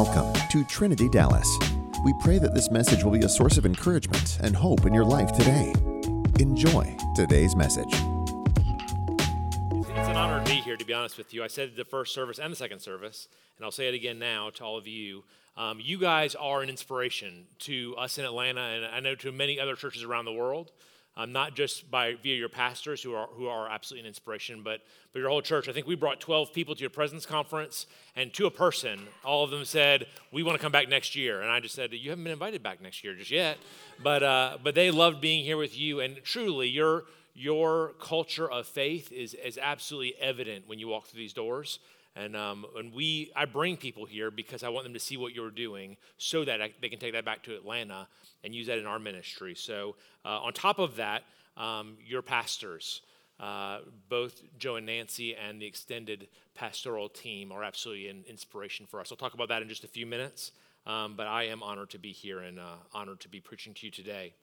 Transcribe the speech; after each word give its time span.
Welcome 0.00 0.32
to 0.50 0.62
Trinity 0.62 1.08
Dallas. 1.08 1.58
We 2.04 2.14
pray 2.20 2.38
that 2.38 2.54
this 2.54 2.70
message 2.70 3.02
will 3.02 3.10
be 3.10 3.24
a 3.24 3.28
source 3.28 3.58
of 3.58 3.66
encouragement 3.66 4.38
and 4.40 4.54
hope 4.54 4.86
in 4.86 4.94
your 4.94 5.04
life 5.04 5.32
today. 5.32 5.74
Enjoy 6.38 6.96
today's 7.16 7.56
message. 7.56 7.92
It's 9.72 9.88
an 9.88 10.14
honor 10.14 10.38
to 10.38 10.44
be 10.48 10.60
here, 10.60 10.76
to 10.76 10.84
be 10.84 10.92
honest 10.92 11.18
with 11.18 11.34
you. 11.34 11.42
I 11.42 11.48
said 11.48 11.74
the 11.74 11.84
first 11.84 12.14
service 12.14 12.38
and 12.38 12.52
the 12.52 12.56
second 12.56 12.78
service, 12.78 13.26
and 13.56 13.64
I'll 13.64 13.72
say 13.72 13.88
it 13.88 13.94
again 13.94 14.20
now 14.20 14.50
to 14.50 14.64
all 14.64 14.78
of 14.78 14.86
you. 14.86 15.24
Um, 15.56 15.80
you 15.82 15.98
guys 15.98 16.36
are 16.36 16.62
an 16.62 16.68
inspiration 16.68 17.48
to 17.62 17.96
us 17.98 18.18
in 18.18 18.24
Atlanta, 18.24 18.60
and 18.60 18.84
I 18.86 19.00
know 19.00 19.16
to 19.16 19.32
many 19.32 19.58
other 19.58 19.74
churches 19.74 20.04
around 20.04 20.26
the 20.26 20.32
world 20.32 20.70
um, 21.18 21.32
not 21.32 21.56
just 21.56 21.90
by 21.90 22.14
via 22.22 22.36
your 22.36 22.48
pastors 22.48 23.02
who 23.02 23.12
are 23.12 23.26
who 23.32 23.48
are 23.48 23.68
absolutely 23.68 24.02
an 24.02 24.06
inspiration, 24.06 24.62
but 24.62 24.80
but 25.12 25.18
your 25.18 25.28
whole 25.28 25.42
church. 25.42 25.68
I 25.68 25.72
think 25.72 25.88
we 25.88 25.96
brought 25.96 26.20
12 26.20 26.52
people 26.52 26.76
to 26.76 26.80
your 26.80 26.90
presence 26.90 27.26
conference, 27.26 27.86
and 28.14 28.32
to 28.34 28.46
a 28.46 28.50
person, 28.50 29.00
all 29.24 29.42
of 29.42 29.50
them 29.50 29.64
said 29.64 30.06
we 30.32 30.44
want 30.44 30.56
to 30.56 30.62
come 30.62 30.70
back 30.70 30.88
next 30.88 31.16
year, 31.16 31.42
and 31.42 31.50
I 31.50 31.58
just 31.58 31.74
said 31.74 31.92
you 31.92 32.10
haven't 32.10 32.24
been 32.24 32.32
invited 32.32 32.62
back 32.62 32.80
next 32.80 33.02
year 33.02 33.14
just 33.14 33.32
yet, 33.32 33.58
but 34.00 34.22
uh, 34.22 34.58
but 34.62 34.76
they 34.76 34.92
loved 34.92 35.20
being 35.20 35.44
here 35.44 35.56
with 35.56 35.76
you, 35.76 35.98
and 35.98 36.22
truly 36.22 36.68
your 36.68 37.04
your 37.34 37.94
culture 38.00 38.48
of 38.48 38.68
faith 38.68 39.10
is 39.10 39.34
is 39.34 39.58
absolutely 39.60 40.14
evident 40.20 40.68
when 40.68 40.78
you 40.78 40.86
walk 40.86 41.08
through 41.08 41.18
these 41.18 41.32
doors. 41.32 41.80
And, 42.18 42.34
um, 42.34 42.66
and 42.76 42.92
we, 42.92 43.30
I 43.36 43.44
bring 43.44 43.76
people 43.76 44.04
here 44.04 44.32
because 44.32 44.64
I 44.64 44.70
want 44.70 44.84
them 44.84 44.92
to 44.94 44.98
see 44.98 45.16
what 45.16 45.34
you're 45.34 45.52
doing 45.52 45.96
so 46.16 46.44
that 46.44 46.60
I, 46.60 46.72
they 46.82 46.88
can 46.88 46.98
take 46.98 47.12
that 47.12 47.24
back 47.24 47.44
to 47.44 47.54
Atlanta 47.54 48.08
and 48.42 48.52
use 48.52 48.66
that 48.66 48.76
in 48.76 48.86
our 48.86 48.98
ministry. 48.98 49.54
So, 49.54 49.94
uh, 50.24 50.40
on 50.40 50.52
top 50.52 50.80
of 50.80 50.96
that, 50.96 51.22
um, 51.56 51.96
your 52.04 52.22
pastors, 52.22 53.02
uh, 53.38 53.78
both 54.08 54.42
Joe 54.58 54.76
and 54.76 54.86
Nancy 54.86 55.36
and 55.36 55.62
the 55.62 55.66
extended 55.66 56.26
pastoral 56.56 57.08
team, 57.08 57.52
are 57.52 57.62
absolutely 57.62 58.08
an 58.08 58.24
inspiration 58.28 58.84
for 58.84 59.00
us. 59.00 59.12
I'll 59.12 59.16
talk 59.16 59.34
about 59.34 59.48
that 59.50 59.62
in 59.62 59.68
just 59.68 59.84
a 59.84 59.88
few 59.88 60.04
minutes, 60.04 60.50
um, 60.86 61.14
but 61.16 61.28
I 61.28 61.44
am 61.44 61.62
honored 61.62 61.90
to 61.90 61.98
be 61.98 62.10
here 62.10 62.40
and 62.40 62.58
uh, 62.58 62.78
honored 62.92 63.20
to 63.20 63.28
be 63.28 63.38
preaching 63.38 63.74
to 63.74 63.86
you 63.86 63.92
today. 63.92 64.34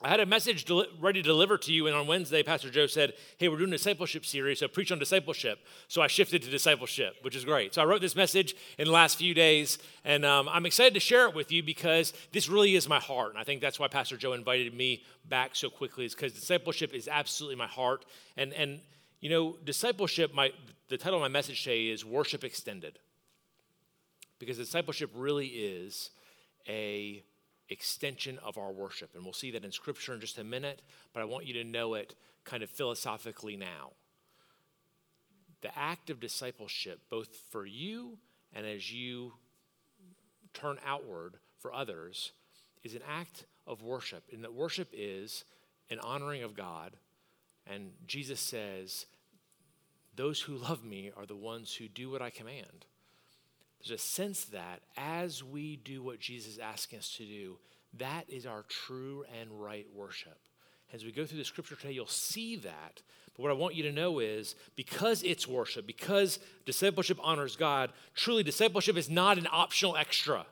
I 0.00 0.08
had 0.08 0.20
a 0.20 0.26
message 0.26 0.70
ready 1.00 1.22
to 1.22 1.26
deliver 1.26 1.58
to 1.58 1.72
you, 1.72 1.88
and 1.88 1.96
on 1.96 2.06
Wednesday, 2.06 2.44
Pastor 2.44 2.70
Joe 2.70 2.86
said, 2.86 3.14
Hey, 3.36 3.48
we're 3.48 3.58
doing 3.58 3.70
a 3.70 3.76
discipleship 3.76 4.24
series, 4.24 4.60
so 4.60 4.68
preach 4.68 4.92
on 4.92 5.00
discipleship. 5.00 5.58
So 5.88 6.02
I 6.02 6.06
shifted 6.06 6.40
to 6.42 6.50
discipleship, 6.50 7.16
which 7.22 7.34
is 7.34 7.44
great. 7.44 7.74
So 7.74 7.82
I 7.82 7.84
wrote 7.84 8.00
this 8.00 8.14
message 8.14 8.54
in 8.78 8.84
the 8.84 8.92
last 8.92 9.18
few 9.18 9.34
days, 9.34 9.78
and 10.04 10.24
um, 10.24 10.48
I'm 10.50 10.66
excited 10.66 10.94
to 10.94 11.00
share 11.00 11.26
it 11.26 11.34
with 11.34 11.50
you 11.50 11.64
because 11.64 12.12
this 12.30 12.48
really 12.48 12.76
is 12.76 12.88
my 12.88 13.00
heart. 13.00 13.30
And 13.30 13.38
I 13.38 13.42
think 13.42 13.60
that's 13.60 13.80
why 13.80 13.88
Pastor 13.88 14.16
Joe 14.16 14.34
invited 14.34 14.72
me 14.72 15.02
back 15.28 15.56
so 15.56 15.68
quickly, 15.68 16.04
is 16.04 16.14
because 16.14 16.32
discipleship 16.32 16.94
is 16.94 17.08
absolutely 17.08 17.56
my 17.56 17.66
heart. 17.66 18.04
And, 18.36 18.52
and 18.52 18.78
you 19.20 19.30
know, 19.30 19.56
discipleship, 19.64 20.32
my, 20.32 20.52
the 20.88 20.96
title 20.96 21.18
of 21.18 21.22
my 21.22 21.28
message 21.28 21.64
today 21.64 21.88
is 21.88 22.04
Worship 22.04 22.44
Extended. 22.44 23.00
Because 24.38 24.58
discipleship 24.58 25.10
really 25.12 25.48
is 25.48 26.10
a 26.68 27.24
extension 27.68 28.38
of 28.44 28.58
our 28.58 28.72
worship. 28.72 29.10
And 29.14 29.24
we'll 29.24 29.32
see 29.32 29.50
that 29.52 29.64
in 29.64 29.72
Scripture 29.72 30.14
in 30.14 30.20
just 30.20 30.38
a 30.38 30.44
minute, 30.44 30.82
but 31.12 31.20
I 31.20 31.24
want 31.24 31.46
you 31.46 31.54
to 31.54 31.64
know 31.64 31.94
it 31.94 32.14
kind 32.44 32.62
of 32.62 32.70
philosophically 32.70 33.56
now. 33.56 33.92
The 35.60 35.76
act 35.76 36.08
of 36.10 36.20
discipleship, 36.20 37.00
both 37.10 37.36
for 37.50 37.66
you 37.66 38.18
and 38.54 38.66
as 38.66 38.92
you 38.92 39.32
turn 40.54 40.78
outward 40.86 41.34
for 41.58 41.72
others, 41.72 42.32
is 42.84 42.94
an 42.94 43.02
act 43.08 43.44
of 43.66 43.82
worship. 43.82 44.24
And 44.32 44.44
that 44.44 44.54
worship 44.54 44.88
is 44.92 45.44
an 45.90 45.98
honoring 45.98 46.42
of 46.42 46.54
God. 46.54 46.92
And 47.66 47.90
Jesus 48.06 48.40
says, 48.40 49.06
Those 50.16 50.40
who 50.40 50.56
love 50.56 50.84
me 50.84 51.10
are 51.16 51.26
the 51.26 51.36
ones 51.36 51.74
who 51.74 51.88
do 51.88 52.10
what 52.10 52.22
I 52.22 52.30
command. 52.30 52.86
There's 53.80 54.00
a 54.00 54.02
sense 54.02 54.44
that 54.46 54.80
as 54.96 55.42
we 55.44 55.76
do 55.76 56.02
what 56.02 56.20
Jesus 56.20 56.54
is 56.54 56.58
asking 56.58 56.98
us 56.98 57.14
to 57.16 57.24
do, 57.24 57.58
that 57.98 58.24
is 58.28 58.46
our 58.46 58.64
true 58.68 59.24
and 59.40 59.50
right 59.62 59.86
worship. 59.94 60.38
As 60.92 61.04
we 61.04 61.12
go 61.12 61.24
through 61.24 61.38
the 61.38 61.44
scripture 61.44 61.76
today, 61.76 61.92
you'll 61.92 62.06
see 62.06 62.56
that. 62.56 63.02
But 63.36 63.42
what 63.42 63.50
I 63.50 63.54
want 63.54 63.74
you 63.74 63.82
to 63.84 63.92
know 63.92 64.18
is 64.18 64.54
because 64.74 65.22
it's 65.22 65.46
worship, 65.46 65.86
because 65.86 66.38
discipleship 66.64 67.18
honors 67.22 67.56
God, 67.56 67.92
truly 68.14 68.42
discipleship 68.42 68.96
is 68.96 69.08
not 69.08 69.38
an 69.38 69.46
optional 69.50 69.96
extra. 69.96 70.46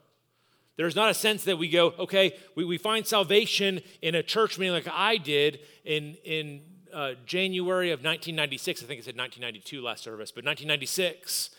There's 0.76 0.94
not 0.94 1.10
a 1.10 1.14
sense 1.14 1.44
that 1.44 1.56
we 1.56 1.68
go, 1.68 1.94
okay, 1.98 2.36
we, 2.54 2.64
we 2.64 2.76
find 2.76 3.06
salvation 3.06 3.80
in 4.02 4.14
a 4.14 4.22
church 4.22 4.58
meeting 4.58 4.74
like 4.74 4.88
I 4.92 5.16
did 5.16 5.60
in, 5.84 6.16
in 6.22 6.60
uh, 6.92 7.12
January 7.24 7.90
of 7.90 8.00
1996. 8.00 8.82
I 8.82 8.86
think 8.86 9.00
it 9.00 9.04
said 9.04 9.16
1992 9.16 9.82
last 9.82 10.04
service, 10.04 10.30
but 10.30 10.44
1996. 10.44 11.50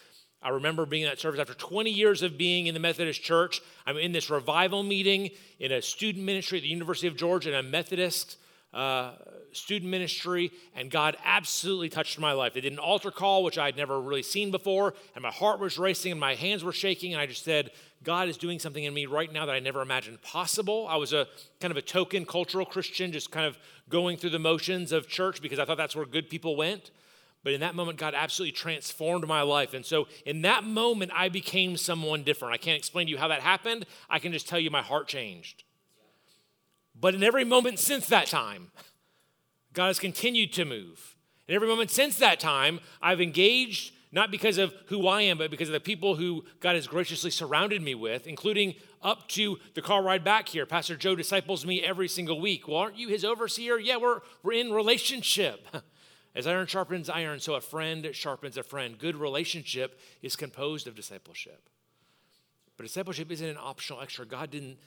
I 0.41 0.49
remember 0.49 0.85
being 0.85 1.03
in 1.03 1.09
that 1.09 1.19
service 1.19 1.39
after 1.39 1.53
20 1.53 1.89
years 1.89 2.21
of 2.21 2.37
being 2.37 2.67
in 2.67 2.73
the 2.73 2.79
Methodist 2.79 3.21
Church. 3.23 3.61
I'm 3.85 3.97
in 3.97 4.11
this 4.11 4.29
revival 4.29 4.83
meeting 4.83 5.31
in 5.59 5.71
a 5.71 5.81
student 5.81 6.23
ministry 6.23 6.59
at 6.59 6.61
the 6.61 6.69
University 6.69 7.07
of 7.07 7.15
Georgia, 7.15 7.49
in 7.49 7.55
a 7.55 7.63
Methodist 7.63 8.37
uh, 8.73 9.13
student 9.51 9.89
ministry, 9.89 10.51
and 10.75 10.91
God 10.91 11.17
absolutely 11.25 11.89
touched 11.89 12.19
my 12.19 12.33
life. 12.33 12.53
They 12.53 12.61
did 12.61 12.73
an 12.73 12.79
altar 12.79 13.11
call, 13.11 13.43
which 13.43 13.57
I 13.57 13.65
had 13.65 13.77
never 13.77 13.99
really 13.99 14.21
seen 14.21 14.51
before, 14.51 14.93
and 15.15 15.23
my 15.23 15.31
heart 15.31 15.59
was 15.59 15.79
racing 15.79 16.11
and 16.11 16.21
my 16.21 16.35
hands 16.35 16.63
were 16.63 16.73
shaking, 16.73 17.13
and 17.13 17.21
I 17.21 17.25
just 17.25 17.43
said, 17.43 17.71
God 18.03 18.29
is 18.29 18.37
doing 18.37 18.59
something 18.59 18.83
in 18.83 18.93
me 18.93 19.07
right 19.07 19.31
now 19.31 19.47
that 19.47 19.55
I 19.55 19.59
never 19.59 19.81
imagined 19.81 20.21
possible. 20.21 20.87
I 20.87 20.97
was 20.97 21.13
a 21.13 21.27
kind 21.59 21.71
of 21.71 21.77
a 21.77 21.81
token 21.81 22.25
cultural 22.25 22.65
Christian, 22.65 23.11
just 23.11 23.31
kind 23.31 23.47
of 23.47 23.57
going 23.89 24.17
through 24.17 24.29
the 24.29 24.39
motions 24.39 24.91
of 24.91 25.07
church 25.07 25.41
because 25.41 25.57
I 25.57 25.65
thought 25.65 25.77
that's 25.77 25.95
where 25.95 26.05
good 26.05 26.29
people 26.29 26.55
went. 26.55 26.91
But 27.47 27.53
in 27.53 27.61
that 27.61 27.75
moment, 27.75 27.97
God 27.97 28.13
absolutely 28.13 28.51
transformed 28.51 29.25
my 29.25 29.41
life. 29.41 29.73
And 29.73 29.85
so 29.85 30.09
in 30.25 30.41
that 30.41 30.65
moment, 30.65 31.13
I 31.15 31.29
became 31.29 31.77
someone 31.77 32.23
different. 32.23 32.53
I 32.53 32.57
can't 32.57 32.77
explain 32.77 33.07
to 33.07 33.11
you 33.11 33.17
how 33.17 33.29
that 33.29 33.39
happened. 33.39 33.85
I 34.09 34.19
can 34.19 34.33
just 34.33 34.49
tell 34.49 34.59
you 34.59 34.69
my 34.69 34.81
heart 34.81 35.07
changed. 35.07 35.63
But 36.93 37.15
in 37.15 37.23
every 37.23 37.45
moment 37.45 37.79
since 37.79 38.05
that 38.07 38.27
time, 38.27 38.71
God 39.71 39.87
has 39.87 39.97
continued 39.97 40.51
to 40.55 40.65
move. 40.65 41.15
In 41.47 41.55
every 41.55 41.69
moment 41.69 41.89
since 41.89 42.17
that 42.17 42.41
time, 42.41 42.81
I've 43.01 43.21
engaged 43.21 43.93
not 44.11 44.29
because 44.29 44.57
of 44.57 44.73
who 44.87 45.07
I 45.07 45.21
am, 45.21 45.37
but 45.37 45.49
because 45.49 45.69
of 45.69 45.73
the 45.73 45.79
people 45.79 46.15
who 46.15 46.43
God 46.59 46.75
has 46.75 46.85
graciously 46.85 47.31
surrounded 47.31 47.81
me 47.81 47.95
with, 47.95 48.27
including 48.27 48.75
up 49.01 49.29
to 49.29 49.57
the 49.73 49.81
car 49.81 50.03
ride 50.03 50.25
back 50.25 50.49
here. 50.49 50.65
Pastor 50.65 50.97
Joe 50.97 51.15
disciples 51.15 51.65
me 51.65 51.81
every 51.81 52.09
single 52.09 52.41
week. 52.41 52.67
Well, 52.67 52.75
aren't 52.75 52.97
you 52.97 53.07
his 53.07 53.23
overseer? 53.23 53.79
Yeah, 53.79 53.95
we're, 53.95 54.19
we're 54.43 54.51
in 54.59 54.73
relationship. 54.73 55.65
As 56.37 56.45
iron 56.45 56.67
sharpens 56.67 57.09
iron, 57.09 57.39
so 57.39 57.55
a 57.55 57.61
friend 57.61 58.07
sharpens 58.13 58.57
a 58.57 58.63
friend. 58.63 58.99
Good 58.99 59.15
relationship 59.15 59.99
is 60.21 60.35
composed 60.35 60.85
of 60.85 60.93
discipleship. 60.93 61.67
But 62.77 62.83
discipleship 62.83 63.31
isn't 63.31 63.49
an 63.49 63.57
optional 63.59 64.01
extra. 64.01 64.23
God 64.23 64.51
didn't 64.51 64.77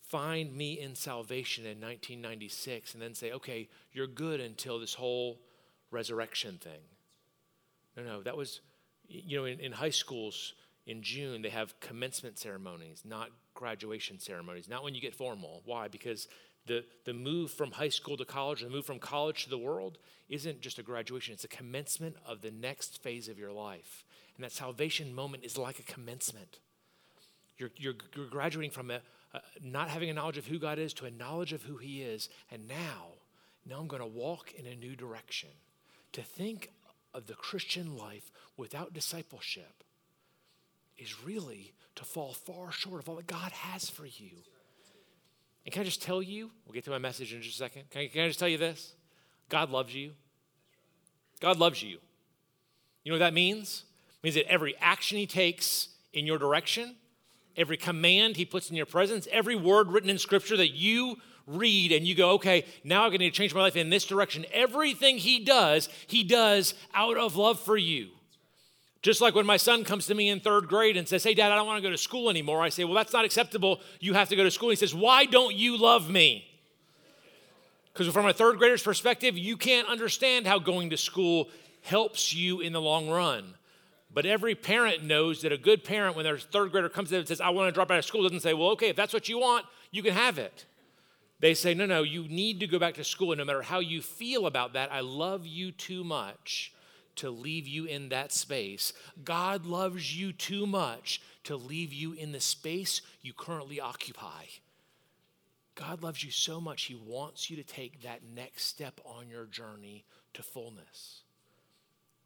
find 0.00 0.54
me 0.54 0.78
in 0.78 0.94
salvation 0.94 1.64
in 1.64 1.80
1996 1.80 2.94
and 2.94 3.02
then 3.02 3.14
say, 3.14 3.32
okay, 3.32 3.68
you're 3.92 4.06
good 4.06 4.38
until 4.40 4.78
this 4.78 4.94
whole 4.94 5.40
resurrection 5.90 6.58
thing. 6.58 6.80
No, 7.96 8.04
no, 8.04 8.22
that 8.22 8.36
was, 8.36 8.60
you 9.08 9.38
know, 9.38 9.44
in, 9.44 9.58
in 9.58 9.72
high 9.72 9.90
schools 9.90 10.54
in 10.86 11.02
June, 11.02 11.42
they 11.42 11.50
have 11.50 11.80
commencement 11.80 12.38
ceremonies, 12.38 13.02
not 13.04 13.30
graduation 13.54 14.20
ceremonies, 14.20 14.68
not 14.68 14.84
when 14.84 14.94
you 14.94 15.00
get 15.00 15.16
formal. 15.16 15.62
Why? 15.64 15.88
Because 15.88 16.28
the, 16.66 16.84
the 17.04 17.12
move 17.12 17.50
from 17.50 17.72
high 17.72 17.88
school 17.88 18.16
to 18.16 18.24
college, 18.24 18.60
the 18.60 18.70
move 18.70 18.86
from 18.86 18.98
college 18.98 19.44
to 19.44 19.50
the 19.50 19.58
world, 19.58 19.98
isn't 20.28 20.60
just 20.60 20.78
a 20.78 20.82
graduation, 20.82 21.34
it's 21.34 21.44
a 21.44 21.48
commencement 21.48 22.16
of 22.26 22.40
the 22.40 22.50
next 22.50 23.02
phase 23.02 23.28
of 23.28 23.38
your 23.38 23.52
life. 23.52 24.04
And 24.36 24.44
that 24.44 24.52
salvation 24.52 25.14
moment 25.14 25.44
is 25.44 25.58
like 25.58 25.78
a 25.78 25.82
commencement. 25.82 26.58
You're, 27.58 27.70
you're, 27.76 27.94
you're 28.16 28.26
graduating 28.26 28.70
from 28.70 28.90
a, 28.90 29.00
a, 29.34 29.40
not 29.62 29.90
having 29.90 30.08
a 30.08 30.14
knowledge 30.14 30.38
of 30.38 30.46
who 30.46 30.58
God 30.58 30.78
is 30.78 30.94
to 30.94 31.04
a 31.04 31.10
knowledge 31.10 31.52
of 31.52 31.62
who 31.62 31.76
He 31.76 32.02
is. 32.02 32.28
And 32.50 32.66
now, 32.66 33.08
now 33.68 33.78
I'm 33.78 33.88
going 33.88 34.02
to 34.02 34.08
walk 34.08 34.52
in 34.54 34.66
a 34.66 34.74
new 34.74 34.96
direction. 34.96 35.50
To 36.12 36.22
think 36.22 36.70
of 37.12 37.26
the 37.26 37.34
Christian 37.34 37.96
life 37.96 38.32
without 38.56 38.94
discipleship 38.94 39.84
is 40.96 41.24
really 41.24 41.72
to 41.96 42.04
fall 42.04 42.32
far 42.32 42.72
short 42.72 43.00
of 43.00 43.08
all 43.08 43.16
that 43.16 43.26
God 43.26 43.52
has 43.52 43.90
for 43.90 44.06
you. 44.06 44.30
And 45.64 45.72
can 45.72 45.82
I 45.82 45.84
just 45.84 46.02
tell 46.02 46.22
you, 46.22 46.50
we'll 46.66 46.74
get 46.74 46.84
to 46.84 46.90
my 46.90 46.98
message 46.98 47.32
in 47.32 47.40
just 47.42 47.56
a 47.56 47.58
second. 47.58 47.90
Can 47.90 48.02
I, 48.02 48.06
can 48.08 48.22
I 48.22 48.26
just 48.26 48.38
tell 48.38 48.48
you 48.48 48.58
this? 48.58 48.94
God 49.48 49.70
loves 49.70 49.94
you. 49.94 50.12
God 51.40 51.58
loves 51.58 51.82
you. 51.82 51.98
You 53.04 53.10
know 53.10 53.14
what 53.14 53.20
that 53.20 53.34
means? 53.34 53.84
It 54.18 54.24
means 54.24 54.34
that 54.36 54.50
every 54.50 54.76
action 54.80 55.18
he 55.18 55.26
takes 55.26 55.88
in 56.12 56.26
your 56.26 56.38
direction, 56.38 56.96
every 57.56 57.76
command 57.76 58.36
he 58.36 58.44
puts 58.44 58.70
in 58.70 58.76
your 58.76 58.86
presence, 58.86 59.28
every 59.30 59.56
word 59.56 59.88
written 59.88 60.10
in 60.10 60.18
scripture 60.18 60.56
that 60.56 60.70
you 60.70 61.16
read 61.46 61.92
and 61.92 62.06
you 62.06 62.14
go, 62.14 62.30
okay, 62.32 62.64
now 62.84 63.04
I'm 63.04 63.10
going 63.10 63.20
to 63.20 63.30
change 63.30 63.54
my 63.54 63.60
life 63.60 63.76
in 63.76 63.90
this 63.90 64.04
direction. 64.04 64.46
Everything 64.52 65.18
he 65.18 65.44
does, 65.44 65.88
he 66.06 66.22
does 66.22 66.74
out 66.94 67.16
of 67.16 67.36
love 67.36 67.58
for 67.58 67.76
you. 67.76 68.10
Just 69.02 69.20
like 69.20 69.34
when 69.34 69.46
my 69.46 69.56
son 69.56 69.82
comes 69.82 70.06
to 70.06 70.14
me 70.14 70.28
in 70.28 70.38
third 70.38 70.68
grade 70.68 70.96
and 70.96 71.08
says, 71.08 71.24
Hey, 71.24 71.34
dad, 71.34 71.50
I 71.50 71.56
don't 71.56 71.66
want 71.66 71.82
to 71.82 71.82
go 71.82 71.90
to 71.90 71.98
school 71.98 72.30
anymore. 72.30 72.62
I 72.62 72.68
say, 72.68 72.84
Well, 72.84 72.94
that's 72.94 73.12
not 73.12 73.24
acceptable. 73.24 73.80
You 73.98 74.14
have 74.14 74.28
to 74.28 74.36
go 74.36 74.44
to 74.44 74.50
school. 74.50 74.70
He 74.70 74.76
says, 74.76 74.94
Why 74.94 75.24
don't 75.24 75.54
you 75.54 75.76
love 75.76 76.08
me? 76.08 76.46
Because 77.92 78.12
from 78.14 78.26
a 78.26 78.32
third 78.32 78.58
grader's 78.58 78.82
perspective, 78.82 79.36
you 79.36 79.56
can't 79.56 79.88
understand 79.88 80.46
how 80.46 80.58
going 80.58 80.90
to 80.90 80.96
school 80.96 81.48
helps 81.82 82.32
you 82.32 82.60
in 82.60 82.72
the 82.72 82.80
long 82.80 83.10
run. 83.10 83.54
But 84.14 84.24
every 84.24 84.54
parent 84.54 85.02
knows 85.02 85.42
that 85.42 85.52
a 85.52 85.58
good 85.58 85.84
parent, 85.84 86.14
when 86.14 86.24
their 86.24 86.38
third 86.38 86.70
grader 86.70 86.88
comes 86.88 87.10
in 87.12 87.18
and 87.18 87.28
says, 87.28 87.40
I 87.40 87.50
want 87.50 87.68
to 87.68 87.72
drop 87.72 87.90
out 87.90 87.98
of 87.98 88.04
school, 88.04 88.22
doesn't 88.22 88.40
say, 88.40 88.54
Well, 88.54 88.70
okay, 88.70 88.88
if 88.88 88.96
that's 88.96 89.12
what 89.12 89.28
you 89.28 89.40
want, 89.40 89.66
you 89.90 90.04
can 90.04 90.14
have 90.14 90.38
it. 90.38 90.64
They 91.40 91.54
say, 91.54 91.74
No, 91.74 91.86
no, 91.86 92.04
you 92.04 92.28
need 92.28 92.60
to 92.60 92.68
go 92.68 92.78
back 92.78 92.94
to 92.94 93.04
school. 93.04 93.32
And 93.32 93.40
no 93.40 93.44
matter 93.44 93.62
how 93.62 93.80
you 93.80 94.00
feel 94.00 94.46
about 94.46 94.74
that, 94.74 94.92
I 94.92 95.00
love 95.00 95.44
you 95.44 95.72
too 95.72 96.04
much 96.04 96.72
to 97.16 97.30
leave 97.30 97.66
you 97.66 97.84
in 97.84 98.08
that 98.10 98.32
space. 98.32 98.92
God 99.24 99.66
loves 99.66 100.16
you 100.16 100.32
too 100.32 100.66
much 100.66 101.20
to 101.44 101.56
leave 101.56 101.92
you 101.92 102.12
in 102.12 102.32
the 102.32 102.40
space 102.40 103.02
you 103.20 103.32
currently 103.32 103.80
occupy. 103.80 104.44
God 105.74 106.02
loves 106.02 106.22
you 106.22 106.30
so 106.30 106.60
much, 106.60 106.84
He 106.84 106.94
wants 106.94 107.50
you 107.50 107.56
to 107.56 107.62
take 107.62 108.02
that 108.02 108.20
next 108.34 108.64
step 108.64 109.00
on 109.04 109.28
your 109.28 109.46
journey 109.46 110.04
to 110.34 110.42
fullness. 110.42 111.22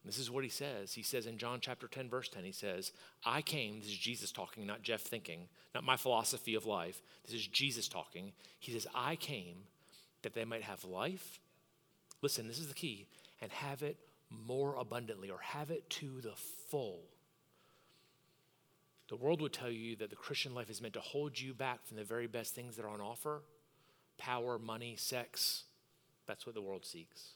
This 0.07 0.19
is 0.19 0.31
what 0.31 0.45
he 0.45 0.51
says. 0.51 0.95
He 0.95 1.03
says 1.03 1.27
in 1.27 1.37
John 1.37 1.59
chapter 1.61 1.89
10, 1.89 2.09
verse 2.09 2.29
10, 2.29 2.45
he 2.45 2.53
says, 2.53 2.93
I 3.25 3.43
came, 3.43 3.81
this 3.81 3.89
is 3.89 3.99
Jesus 3.99 4.31
talking, 4.31 4.65
not 4.65 4.83
Jeff 4.83 5.01
thinking, 5.01 5.49
not 5.75 5.83
my 5.83 5.97
philosophy 5.97 6.55
of 6.55 6.65
life. 6.65 7.03
This 7.25 7.35
is 7.35 7.47
Jesus 7.49 7.89
talking. 7.89 8.31
He 8.61 8.71
says, 8.71 8.87
I 8.95 9.17
came 9.17 9.65
that 10.23 10.33
they 10.33 10.45
might 10.45 10.63
have 10.63 10.85
life. 10.85 11.41
Listen, 12.23 12.47
this 12.47 12.61
is 12.61 12.69
the 12.69 12.75
key, 12.75 13.07
and 13.43 13.51
have 13.51 13.83
it 13.83 13.97
more 14.31 14.77
abundantly, 14.77 15.31
or 15.31 15.39
have 15.41 15.71
it 15.71 15.89
to 15.91 16.21
the 16.21 16.35
full. 16.71 17.01
The 19.09 19.17
world 19.17 19.41
would 19.41 19.53
tell 19.53 19.71
you 19.71 19.97
that 19.97 20.11
the 20.11 20.17
Christian 20.17 20.55
life 20.55 20.69
is 20.69 20.83
meant 20.83 20.95
to 20.95 21.01
hold 21.01 21.39
you 21.39 21.55
back 21.55 21.87
from 21.87 21.97
the 21.97 22.05
very 22.05 22.27
best 22.27 22.55
things 22.55 22.77
that 22.77 22.85
are 22.85 22.89
on 22.89 23.01
offer 23.01 23.43
power, 24.19 24.59
money, 24.59 24.97
sex. 24.97 25.65
That's 26.27 26.47
what 26.47 26.55
the 26.55 26.63
world 26.63 26.85
seeks. 26.85 27.35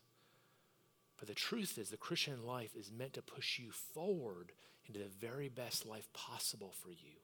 But 1.18 1.28
the 1.28 1.34
truth 1.34 1.76
is, 1.76 1.90
the 1.90 1.98
Christian 1.98 2.46
life 2.46 2.74
is 2.74 2.90
meant 2.90 3.12
to 3.12 3.22
push 3.22 3.58
you 3.58 3.70
forward 3.70 4.52
into 4.86 4.98
the 4.98 5.10
very 5.20 5.48
best 5.48 5.86
life 5.86 6.08
possible 6.14 6.72
for 6.82 6.90
you. 6.90 7.19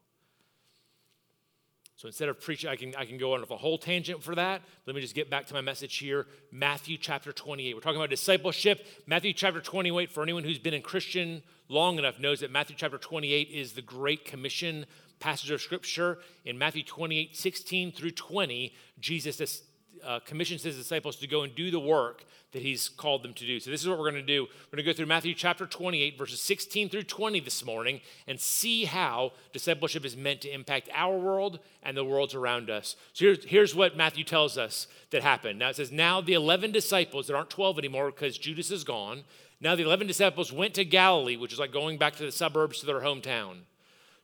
So 1.96 2.08
instead 2.08 2.28
of 2.28 2.38
preaching, 2.38 2.68
I 2.68 2.76
can, 2.76 2.94
I 2.94 3.06
can 3.06 3.16
go 3.16 3.32
on 3.32 3.42
a 3.42 3.56
whole 3.56 3.78
tangent 3.78 4.22
for 4.22 4.34
that. 4.34 4.60
Let 4.84 4.94
me 4.94 5.00
just 5.00 5.14
get 5.14 5.30
back 5.30 5.46
to 5.46 5.54
my 5.54 5.62
message 5.62 5.96
here. 5.96 6.26
Matthew 6.52 6.98
chapter 6.98 7.32
28. 7.32 7.74
We're 7.74 7.80
talking 7.80 7.96
about 7.96 8.10
discipleship. 8.10 8.86
Matthew 9.06 9.32
chapter 9.32 9.62
28, 9.62 10.12
for 10.12 10.22
anyone 10.22 10.44
who's 10.44 10.58
been 10.58 10.74
in 10.74 10.82
Christian 10.82 11.42
long 11.70 11.98
enough, 11.98 12.20
knows 12.20 12.40
that 12.40 12.50
Matthew 12.50 12.76
chapter 12.76 12.98
28 12.98 13.48
is 13.48 13.72
the 13.72 13.80
Great 13.80 14.26
Commission 14.26 14.84
passage 15.20 15.50
of 15.50 15.62
Scripture. 15.62 16.18
In 16.44 16.58
Matthew 16.58 16.82
28, 16.82 17.34
16 17.34 17.92
through 17.92 18.10
20, 18.10 18.74
Jesus 19.00 19.62
uh, 20.04 20.20
commissions 20.20 20.62
his 20.62 20.76
disciples 20.76 21.16
to 21.16 21.26
go 21.26 21.42
and 21.42 21.54
do 21.54 21.70
the 21.70 21.80
work 21.80 22.24
that 22.52 22.62
he's 22.62 22.88
called 22.88 23.22
them 23.22 23.34
to 23.34 23.46
do. 23.46 23.60
So, 23.60 23.70
this 23.70 23.82
is 23.82 23.88
what 23.88 23.98
we're 23.98 24.10
going 24.10 24.22
to 24.24 24.26
do. 24.26 24.42
We're 24.42 24.76
going 24.76 24.84
to 24.84 24.92
go 24.92 24.96
through 24.96 25.06
Matthew 25.06 25.34
chapter 25.34 25.66
28, 25.66 26.16
verses 26.16 26.40
16 26.40 26.88
through 26.88 27.02
20 27.02 27.40
this 27.40 27.64
morning, 27.64 28.00
and 28.26 28.40
see 28.40 28.84
how 28.84 29.32
discipleship 29.52 30.04
is 30.04 30.16
meant 30.16 30.40
to 30.42 30.50
impact 30.50 30.88
our 30.94 31.18
world 31.18 31.58
and 31.82 31.96
the 31.96 32.04
worlds 32.04 32.34
around 32.34 32.70
us. 32.70 32.96
So, 33.12 33.26
here's, 33.26 33.44
here's 33.44 33.74
what 33.74 33.96
Matthew 33.96 34.24
tells 34.24 34.56
us 34.56 34.86
that 35.10 35.22
happened. 35.22 35.58
Now, 35.58 35.68
it 35.68 35.76
says, 35.76 35.92
Now 35.92 36.20
the 36.20 36.34
11 36.34 36.72
disciples, 36.72 37.26
there 37.26 37.36
aren't 37.36 37.50
12 37.50 37.78
anymore 37.78 38.10
because 38.10 38.38
Judas 38.38 38.70
is 38.70 38.84
gone. 38.84 39.24
Now 39.60 39.74
the 39.74 39.84
11 39.84 40.06
disciples 40.06 40.52
went 40.52 40.74
to 40.74 40.84
Galilee, 40.84 41.36
which 41.36 41.52
is 41.52 41.58
like 41.58 41.72
going 41.72 41.98
back 41.98 42.16
to 42.16 42.24
the 42.24 42.32
suburbs 42.32 42.80
to 42.80 42.86
their 42.86 43.00
hometown, 43.00 43.60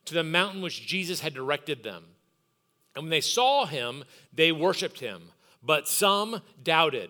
to 0.05 0.13
the 0.13 0.23
mountain 0.23 0.61
which 0.61 0.85
Jesus 0.85 1.21
had 1.21 1.33
directed 1.33 1.83
them. 1.83 2.03
And 2.95 3.05
when 3.05 3.09
they 3.09 3.21
saw 3.21 3.65
him, 3.65 4.03
they 4.33 4.51
worshiped 4.51 4.99
him 4.99 5.31
but 5.63 5.87
some 5.87 6.41
doubted. 6.61 7.09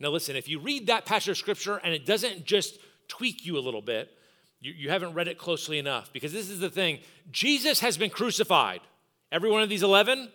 Now, 0.00 0.10
listen, 0.10 0.36
if 0.36 0.48
you 0.48 0.58
read 0.58 0.88
that 0.88 1.06
passage 1.06 1.28
of 1.28 1.36
scripture 1.36 1.76
and 1.76 1.94
it 1.94 2.06
doesn't 2.06 2.44
just 2.44 2.78
tweak 3.08 3.44
you 3.46 3.58
a 3.58 3.60
little 3.60 3.82
bit, 3.82 4.10
you, 4.60 4.72
you 4.72 4.90
haven't 4.90 5.14
read 5.14 5.28
it 5.28 5.38
closely 5.38 5.78
enough 5.78 6.12
because 6.12 6.32
this 6.32 6.50
is 6.50 6.60
the 6.60 6.70
thing 6.70 6.98
Jesus 7.30 7.80
has 7.80 7.96
been 7.96 8.10
crucified. 8.10 8.80
Every 9.30 9.50
one 9.50 9.62
of 9.62 9.68
these 9.68 9.82
11 9.82 10.30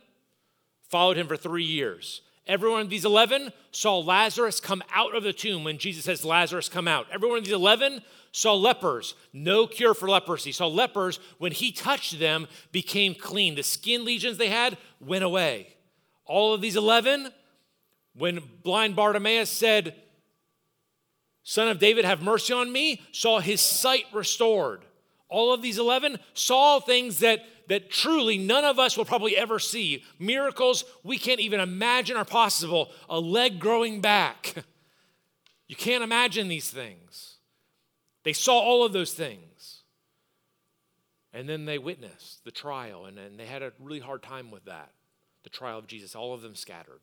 followed 0.89 1.17
him 1.17 1.27
for 1.27 1.37
three 1.37 1.63
years. 1.63 2.21
Every 2.47 2.69
one 2.69 2.81
of 2.81 2.89
these 2.89 3.05
11 3.05 3.53
saw 3.71 3.99
Lazarus 3.99 4.59
come 4.59 4.81
out 4.91 5.15
of 5.15 5.21
the 5.21 5.33
tomb 5.33 5.63
when 5.63 5.77
Jesus 5.77 6.05
says, 6.05 6.25
Lazarus, 6.25 6.67
come 6.67 6.87
out. 6.87 7.05
Every 7.11 7.29
one 7.29 7.37
of 7.37 7.43
these 7.43 7.53
11 7.53 8.01
saw 8.31 8.55
lepers, 8.55 9.13
no 9.33 9.67
cure 9.67 9.93
for 9.93 10.09
leprosy. 10.09 10.51
Saw 10.51 10.67
lepers, 10.67 11.19
when 11.37 11.51
he 11.51 11.71
touched 11.71 12.19
them, 12.19 12.47
became 12.71 13.13
clean. 13.13 13.53
The 13.53 13.61
skin 13.61 14.03
lesions 14.03 14.37
they 14.37 14.49
had 14.49 14.77
went 14.99 15.23
away. 15.23 15.75
All 16.25 16.53
of 16.53 16.61
these 16.61 16.75
11 16.75 17.31
when 18.15 18.41
blind 18.63 18.95
Bartimaeus 18.95 19.49
said, 19.49 19.95
Son 21.43 21.67
of 21.67 21.79
David, 21.79 22.05
have 22.05 22.21
mercy 22.21 22.53
on 22.53 22.71
me, 22.71 23.01
saw 23.11 23.39
his 23.39 23.61
sight 23.61 24.05
restored. 24.13 24.83
All 25.29 25.53
of 25.53 25.61
these 25.61 25.77
11 25.77 26.19
saw 26.33 26.79
things 26.79 27.19
that, 27.19 27.45
that 27.67 27.89
truly 27.89 28.37
none 28.37 28.65
of 28.65 28.79
us 28.79 28.97
will 28.97 29.05
probably 29.05 29.37
ever 29.37 29.59
see. 29.59 30.03
Miracles 30.17 30.83
we 31.03 31.17
can't 31.17 31.39
even 31.39 31.59
imagine 31.59 32.17
are 32.17 32.25
possible. 32.25 32.91
A 33.09 33.19
leg 33.19 33.59
growing 33.59 34.01
back. 34.01 34.55
You 35.67 35.75
can't 35.75 36.03
imagine 36.03 36.47
these 36.47 36.71
things. 36.71 37.37
They 38.23 38.33
saw 38.33 38.57
all 38.57 38.83
of 38.83 38.91
those 38.91 39.13
things. 39.13 39.83
And 41.31 41.47
then 41.47 41.65
they 41.65 41.77
witnessed 41.77 42.43
the 42.43 42.49
trial, 42.49 43.05
and, 43.05 43.19
and 43.19 43.39
they 43.39 43.45
had 43.45 43.61
a 43.61 43.71
really 43.79 43.99
hard 43.99 44.23
time 44.23 44.49
with 44.49 44.65
that 44.65 44.91
the 45.43 45.49
trial 45.49 45.77
of 45.77 45.87
Jesus. 45.87 46.15
All 46.15 46.33
of 46.33 46.41
them 46.41 46.55
scattered. 46.55 47.01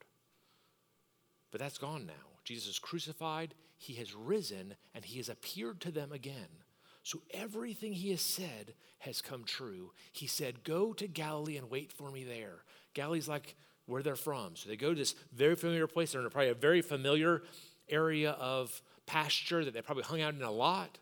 But 1.50 1.60
that's 1.60 1.78
gone 1.78 2.06
now. 2.06 2.12
Jesus 2.44 2.69
is 2.69 2.78
crucified, 2.78 3.54
he 3.76 3.94
has 3.94 4.14
risen, 4.14 4.75
and 4.94 5.04
he 5.04 5.19
has 5.19 5.28
appeared 5.28 5.81
to 5.81 5.90
them 5.90 6.12
again. 6.12 6.62
So 7.02 7.22
everything 7.32 7.93
he 7.93 8.10
has 8.10 8.20
said 8.20 8.75
has 8.98 9.22
come 9.22 9.44
true. 9.44 9.93
He 10.12 10.26
said, 10.26 10.64
Go 10.64 10.93
to 10.94 11.06
Galilee 11.06 11.56
and 11.56 11.70
wait 11.70 11.93
for 11.93 12.10
me 12.10 12.25
there. 12.25 12.64
Galilee's 12.94 13.28
like 13.28 13.56
where 13.87 14.02
they're 14.02 14.16
from. 14.16 14.56
So 14.56 14.69
they 14.69 14.76
go 14.76 14.90
to 14.90 14.98
this 14.98 15.14
very 15.32 15.54
familiar 15.54 15.87
place. 15.87 16.12
They're 16.12 16.20
in 16.20 16.31
probably 16.31 16.50
a 16.50 16.54
very 16.54 16.82
familiar 16.82 17.43
area 17.88 18.32
of 18.32 18.82
pasture 19.06 19.64
that 19.64 19.72
they 19.72 19.82
probably 19.82 20.02
hung 20.02 20.20
out 20.20 20.34
in 20.34 20.42
a 20.42 20.50
lot. 20.50 20.99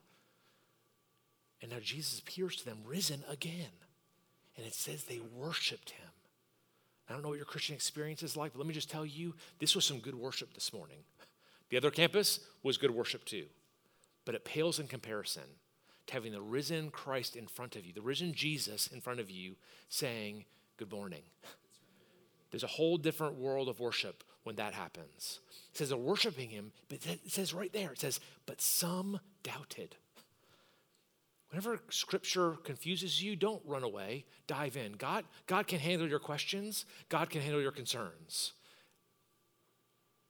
And 1.63 1.71
now 1.71 1.79
Jesus 1.81 2.19
appears 2.19 2.57
to 2.57 2.65
them 2.67 2.79
risen 2.85 3.25
again. 3.29 3.73
And 4.57 4.67
it 4.67 4.75
says 4.75 5.05
they 5.05 5.21
worshiped 5.35 5.91
him. 5.91 6.04
I 7.09 7.13
don't 7.13 7.23
know 7.23 7.29
what 7.29 7.37
your 7.37 7.45
Christian 7.45 7.75
experience 7.75 8.23
is 8.23 8.37
like, 8.37 8.53
but 8.53 8.59
let 8.59 8.67
me 8.67 8.75
just 8.75 8.91
tell 8.91 9.05
you 9.05 9.35
this 9.59 9.75
was 9.75 9.85
some 9.85 9.99
good 9.99 10.15
worship 10.15 10.55
this 10.55 10.73
morning. 10.73 10.99
The 11.69 11.77
other 11.77 11.91
campus 11.91 12.41
was 12.63 12.79
good 12.79 12.91
worship 12.91 13.25
too, 13.25 13.47
but 14.25 14.35
it 14.35 14.45
pales 14.45 14.79
in 14.79 14.87
comparison 14.87 15.43
to 16.07 16.15
having 16.15 16.33
the 16.33 16.41
risen 16.41 16.91
Christ 16.91 17.37
in 17.37 17.47
front 17.47 17.77
of 17.77 17.87
you, 17.87 17.93
the 17.93 18.03
risen 18.03 18.33
Jesus 18.33 18.87
in 18.87 19.01
front 19.01 19.21
of 19.21 19.31
you 19.31 19.57
saying, 19.89 20.45
Good 20.77 20.91
morning. 20.91 21.23
There's 22.51 22.65
a 22.65 22.69
whole 22.69 22.97
different 22.97 23.35
world 23.35 23.69
of 23.69 23.81
worship 23.81 24.25
when 24.45 24.57
that 24.57 24.75
happens. 24.75 25.41
It 25.73 25.79
says 25.79 25.89
they're 25.89 25.99
worshiping 25.99 26.51
him, 26.51 26.73
but 26.89 27.05
it 27.07 27.33
says 27.33 27.53
right 27.53 27.73
there, 27.73 27.93
it 27.93 28.01
says, 28.01 28.21
But 28.47 28.61
some 28.61 29.21
doubted. 29.43 29.97
Whenever 31.55 31.79
scripture 31.89 32.57
confuses 32.65 33.23
you, 33.23 33.37
don't 33.37 33.63
run 33.65 33.85
away. 33.85 34.25
Dive 34.49 34.77
in. 34.77 34.95
God, 34.95 35.25
God 35.47 35.69
can 35.69 35.79
handle 35.79 36.09
your 36.09 36.19
questions, 36.19 36.85
God 37.09 37.31
can 37.31 37.43
handle 37.43 37.63
your 37.63 37.71
concerns. 37.71 38.55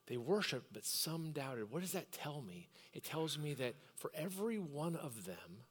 They 0.06 0.18
worshiped, 0.18 0.74
but 0.74 0.84
some 0.84 1.32
doubted. 1.32 1.70
What 1.70 1.80
does 1.80 1.92
that 1.92 2.12
tell 2.12 2.42
me? 2.42 2.68
It 2.92 3.04
tells 3.04 3.38
me 3.38 3.54
that 3.54 3.74
for 3.96 4.12
every 4.14 4.58
one 4.58 4.96
of 4.96 5.24
them, 5.24 5.62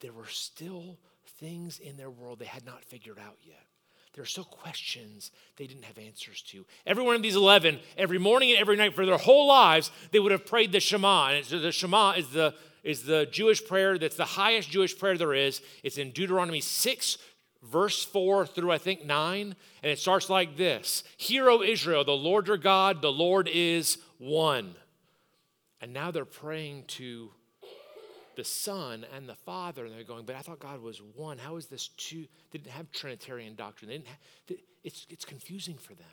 there 0.00 0.12
were 0.12 0.26
still 0.26 0.98
things 1.40 1.78
in 1.78 1.96
their 1.96 2.10
world 2.10 2.38
they 2.38 2.44
had 2.44 2.66
not 2.66 2.84
figured 2.84 3.18
out 3.18 3.38
yet. 3.42 3.64
There 4.18 4.24
are 4.24 4.26
still 4.26 4.42
questions 4.42 5.30
they 5.58 5.68
didn't 5.68 5.84
have 5.84 5.96
answers 5.96 6.42
to. 6.48 6.66
Every 6.84 7.04
one 7.04 7.14
of 7.14 7.22
these 7.22 7.36
11, 7.36 7.78
every 7.96 8.18
morning 8.18 8.50
and 8.50 8.58
every 8.58 8.74
night 8.74 8.96
for 8.96 9.06
their 9.06 9.16
whole 9.16 9.46
lives, 9.46 9.92
they 10.10 10.18
would 10.18 10.32
have 10.32 10.44
prayed 10.44 10.72
the 10.72 10.80
Shema. 10.80 11.34
And 11.34 11.44
the 11.44 11.70
Shema 11.70 12.14
is 12.14 12.28
the 12.30 12.52
is 12.82 13.04
the 13.04 13.26
Jewish 13.26 13.64
prayer 13.64 13.96
that's 13.96 14.16
the 14.16 14.24
highest 14.24 14.70
Jewish 14.70 14.98
prayer 14.98 15.16
there 15.16 15.34
is. 15.34 15.60
It's 15.84 15.98
in 15.98 16.10
Deuteronomy 16.10 16.60
6, 16.60 17.18
verse 17.62 18.04
4 18.04 18.44
through 18.44 18.72
I 18.72 18.78
think 18.78 19.06
9. 19.06 19.54
And 19.84 19.92
it 19.92 20.00
starts 20.00 20.28
like 20.28 20.56
this 20.56 21.04
Hear, 21.16 21.48
O 21.48 21.62
Israel, 21.62 22.02
the 22.02 22.10
Lord 22.10 22.48
your 22.48 22.56
God, 22.56 23.02
the 23.02 23.12
Lord 23.12 23.46
is 23.46 23.98
one. 24.18 24.74
And 25.80 25.92
now 25.92 26.10
they're 26.10 26.24
praying 26.24 26.86
to 26.88 27.30
the 28.38 28.44
Son 28.44 29.04
and 29.16 29.28
the 29.28 29.34
Father, 29.34 29.84
and 29.84 29.92
they're 29.92 30.04
going, 30.04 30.24
But 30.24 30.36
I 30.36 30.42
thought 30.42 30.60
God 30.60 30.80
was 30.80 31.02
one. 31.16 31.38
How 31.38 31.56
is 31.56 31.66
this 31.66 31.88
two? 31.88 32.24
They 32.52 32.60
didn't 32.60 32.70
have 32.70 32.90
Trinitarian 32.92 33.56
doctrine. 33.56 33.88
They 33.88 33.96
didn't 33.96 34.06
have, 34.06 34.58
it's, 34.84 35.06
it's 35.10 35.24
confusing 35.24 35.74
for 35.74 35.94
them. 35.94 36.06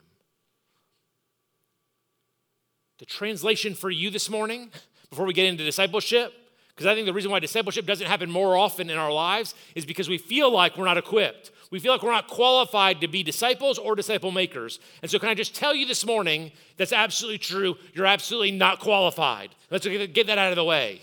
The 2.97 3.05
translation 3.05 3.75
for 3.75 3.91
you 3.91 4.09
this 4.09 4.27
morning, 4.27 4.71
before 5.11 5.27
we 5.27 5.33
get 5.33 5.45
into 5.45 5.63
discipleship, 5.63 6.33
because 6.69 6.87
I 6.87 6.95
think 6.95 7.05
the 7.05 7.13
reason 7.13 7.29
why 7.29 7.39
discipleship 7.39 7.85
doesn't 7.85 8.07
happen 8.07 8.31
more 8.31 8.57
often 8.57 8.89
in 8.89 8.97
our 8.97 9.11
lives 9.11 9.53
is 9.75 9.85
because 9.85 10.09
we 10.09 10.17
feel 10.17 10.51
like 10.51 10.77
we're 10.77 10.85
not 10.85 10.97
equipped. 10.97 11.51
We 11.69 11.77
feel 11.77 11.91
like 11.91 12.01
we're 12.01 12.11
not 12.11 12.27
qualified 12.27 13.01
to 13.01 13.07
be 13.07 13.21
disciples 13.21 13.77
or 13.77 13.95
disciple 13.95 14.31
makers. 14.31 14.79
And 15.03 15.11
so, 15.11 15.19
can 15.19 15.29
I 15.29 15.35
just 15.35 15.53
tell 15.53 15.75
you 15.75 15.85
this 15.85 16.03
morning 16.03 16.51
that's 16.77 16.91
absolutely 16.91 17.37
true? 17.37 17.75
You're 17.93 18.07
absolutely 18.07 18.51
not 18.51 18.79
qualified. 18.79 19.51
Let's 19.69 19.85
get 19.85 20.25
that 20.25 20.39
out 20.39 20.51
of 20.51 20.55
the 20.55 20.63
way. 20.63 21.01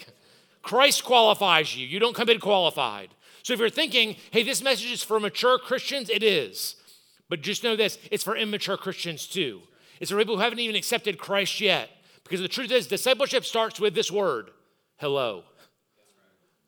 Christ 0.63 1.05
qualifies 1.05 1.77
you. 1.77 1.87
You 1.87 1.99
don't 1.99 2.15
come 2.15 2.29
in 2.29 2.41
qualified. 2.41 3.11
So 3.43 3.53
if 3.53 3.59
you're 3.59 3.71
thinking, 3.71 4.17
hey, 4.31 4.43
this 4.43 4.63
message 4.63 4.93
is 4.93 5.03
for 5.03 5.19
mature 5.19 5.59
Christians, 5.59 6.09
it 6.09 6.23
is. 6.23 6.77
But 7.29 7.43
just 7.43 7.65
know 7.65 7.77
this 7.77 7.99
it's 8.11 8.25
for 8.25 8.37
immature 8.37 8.77
Christians 8.77 9.27
too. 9.27 9.63
It's 10.01 10.11
for 10.11 10.19
people 10.19 10.37
who 10.37 10.43
haven't 10.43 10.61
even 10.61 10.77
accepted 10.77 11.19
Christ 11.19 11.61
yet. 11.61 11.91
Because 12.25 12.41
the 12.41 12.49
truth 12.49 12.71
is, 12.71 12.87
discipleship 12.87 13.45
starts 13.45 13.81
with 13.81 13.95
this 13.95 14.11
word 14.11 14.51
hello. 14.97 15.45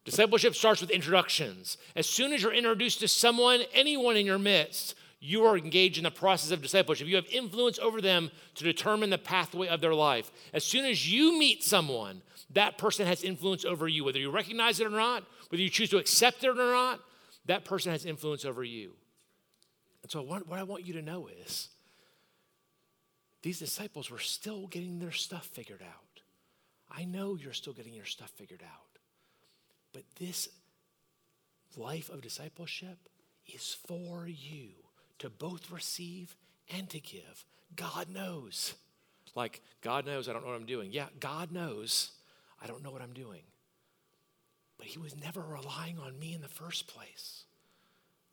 Discipleship 0.04 0.54
starts 0.54 0.80
with 0.80 0.90
introductions. 0.90 1.78
As 1.96 2.06
soon 2.06 2.32
as 2.32 2.42
you're 2.42 2.52
introduced 2.52 3.00
to 3.00 3.08
someone, 3.08 3.62
anyone 3.72 4.16
in 4.16 4.26
your 4.26 4.38
midst, 4.38 4.96
you 5.20 5.44
are 5.44 5.56
engaged 5.56 5.96
in 5.96 6.04
the 6.04 6.10
process 6.10 6.50
of 6.50 6.60
discipleship. 6.60 7.06
You 7.06 7.16
have 7.16 7.26
influence 7.32 7.78
over 7.78 8.02
them 8.02 8.30
to 8.56 8.64
determine 8.64 9.08
the 9.08 9.16
pathway 9.16 9.68
of 9.68 9.80
their 9.80 9.94
life. 9.94 10.30
As 10.52 10.64
soon 10.64 10.84
as 10.84 11.10
you 11.10 11.38
meet 11.38 11.62
someone, 11.64 12.20
that 12.54 12.78
person 12.78 13.06
has 13.06 13.22
influence 13.22 13.64
over 13.64 13.86
you. 13.86 14.04
Whether 14.04 14.18
you 14.18 14.30
recognize 14.30 14.80
it 14.80 14.86
or 14.86 14.90
not, 14.90 15.24
whether 15.50 15.62
you 15.62 15.70
choose 15.70 15.90
to 15.90 15.98
accept 15.98 16.42
it 16.42 16.48
or 16.48 16.54
not, 16.54 17.00
that 17.46 17.64
person 17.64 17.92
has 17.92 18.06
influence 18.06 18.44
over 18.44 18.64
you. 18.64 18.92
And 20.02 20.10
so, 20.10 20.22
what, 20.22 20.46
what 20.48 20.58
I 20.58 20.62
want 20.62 20.86
you 20.86 20.94
to 20.94 21.02
know 21.02 21.28
is 21.28 21.68
these 23.42 23.58
disciples 23.58 24.10
were 24.10 24.18
still 24.18 24.66
getting 24.66 24.98
their 24.98 25.12
stuff 25.12 25.46
figured 25.46 25.82
out. 25.82 26.22
I 26.90 27.04
know 27.04 27.36
you're 27.36 27.52
still 27.52 27.72
getting 27.72 27.94
your 27.94 28.04
stuff 28.04 28.30
figured 28.30 28.62
out. 28.62 28.98
But 29.92 30.04
this 30.18 30.48
life 31.76 32.08
of 32.10 32.20
discipleship 32.20 33.08
is 33.46 33.76
for 33.86 34.26
you 34.26 34.70
to 35.18 35.28
both 35.30 35.70
receive 35.70 36.36
and 36.72 36.88
to 36.90 37.00
give. 37.00 37.44
God 37.76 38.08
knows. 38.08 38.74
Like, 39.34 39.62
God 39.82 40.06
knows 40.06 40.28
I 40.28 40.32
don't 40.32 40.42
know 40.42 40.50
what 40.50 40.56
I'm 40.56 40.66
doing. 40.66 40.92
Yeah, 40.92 41.06
God 41.20 41.52
knows 41.52 42.12
I 42.62 42.66
don't 42.66 42.82
know 42.82 42.90
what 42.90 43.02
I'm 43.02 43.12
doing. 43.12 43.42
But 44.78 44.86
He 44.86 44.98
was 44.98 45.16
never 45.16 45.40
relying 45.40 45.98
on 45.98 46.18
me 46.18 46.34
in 46.34 46.40
the 46.40 46.48
first 46.48 46.86
place. 46.86 47.44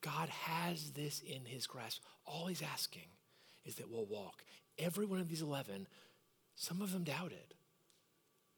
God 0.01 0.29
has 0.29 0.91
this 0.91 1.21
in 1.21 1.45
His 1.45 1.67
grasp. 1.67 2.01
All 2.25 2.47
He's 2.47 2.61
asking 2.61 3.07
is 3.65 3.75
that 3.75 3.89
we'll 3.89 4.05
walk. 4.05 4.43
Every 4.79 5.05
one 5.05 5.19
of 5.19 5.29
these 5.29 5.41
11, 5.41 5.87
some 6.55 6.81
of 6.81 6.91
them 6.91 7.03
doubted. 7.03 7.55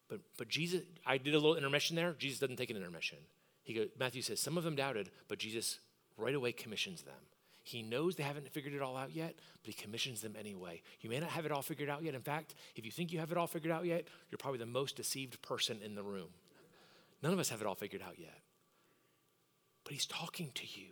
But, 0.07 0.21
but 0.37 0.47
Jesus, 0.47 0.81
I 1.05 1.17
did 1.17 1.33
a 1.33 1.37
little 1.37 1.55
intermission 1.55 1.95
there. 1.95 2.13
Jesus 2.17 2.39
doesn't 2.39 2.57
take 2.57 2.69
an 2.69 2.77
intermission. 2.77 3.17
He 3.63 3.73
goes, 3.73 3.87
Matthew 3.97 4.21
says, 4.21 4.39
some 4.39 4.57
of 4.57 4.63
them 4.63 4.75
doubted, 4.75 5.09
but 5.27 5.39
Jesus 5.39 5.79
right 6.17 6.35
away 6.35 6.51
commissions 6.51 7.01
them. 7.01 7.15
He 7.63 7.81
knows 7.81 8.15
they 8.15 8.23
haven't 8.23 8.49
figured 8.49 8.73
it 8.73 8.81
all 8.81 8.97
out 8.97 9.15
yet, 9.15 9.35
but 9.63 9.73
he 9.73 9.81
commissions 9.81 10.21
them 10.21 10.35
anyway. 10.37 10.81
You 10.99 11.09
may 11.09 11.19
not 11.19 11.29
have 11.29 11.45
it 11.45 11.51
all 11.51 11.61
figured 11.61 11.89
out 11.89 12.03
yet. 12.03 12.13
In 12.13 12.21
fact, 12.21 12.55
if 12.75 12.85
you 12.85 12.91
think 12.91 13.13
you 13.13 13.19
have 13.19 13.31
it 13.31 13.37
all 13.37 13.47
figured 13.47 13.71
out 13.71 13.85
yet, 13.85 14.05
you're 14.29 14.37
probably 14.37 14.59
the 14.59 14.65
most 14.65 14.97
deceived 14.97 15.41
person 15.41 15.79
in 15.83 15.95
the 15.95 16.03
room. 16.03 16.27
None 17.21 17.31
of 17.31 17.39
us 17.39 17.49
have 17.49 17.61
it 17.61 17.67
all 17.67 17.75
figured 17.75 18.01
out 18.01 18.19
yet. 18.19 18.37
But 19.85 19.93
he's 19.93 20.05
talking 20.05 20.51
to 20.55 20.63
you. 20.65 20.87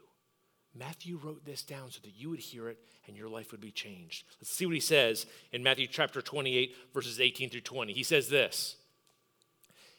Matthew 0.74 1.20
wrote 1.22 1.44
this 1.44 1.62
down 1.62 1.92
so 1.92 2.00
that 2.04 2.16
you 2.16 2.30
would 2.30 2.40
hear 2.40 2.70
it 2.70 2.80
and 3.06 3.18
your 3.18 3.28
life 3.28 3.51
would 3.51 3.60
be 3.60 3.72
changed. 3.72 4.24
Let's 4.40 4.51
see 4.51 4.66
what 4.66 4.75
he 4.75 4.80
says 4.80 5.25
in 5.51 5.63
Matthew 5.63 5.88
chapter 5.88 6.22
28, 6.22 6.74
verses 6.94 7.20
18 7.20 7.50
through 7.50 7.62
20. 7.62 7.92
He 7.92 8.04
says 8.04 8.30
this. 8.30 8.78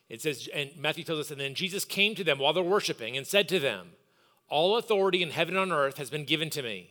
It 0.09 0.23
says, 0.23 0.49
and 0.55 0.71
Matthew 0.79 1.05
tells 1.05 1.21
us, 1.21 1.31
and 1.31 1.41
then 1.41 1.55
Jesus 1.55 1.85
came 1.85 2.14
to 2.14 2.25
them 2.25 2.38
while 2.38 2.55
they're 2.55 2.62
worshiping 2.62 3.17
and 3.17 3.26
said 3.26 3.49
to 3.50 3.59
them, 3.59 3.91
all 4.52 4.76
authority 4.76 5.23
in 5.23 5.30
heaven 5.30 5.56
and 5.56 5.73
on 5.73 5.78
earth 5.78 5.97
has 5.97 6.11
been 6.11 6.26
given 6.26 6.50
to 6.50 6.62
me. 6.62 6.90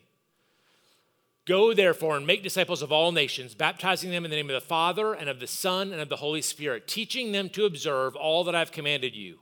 Go 1.45 1.73
therefore 1.73 2.17
and 2.17 2.25
make 2.25 2.43
disciples 2.43 2.81
of 2.81 2.91
all 2.91 3.11
nations, 3.11 3.53
baptizing 3.55 4.09
them 4.09 4.25
in 4.25 4.31
the 4.31 4.37
name 4.37 4.49
of 4.49 4.53
the 4.53 4.67
Father 4.67 5.13
and 5.13 5.29
of 5.29 5.39
the 5.39 5.47
Son 5.47 5.91
and 5.91 6.01
of 6.01 6.09
the 6.09 6.17
Holy 6.17 6.41
Spirit, 6.41 6.87
teaching 6.87 7.31
them 7.31 7.49
to 7.49 7.65
observe 7.65 8.15
all 8.15 8.43
that 8.43 8.55
I've 8.55 8.71
commanded 8.71 9.15
you. 9.15 9.39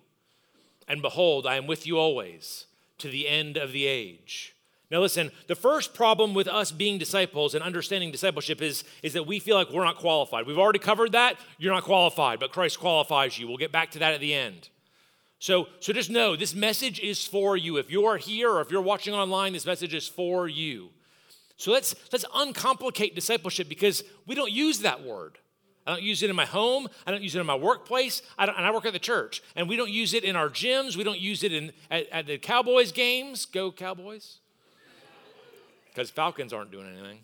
And 0.87 1.01
behold, 1.01 1.47
I 1.47 1.55
am 1.55 1.65
with 1.65 1.87
you 1.87 1.97
always 1.97 2.65
to 2.97 3.09
the 3.09 3.27
end 3.27 3.57
of 3.57 3.71
the 3.71 3.85
age. 3.85 4.53
Now, 4.91 4.99
listen, 4.99 5.31
the 5.47 5.55
first 5.55 5.93
problem 5.93 6.33
with 6.33 6.47
us 6.47 6.71
being 6.71 6.97
disciples 6.97 7.53
and 7.53 7.63
understanding 7.63 8.11
discipleship 8.11 8.61
is, 8.61 8.83
is 9.03 9.13
that 9.13 9.27
we 9.27 9.39
feel 9.39 9.55
like 9.55 9.69
we're 9.69 9.85
not 9.85 9.97
qualified. 9.97 10.45
We've 10.45 10.57
already 10.57 10.79
covered 10.79 11.11
that. 11.11 11.37
You're 11.57 11.73
not 11.73 11.83
qualified, 11.83 12.39
but 12.39 12.51
Christ 12.51 12.79
qualifies 12.79 13.37
you. 13.37 13.47
We'll 13.47 13.57
get 13.57 13.71
back 13.71 13.91
to 13.91 13.99
that 13.99 14.13
at 14.13 14.19
the 14.19 14.33
end. 14.33 14.69
So, 15.39 15.67
so 15.79 15.93
just 15.93 16.09
know 16.09 16.35
this 16.35 16.53
message 16.53 16.99
is 16.99 17.25
for 17.25 17.55
you. 17.55 17.77
If 17.77 17.89
you 17.89 18.05
are 18.05 18.17
here 18.17 18.51
or 18.51 18.61
if 18.61 18.71
you're 18.71 18.81
watching 18.81 19.13
online, 19.13 19.53
this 19.53 19.65
message 19.65 19.93
is 19.93 20.07
for 20.07 20.47
you. 20.47 20.89
So 21.55 21.71
let's 21.71 21.95
let's 22.11 22.25
uncomplicate 22.25 23.15
discipleship 23.15 23.67
because 23.67 24.03
we 24.25 24.35
don't 24.35 24.51
use 24.51 24.79
that 24.79 25.03
word. 25.03 25.37
I 25.87 25.93
don't 25.93 26.03
use 26.03 26.21
it 26.23 26.29
in 26.29 26.35
my 26.35 26.45
home. 26.45 26.87
I 27.07 27.11
don't 27.11 27.23
use 27.23 27.35
it 27.35 27.39
in 27.39 27.45
my 27.45 27.55
workplace. 27.55 28.21
I 28.37 28.45
and 28.45 28.65
I 28.65 28.71
work 28.71 28.85
at 28.85 28.93
the 28.93 28.99
church. 28.99 29.41
And 29.55 29.67
we 29.67 29.75
don't 29.75 29.89
use 29.89 30.13
it 30.13 30.23
in 30.23 30.35
our 30.35 30.49
gyms. 30.49 30.95
We 30.95 31.03
don't 31.03 31.19
use 31.19 31.43
it 31.43 31.51
in 31.51 31.71
at, 31.89 32.07
at 32.11 32.27
the 32.27 32.37
Cowboys 32.37 32.91
games. 32.91 33.45
Go 33.45 33.71
Cowboys. 33.71 34.37
Because 35.87 36.09
Falcons 36.09 36.53
aren't 36.53 36.71
doing 36.71 36.87
anything. 36.87 37.19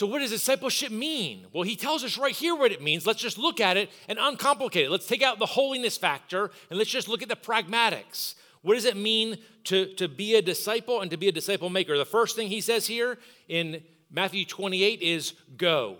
So, 0.00 0.06
what 0.06 0.20
does 0.20 0.30
discipleship 0.30 0.90
mean? 0.90 1.46
Well, 1.52 1.62
he 1.62 1.76
tells 1.76 2.04
us 2.04 2.16
right 2.16 2.34
here 2.34 2.54
what 2.54 2.72
it 2.72 2.80
means. 2.80 3.06
Let's 3.06 3.20
just 3.20 3.36
look 3.36 3.60
at 3.60 3.76
it 3.76 3.90
and 4.08 4.18
uncomplicate 4.18 4.86
it. 4.86 4.90
Let's 4.90 5.06
take 5.06 5.22
out 5.22 5.38
the 5.38 5.44
holiness 5.44 5.98
factor 5.98 6.50
and 6.70 6.78
let's 6.78 6.88
just 6.88 7.06
look 7.06 7.20
at 7.20 7.28
the 7.28 7.36
pragmatics. 7.36 8.34
What 8.62 8.76
does 8.76 8.86
it 8.86 8.96
mean 8.96 9.36
to, 9.64 9.92
to 9.96 10.08
be 10.08 10.36
a 10.36 10.40
disciple 10.40 11.02
and 11.02 11.10
to 11.10 11.18
be 11.18 11.28
a 11.28 11.32
disciple 11.32 11.68
maker? 11.68 11.98
The 11.98 12.06
first 12.06 12.34
thing 12.34 12.48
he 12.48 12.62
says 12.62 12.86
here 12.86 13.18
in 13.46 13.82
Matthew 14.10 14.46
28 14.46 15.02
is 15.02 15.34
go. 15.58 15.98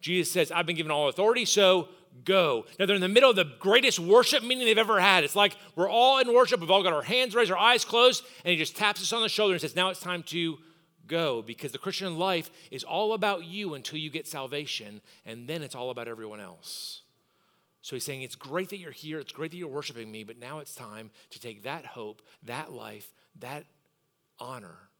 Jesus 0.00 0.32
says, 0.32 0.50
I've 0.50 0.66
been 0.66 0.74
given 0.74 0.90
all 0.90 1.08
authority, 1.08 1.44
so 1.44 1.86
go. 2.24 2.64
Now 2.80 2.86
they're 2.86 2.96
in 2.96 3.00
the 3.00 3.06
middle 3.06 3.30
of 3.30 3.36
the 3.36 3.52
greatest 3.60 4.00
worship 4.00 4.42
meeting 4.42 4.64
they've 4.64 4.76
ever 4.76 4.98
had. 4.98 5.22
It's 5.22 5.36
like 5.36 5.56
we're 5.76 5.88
all 5.88 6.18
in 6.18 6.34
worship, 6.34 6.58
we've 6.58 6.70
all 6.72 6.82
got 6.82 6.92
our 6.92 7.02
hands 7.02 7.32
raised, 7.32 7.52
our 7.52 7.58
eyes 7.58 7.84
closed, 7.84 8.24
and 8.44 8.50
he 8.50 8.56
just 8.56 8.76
taps 8.76 9.00
us 9.00 9.12
on 9.12 9.22
the 9.22 9.28
shoulder 9.28 9.54
and 9.54 9.60
says, 9.60 9.76
Now 9.76 9.90
it's 9.90 10.00
time 10.00 10.24
to 10.24 10.58
go 11.06 11.42
because 11.42 11.72
the 11.72 11.78
Christian 11.78 12.18
life 12.18 12.50
is 12.70 12.84
all 12.84 13.12
about 13.12 13.44
you 13.44 13.74
until 13.74 13.98
you 13.98 14.10
get 14.10 14.26
salvation, 14.26 15.00
and 15.24 15.48
then 15.48 15.62
it's 15.62 15.74
all 15.74 15.90
about 15.90 16.08
everyone 16.08 16.40
else. 16.40 17.02
So 17.82 17.94
he's 17.94 18.04
saying, 18.04 18.22
It's 18.22 18.34
great 18.34 18.70
that 18.70 18.78
you're 18.78 18.90
here, 18.90 19.20
it's 19.20 19.32
great 19.32 19.52
that 19.52 19.56
you're 19.56 19.68
worshiping 19.68 20.10
me, 20.10 20.24
but 20.24 20.38
now 20.38 20.58
it's 20.58 20.74
time 20.74 21.10
to 21.30 21.40
take 21.40 21.62
that 21.62 21.86
hope, 21.86 22.22
that 22.42 22.72
life, 22.72 23.12
that 23.38 23.64
honor, 24.38 24.90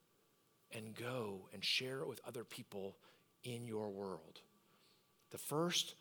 and 0.72 0.94
go 0.94 1.48
and 1.52 1.64
share 1.64 2.00
it 2.00 2.08
with 2.08 2.20
other 2.26 2.44
people 2.44 2.96
in 3.42 3.66
your 3.66 3.90
world. 3.90 4.40
The 5.30 5.38
first 5.38 5.94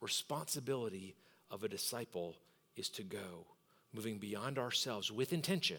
responsibility 0.00 1.16
of 1.50 1.64
a 1.64 1.68
disciple 1.68 2.36
is 2.76 2.88
to 2.90 3.02
go, 3.02 3.46
moving 3.92 4.18
beyond 4.18 4.58
ourselves 4.58 5.10
with 5.10 5.32
intention 5.32 5.78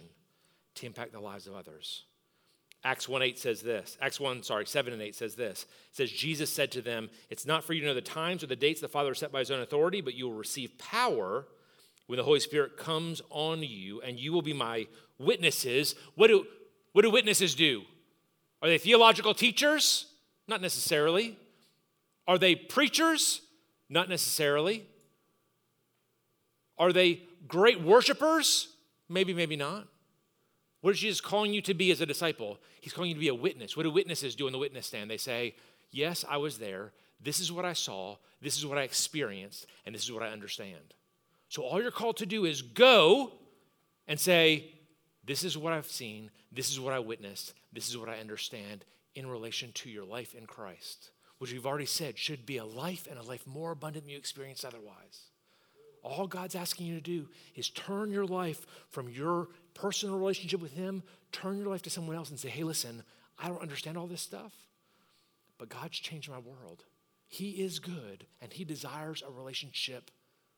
to 0.76 0.86
impact 0.86 1.14
the 1.14 1.20
lives 1.20 1.48
of 1.48 1.56
others. 1.56 2.04
Acts 2.84 3.08
1 3.08 3.22
8 3.22 3.38
says 3.38 3.62
this. 3.62 3.98
Acts 4.02 4.20
1, 4.20 4.44
sorry, 4.44 4.66
7 4.66 4.92
and 4.92 5.02
8 5.02 5.14
says 5.14 5.36
this. 5.36 5.64
It 5.92 5.96
says, 5.96 6.12
Jesus 6.12 6.50
said 6.50 6.72
to 6.72 6.82
them, 6.82 7.10
It's 7.30 7.46
not 7.46 7.64
for 7.64 7.74
you 7.74 7.82
to 7.82 7.88
know 7.88 7.94
the 7.94 8.02
times 8.02 8.44
or 8.44 8.48
the 8.48 8.56
dates 8.56 8.82
the 8.82 8.88
Father 8.88 9.14
set 9.14 9.32
by 9.32 9.40
his 9.40 9.52
own 9.52 9.62
authority, 9.62 10.02
but 10.02 10.16
you 10.16 10.28
will 10.28 10.38
receive 10.38 10.78
power 10.78 11.46
when 12.08 12.18
the 12.18 12.24
Holy 12.24 12.40
Spirit 12.40 12.78
comes 12.78 13.22
on 13.30 13.62
you, 13.62 14.02
and 14.02 14.20
you 14.20 14.34
will 14.34 14.42
be 14.42 14.54
my 14.54 14.88
witnesses. 15.20 15.96
What 16.16 16.28
do, 16.28 16.48
what 16.94 17.04
do 17.04 17.12
witnesses 17.12 17.54
do? 17.54 17.84
Are 18.62 18.68
they 18.68 18.78
theological 18.78 19.34
teachers? 19.34 20.08
Not 20.48 20.62
necessarily. 20.62 21.38
Are 22.28 22.38
they 22.38 22.56
preachers? 22.56 23.42
Not 23.90 24.10
necessarily. 24.10 24.86
Are 26.78 26.92
they 26.92 27.22
great 27.48 27.82
worshipers? 27.82 28.70
Maybe, 29.08 29.34
maybe 29.34 29.56
not. 29.56 29.88
What 30.82 30.92
is 30.92 31.00
Jesus 31.00 31.22
calling 31.22 31.54
you 31.54 31.62
to 31.62 31.74
be 31.74 31.92
as 31.92 32.02
a 32.02 32.06
disciple? 32.06 32.60
He's 32.82 32.94
calling 32.94 33.10
you 33.10 33.16
to 33.16 33.20
be 33.20 33.28
a 33.28 33.36
witness. 33.36 33.78
What 33.78 33.84
do 33.84 33.92
witnesses 33.92 34.36
do 34.36 34.48
in 34.48 34.54
the 34.54 34.60
witness 34.60 34.88
stand? 34.88 35.10
They 35.10 35.18
say, 35.18 35.56
Yes, 35.92 36.26
I 36.28 36.38
was 36.38 36.58
there. 36.58 36.92
This 37.24 37.40
is 37.40 37.52
what 37.52 37.66
I 37.66 37.74
saw. 37.74 38.16
This 38.42 38.58
is 38.58 38.66
what 38.66 38.78
I 38.78 38.84
experienced. 38.84 39.68
And 39.86 39.94
this 39.94 40.04
is 40.04 40.12
what 40.12 40.24
I 40.24 40.30
understand. 40.30 40.96
So 41.50 41.64
all 41.64 41.82
you're 41.82 41.92
called 41.92 42.18
to 42.18 42.26
do 42.26 42.46
is 42.46 42.62
go 42.62 43.34
and 44.08 44.20
say, 44.20 44.72
This 45.24 45.44
is 45.44 45.58
what 45.58 45.74
I've 45.74 45.88
seen. 45.88 46.32
This 46.52 46.72
is 46.72 46.80
what 46.80 46.94
I 46.94 47.00
witnessed. 47.00 47.54
This 47.72 47.90
is 47.90 47.98
what 47.98 48.10
I 48.10 48.20
understand 48.20 48.84
in 49.14 49.28
relation 49.28 49.72
to 49.74 49.90
your 49.90 50.06
life 50.06 50.34
in 50.34 50.46
Christ, 50.46 51.12
which 51.38 51.52
we've 51.52 51.66
already 51.66 51.86
said 51.86 52.18
should 52.18 52.46
be 52.46 52.58
a 52.58 52.66
life 52.66 53.08
and 53.10 53.20
a 53.20 53.24
life 53.24 53.46
more 53.46 53.72
abundant 53.72 54.06
than 54.06 54.12
you 54.12 54.18
experience 54.18 54.64
otherwise. 54.64 55.28
All 56.04 56.28
God's 56.28 56.56
asking 56.56 56.88
you 56.88 56.96
to 56.96 57.02
do 57.02 57.28
is 57.56 57.70
turn 57.70 58.12
your 58.12 58.26
life 58.26 58.66
from 58.90 59.08
your 59.08 59.50
personal 59.74 60.18
relationship 60.18 60.62
with 60.62 60.74
Him, 60.74 61.04
turn 61.32 61.58
your 61.58 61.68
life 61.68 61.82
to 61.84 61.90
someone 61.90 62.16
else 62.16 62.30
and 62.30 62.40
say, 62.40 62.50
hey, 62.50 62.64
listen, 62.64 63.04
I 63.40 63.48
don't 63.48 63.62
understand 63.62 63.98
all 63.98 64.08
this 64.08 64.22
stuff, 64.22 64.54
but 65.58 65.70
God's 65.70 66.00
changed 66.00 66.30
my 66.30 66.40
world. 66.40 66.84
He 67.28 67.52
is 67.64 67.80
good, 67.80 68.26
and 68.42 68.52
He 68.52 68.66
desires 68.66 69.24
a 69.26 69.32
relationship 69.32 70.12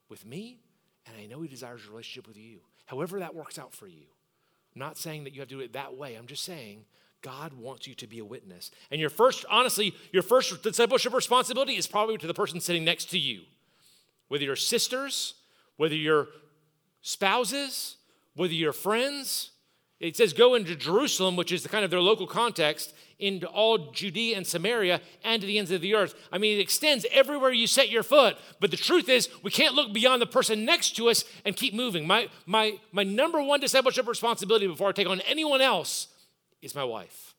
with 0.10 0.25
me, 0.25 0.60
and 1.05 1.15
I 1.17 1.25
know 1.27 1.41
He 1.41 1.48
desires 1.48 1.82
a 1.86 1.91
relationship 1.91 2.27
with 2.27 2.38
you. 2.38 2.60
However, 2.86 3.20
that 3.20 3.36
works 3.36 3.60
out 3.60 3.74
for 3.74 3.88
you. 3.88 4.05
I'm 4.75 4.79
not 4.79 4.98
saying 4.98 5.24
that 5.24 5.34
you 5.34 5.39
have 5.39 5.50
to 5.50 5.55
do 5.55 5.62
it 5.62 5.74
that 5.74 5.96
way. 5.96 6.15
I'm 6.15 6.25
just 6.25 6.43
saying 6.43 6.86
God 7.22 7.53
wants 7.53 7.88
you 7.88 7.93
to 7.96 8.08
be 8.08 8.20
a 8.20 8.25
witness. 8.25 8.72
And 8.91 9.00
your 9.00 9.10
first, 9.12 9.46
honestly, 9.50 9.96
your 10.12 10.24
first 10.24 10.63
discipleship 10.63 11.13
responsibility 11.13 11.77
is 11.77 11.88
probably 11.88 12.17
to 12.17 12.27
the 12.27 12.34
person 12.34 12.60
sitting 12.60 12.84
next 12.84 13.05
to 13.12 13.20
you. 13.20 13.41
whether 14.34 14.46
you're 14.46 14.55
sisters, 14.55 15.36
whether 15.77 15.93
you're 15.93 16.27
spouses, 17.01 17.98
whether 18.36 18.54
you're 18.54 18.74
friends. 18.74 19.52
It 20.00 20.18
says, 20.18 20.34
go 20.34 20.56
into 20.56 20.75
Jerusalem, 20.75 21.36
which 21.36 21.52
is 21.52 21.63
the 21.63 21.70
kind 21.70 21.86
of 21.86 21.92
their 21.92 22.02
local 22.02 22.28
context, 22.28 22.94
into 23.20 23.48
all 23.48 23.92
Judea 23.92 24.36
and 24.36 24.46
Samaria 24.46 25.00
and 25.24 25.42
to 25.42 25.48
the 25.48 25.58
ends 25.58 25.72
of 25.72 25.80
the 25.80 25.96
earth. 25.96 26.13
I 26.32 26.38
mean, 26.38 26.58
it 26.58 26.62
extends 26.62 27.06
everywhere 27.12 27.52
you 27.52 27.68
set 27.68 27.90
your 27.90 28.04
foot. 28.04 28.36
But 28.60 28.72
the 28.72 28.78
truth 28.78 29.08
is, 29.08 29.30
we 29.44 29.52
can't 29.52 29.75
look 29.75 29.94
beyond 29.94 30.22
the 30.22 30.25
person 30.25 30.66
next 30.66 30.98
to 30.98 31.10
us 31.10 31.24
and 31.46 31.56
keep 31.56 31.74
moving. 31.74 32.06
My, 32.06 32.28
my, 32.46 32.80
my 32.92 33.04
number 33.04 33.42
one 33.42 33.62
discipleship 33.62 34.08
responsibility 34.08 34.68
before 34.68 34.90
I 34.90 34.92
take 34.92 35.08
on 35.08 35.22
anyone 35.22 35.62
else 35.62 36.08
is 36.62 36.75
my 36.75 36.84
wife. 36.84 37.34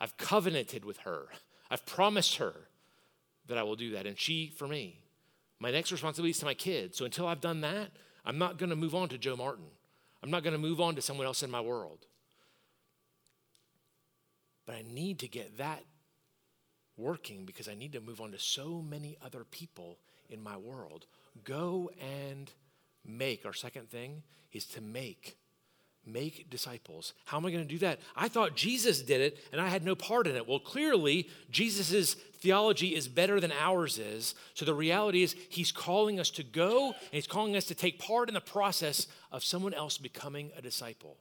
I've 0.00 0.16
covenanted 0.16 0.84
with 0.84 0.98
her, 0.98 1.26
I've 1.70 1.86
promised 1.86 2.36
her 2.36 2.52
that 3.46 3.58
I 3.58 3.62
will 3.62 3.76
do 3.76 3.92
that. 3.92 4.06
And 4.06 4.18
she 4.18 4.52
for 4.56 4.66
me. 4.66 5.00
My 5.58 5.70
next 5.70 5.92
responsibility 5.92 6.30
is 6.30 6.38
to 6.40 6.44
my 6.44 6.54
kids. 6.54 6.98
So 6.98 7.04
until 7.04 7.26
I've 7.26 7.40
done 7.40 7.60
that, 7.62 7.90
I'm 8.24 8.38
not 8.38 8.58
going 8.58 8.70
to 8.70 8.76
move 8.76 8.94
on 8.94 9.08
to 9.10 9.18
Joe 9.18 9.36
Martin. 9.36 9.66
I'm 10.26 10.32
not 10.32 10.42
going 10.42 10.54
to 10.54 10.58
move 10.58 10.80
on 10.80 10.96
to 10.96 11.02
someone 11.02 11.24
else 11.24 11.44
in 11.44 11.52
my 11.52 11.60
world. 11.60 12.04
But 14.66 14.74
I 14.74 14.82
need 14.82 15.20
to 15.20 15.28
get 15.28 15.58
that 15.58 15.84
working 16.96 17.44
because 17.44 17.68
I 17.68 17.74
need 17.74 17.92
to 17.92 18.00
move 18.00 18.20
on 18.20 18.32
to 18.32 18.38
so 18.40 18.82
many 18.82 19.16
other 19.24 19.44
people 19.44 19.98
in 20.28 20.42
my 20.42 20.56
world. 20.56 21.06
Go 21.44 21.92
and 22.00 22.50
make. 23.04 23.46
Our 23.46 23.52
second 23.52 23.88
thing 23.88 24.24
is 24.50 24.66
to 24.66 24.80
make. 24.80 25.36
Make 26.08 26.48
disciples. 26.50 27.14
How 27.24 27.36
am 27.36 27.46
I 27.46 27.50
going 27.50 27.64
to 27.64 27.68
do 27.68 27.78
that? 27.78 27.98
I 28.14 28.28
thought 28.28 28.54
Jesus 28.54 29.02
did 29.02 29.20
it 29.20 29.38
and 29.50 29.60
I 29.60 29.66
had 29.66 29.84
no 29.84 29.96
part 29.96 30.28
in 30.28 30.36
it. 30.36 30.46
Well, 30.46 30.60
clearly, 30.60 31.28
Jesus' 31.50 32.14
theology 32.14 32.94
is 32.94 33.08
better 33.08 33.40
than 33.40 33.50
ours 33.50 33.98
is. 33.98 34.36
So 34.54 34.64
the 34.64 34.72
reality 34.72 35.24
is, 35.24 35.34
he's 35.48 35.72
calling 35.72 36.20
us 36.20 36.30
to 36.30 36.44
go 36.44 36.92
and 36.92 36.94
he's 37.10 37.26
calling 37.26 37.56
us 37.56 37.64
to 37.64 37.74
take 37.74 37.98
part 37.98 38.28
in 38.28 38.34
the 38.34 38.40
process 38.40 39.08
of 39.32 39.42
someone 39.42 39.74
else 39.74 39.98
becoming 39.98 40.52
a 40.56 40.62
disciple. 40.62 41.16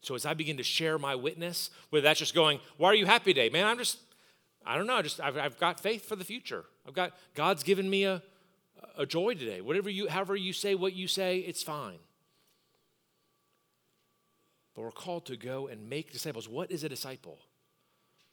So 0.00 0.16
as 0.16 0.26
I 0.26 0.34
begin 0.34 0.56
to 0.56 0.64
share 0.64 0.98
my 0.98 1.14
witness, 1.14 1.70
whether 1.90 2.02
that's 2.02 2.18
just 2.18 2.34
going, 2.34 2.58
why 2.78 2.88
are 2.88 2.96
you 2.96 3.06
happy 3.06 3.32
today? 3.32 3.48
Man, 3.48 3.64
I'm 3.64 3.78
just, 3.78 3.98
I 4.66 4.76
don't 4.76 4.88
know, 4.88 4.96
I 4.96 5.02
just 5.02 5.20
I've, 5.20 5.36
I've 5.36 5.60
got 5.60 5.78
faith 5.78 6.08
for 6.08 6.16
the 6.16 6.24
future. 6.24 6.64
I've 6.84 6.94
got, 6.94 7.12
God's 7.34 7.62
given 7.62 7.88
me 7.88 8.04
a, 8.04 8.22
a 8.98 9.06
joy 9.06 9.34
today. 9.34 9.60
Whatever 9.60 9.88
you, 9.88 10.08
however 10.08 10.34
you 10.34 10.52
say 10.52 10.74
what 10.74 10.94
you 10.94 11.06
say, 11.06 11.38
it's 11.38 11.62
fine. 11.62 11.98
But 14.74 14.82
we're 14.82 14.90
called 14.92 15.26
to 15.26 15.36
go 15.36 15.66
and 15.66 15.88
make 15.88 16.12
disciples. 16.12 16.48
What 16.48 16.70
is 16.70 16.84
a 16.84 16.88
disciple? 16.88 17.38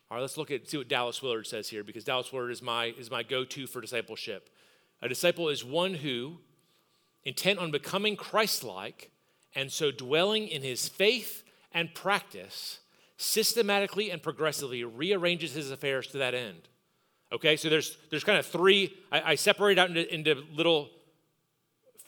All 0.09 0.17
right, 0.17 0.21
let's 0.21 0.37
look 0.37 0.51
at 0.51 0.69
see 0.69 0.77
what 0.77 0.87
Dallas 0.87 1.21
Willard 1.21 1.47
says 1.47 1.67
here, 1.67 1.83
because 1.83 2.03
Dallas 2.03 2.31
Willard 2.31 2.51
is 2.51 2.61
my 2.61 2.93
is 2.97 3.11
my 3.11 3.23
go-to 3.23 3.67
for 3.67 3.81
discipleship. 3.81 4.49
A 5.01 5.09
disciple 5.09 5.49
is 5.49 5.65
one 5.65 5.95
who, 5.95 6.37
intent 7.23 7.59
on 7.59 7.71
becoming 7.71 8.15
Christ-like, 8.15 9.11
and 9.53 9.71
so 9.71 9.91
dwelling 9.91 10.47
in 10.47 10.61
his 10.61 10.87
faith 10.87 11.43
and 11.73 11.93
practice 11.93 12.79
systematically 13.17 14.11
and 14.11 14.21
progressively 14.21 14.83
rearranges 14.83 15.53
his 15.53 15.71
affairs 15.71 16.07
to 16.07 16.17
that 16.19 16.33
end. 16.33 16.69
Okay, 17.31 17.57
so 17.57 17.67
there's 17.67 17.97
there's 18.09 18.23
kind 18.23 18.39
of 18.39 18.45
three, 18.45 18.93
I, 19.11 19.31
I 19.31 19.35
separate 19.35 19.77
out 19.77 19.89
into, 19.89 20.13
into 20.13 20.43
little 20.53 20.89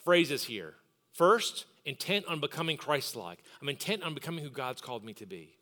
phrases 0.04 0.44
here. 0.44 0.74
First, 1.12 1.66
intent 1.84 2.26
on 2.26 2.40
becoming 2.40 2.76
Christ 2.76 3.16
like. 3.16 3.42
I'm 3.60 3.68
intent 3.68 4.02
on 4.02 4.14
becoming 4.14 4.44
who 4.44 4.50
God's 4.50 4.80
called 4.80 5.04
me 5.04 5.12
to 5.14 5.26
be. 5.26 5.56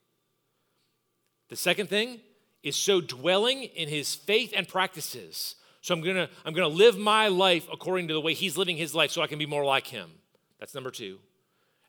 The 1.49 1.57
second 1.57 1.89
thing 1.89 2.21
is 2.63 2.77
so 2.77 3.01
dwelling 3.01 3.63
in 3.63 3.89
his 3.89 4.15
faith 4.15 4.53
and 4.55 4.69
practices. 4.69 5.55
So 5.81 5.95
I'm 5.95 6.03
gonna, 6.03 6.29
I'm 6.45 6.55
gonna 6.55 6.69
live 6.69 6.99
my 6.99 7.29
life 7.29 7.67
according 7.73 8.09
to 8.09 8.15
the 8.15 8.21
way 8.21 8.35
he's 8.35 8.57
living 8.57 8.77
his 8.77 8.95
life 8.95 9.11
so 9.11 9.23
I 9.23 9.27
can 9.27 9.39
be 9.39 9.47
more 9.47 9.65
like 9.65 9.87
him. 9.87 10.11
That's 10.59 10.75
number 10.75 10.91
two. 10.91 11.19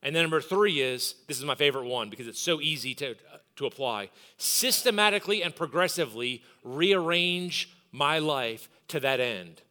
And 0.01 0.15
then 0.15 0.23
number 0.23 0.41
three 0.41 0.79
is 0.79 1.15
this 1.27 1.37
is 1.37 1.45
my 1.45 1.55
favorite 1.55 1.85
one 1.85 2.09
because 2.09 2.27
it's 2.27 2.39
so 2.39 2.61
easy 2.61 2.93
to, 2.95 3.15
to 3.57 3.65
apply 3.65 4.09
systematically 4.37 5.43
and 5.43 5.55
progressively 5.55 6.43
rearrange 6.63 7.69
my 7.91 8.19
life 8.19 8.69
to 8.89 8.99
that 9.01 9.19
end. 9.19 9.61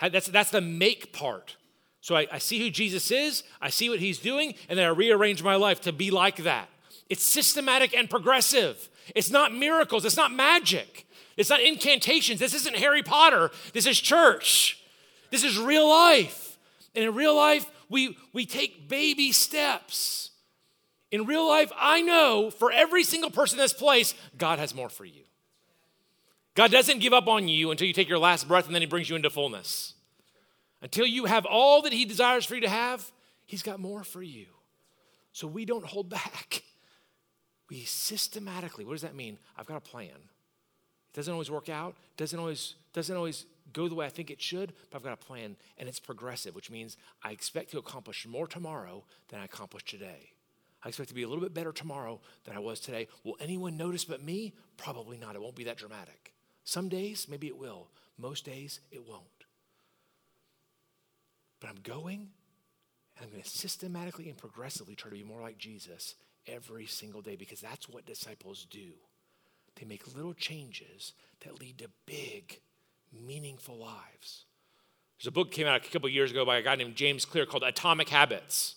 That's, 0.00 0.26
that's 0.26 0.50
the 0.50 0.60
make 0.60 1.12
part. 1.12 1.56
So 2.06 2.14
I, 2.14 2.28
I 2.30 2.38
see 2.38 2.60
who 2.60 2.70
Jesus 2.70 3.10
is, 3.10 3.42
I 3.60 3.68
see 3.68 3.90
what 3.90 3.98
he's 3.98 4.20
doing, 4.20 4.54
and 4.68 4.78
then 4.78 4.86
I 4.86 4.90
rearrange 4.90 5.42
my 5.42 5.56
life 5.56 5.80
to 5.80 5.92
be 5.92 6.12
like 6.12 6.36
that. 6.44 6.68
It's 7.08 7.24
systematic 7.24 7.96
and 7.96 8.08
progressive. 8.08 8.88
It's 9.16 9.28
not 9.28 9.52
miracles, 9.52 10.04
it's 10.04 10.16
not 10.16 10.30
magic, 10.30 11.04
it's 11.36 11.50
not 11.50 11.60
incantations. 11.60 12.38
This 12.38 12.54
isn't 12.54 12.76
Harry 12.76 13.02
Potter, 13.02 13.50
this 13.72 13.86
is 13.86 14.00
church. 14.00 14.80
This 15.32 15.42
is 15.42 15.58
real 15.58 15.88
life. 15.88 16.56
And 16.94 17.04
in 17.04 17.12
real 17.12 17.34
life, 17.34 17.68
we, 17.88 18.16
we 18.32 18.46
take 18.46 18.88
baby 18.88 19.32
steps. 19.32 20.30
In 21.10 21.26
real 21.26 21.48
life, 21.48 21.72
I 21.76 22.02
know 22.02 22.52
for 22.52 22.70
every 22.70 23.02
single 23.02 23.32
person 23.32 23.58
in 23.58 23.64
this 23.64 23.72
place, 23.72 24.14
God 24.38 24.60
has 24.60 24.76
more 24.76 24.88
for 24.88 25.04
you. 25.04 25.24
God 26.54 26.70
doesn't 26.70 27.00
give 27.00 27.12
up 27.12 27.26
on 27.26 27.48
you 27.48 27.72
until 27.72 27.88
you 27.88 27.92
take 27.92 28.08
your 28.08 28.20
last 28.20 28.46
breath 28.46 28.66
and 28.66 28.74
then 28.76 28.82
He 28.82 28.86
brings 28.86 29.10
you 29.10 29.16
into 29.16 29.28
fullness. 29.28 29.95
Until 30.82 31.06
you 31.06 31.24
have 31.24 31.46
all 31.46 31.82
that 31.82 31.92
He 31.92 32.04
desires 32.04 32.44
for 32.44 32.54
you 32.54 32.60
to 32.62 32.68
have, 32.68 33.10
He's 33.46 33.62
got 33.62 33.78
more 33.78 34.02
for 34.02 34.22
you. 34.22 34.46
So 35.32 35.46
we 35.46 35.64
don't 35.64 35.84
hold 35.84 36.08
back. 36.10 36.62
We 37.68 37.80
systematically, 37.84 38.84
what 38.84 38.92
does 38.92 39.02
that 39.02 39.14
mean? 39.14 39.38
I've 39.56 39.66
got 39.66 39.76
a 39.76 39.80
plan. 39.80 40.08
It 40.08 41.14
doesn't 41.14 41.32
always 41.32 41.50
work 41.50 41.68
out, 41.68 41.96
doesn't 42.16 42.38
always, 42.38 42.74
doesn't 42.92 43.16
always 43.16 43.46
go 43.72 43.88
the 43.88 43.94
way 43.94 44.06
I 44.06 44.10
think 44.10 44.30
it 44.30 44.40
should, 44.40 44.72
but 44.90 44.98
I've 44.98 45.02
got 45.02 45.12
a 45.12 45.16
plan 45.16 45.56
and 45.78 45.88
it's 45.88 45.98
progressive, 45.98 46.54
which 46.54 46.70
means 46.70 46.96
I 47.22 47.32
expect 47.32 47.70
to 47.72 47.78
accomplish 47.78 48.26
more 48.26 48.46
tomorrow 48.46 49.04
than 49.28 49.40
I 49.40 49.44
accomplished 49.44 49.88
today. 49.88 50.30
I 50.84 50.88
expect 50.88 51.08
to 51.08 51.14
be 51.14 51.24
a 51.24 51.28
little 51.28 51.42
bit 51.42 51.54
better 51.54 51.72
tomorrow 51.72 52.20
than 52.44 52.56
I 52.56 52.60
was 52.60 52.78
today. 52.78 53.08
Will 53.24 53.36
anyone 53.40 53.76
notice 53.76 54.04
but 54.04 54.22
me? 54.22 54.54
Probably 54.76 55.18
not. 55.18 55.34
It 55.34 55.42
won't 55.42 55.56
be 55.56 55.64
that 55.64 55.78
dramatic. 55.78 56.32
Some 56.64 56.88
days, 56.88 57.26
maybe 57.28 57.48
it 57.48 57.58
will. 57.58 57.88
Most 58.18 58.44
days, 58.44 58.80
it 58.92 59.06
won't. 59.06 59.35
But 61.66 61.74
I'm 61.74 61.82
going 61.82 62.28
and 63.16 63.24
I'm 63.24 63.30
going 63.30 63.42
to 63.42 63.48
systematically 63.48 64.28
and 64.28 64.38
progressively 64.38 64.94
try 64.94 65.10
to 65.10 65.16
be 65.16 65.24
more 65.24 65.40
like 65.40 65.58
Jesus 65.58 66.14
every 66.46 66.86
single 66.86 67.22
day 67.22 67.34
because 67.34 67.60
that's 67.60 67.88
what 67.88 68.06
disciples 68.06 68.68
do. 68.70 68.92
They 69.74 69.84
make 69.84 70.14
little 70.14 70.34
changes 70.34 71.12
that 71.44 71.58
lead 71.58 71.78
to 71.78 71.88
big 72.06 72.60
meaningful 73.12 73.76
lives. 73.76 74.44
There's 75.18 75.26
a 75.26 75.32
book 75.32 75.50
came 75.50 75.66
out 75.66 75.84
a 75.84 75.90
couple 75.90 76.08
years 76.08 76.30
ago 76.30 76.44
by 76.44 76.58
a 76.58 76.62
guy 76.62 76.76
named 76.76 76.94
James 76.94 77.24
Clear 77.24 77.46
called 77.46 77.64
Atomic 77.64 78.10
Habits. 78.10 78.76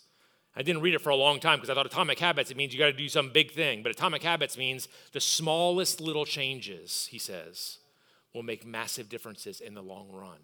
I 0.56 0.64
didn't 0.64 0.82
read 0.82 0.96
it 0.96 1.02
for 1.02 1.12
a 1.12 1.16
long 1.16 1.40
time 1.40 1.58
because 1.60 1.70
I 1.70 1.76
thought 1.76 1.86
atomic 1.86 2.18
habits, 2.18 2.50
it 2.50 2.58
means 2.58 2.74
you 2.74 2.80
got 2.80 2.88
to 2.88 2.94
do 2.94 3.08
some 3.08 3.30
big 3.30 3.52
thing. 3.52 3.84
But 3.84 3.92
atomic 3.92 4.24
habits 4.24 4.58
means 4.58 4.88
the 5.12 5.22
smallest 5.22 6.02
little 6.02 6.26
changes, 6.26 7.08
he 7.12 7.20
says, 7.20 7.78
will 8.34 8.42
make 8.42 8.66
massive 8.66 9.10
differences 9.10 9.62
in 9.62 9.76
the 9.76 9.84
long 9.84 10.10
run. 10.12 10.40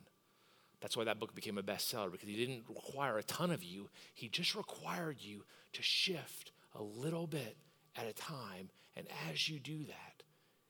That's 0.82 0.96
why 0.96 1.04
that 1.06 1.20
book 1.20 1.34
became 1.34 1.58
a 1.58 1.64
bestseller 1.64 2.12
because 2.12 2.28
he 2.30 2.36
didn't 2.36 2.66
require 2.68 3.18
a 3.18 3.24
ton 3.24 3.52
of 3.52 3.64
you. 3.64 3.90
He 4.14 4.30
just 4.30 4.56
required 4.56 5.18
you 5.20 5.44
to 5.74 5.82
shift 5.82 6.52
a 6.76 6.84
little 6.84 7.28
bit 7.28 7.58
at 7.96 8.08
a 8.08 8.14
time. 8.14 8.70
And 8.96 9.08
as 9.32 9.50
you 9.50 9.60
do 9.60 9.84
that, 9.86 10.24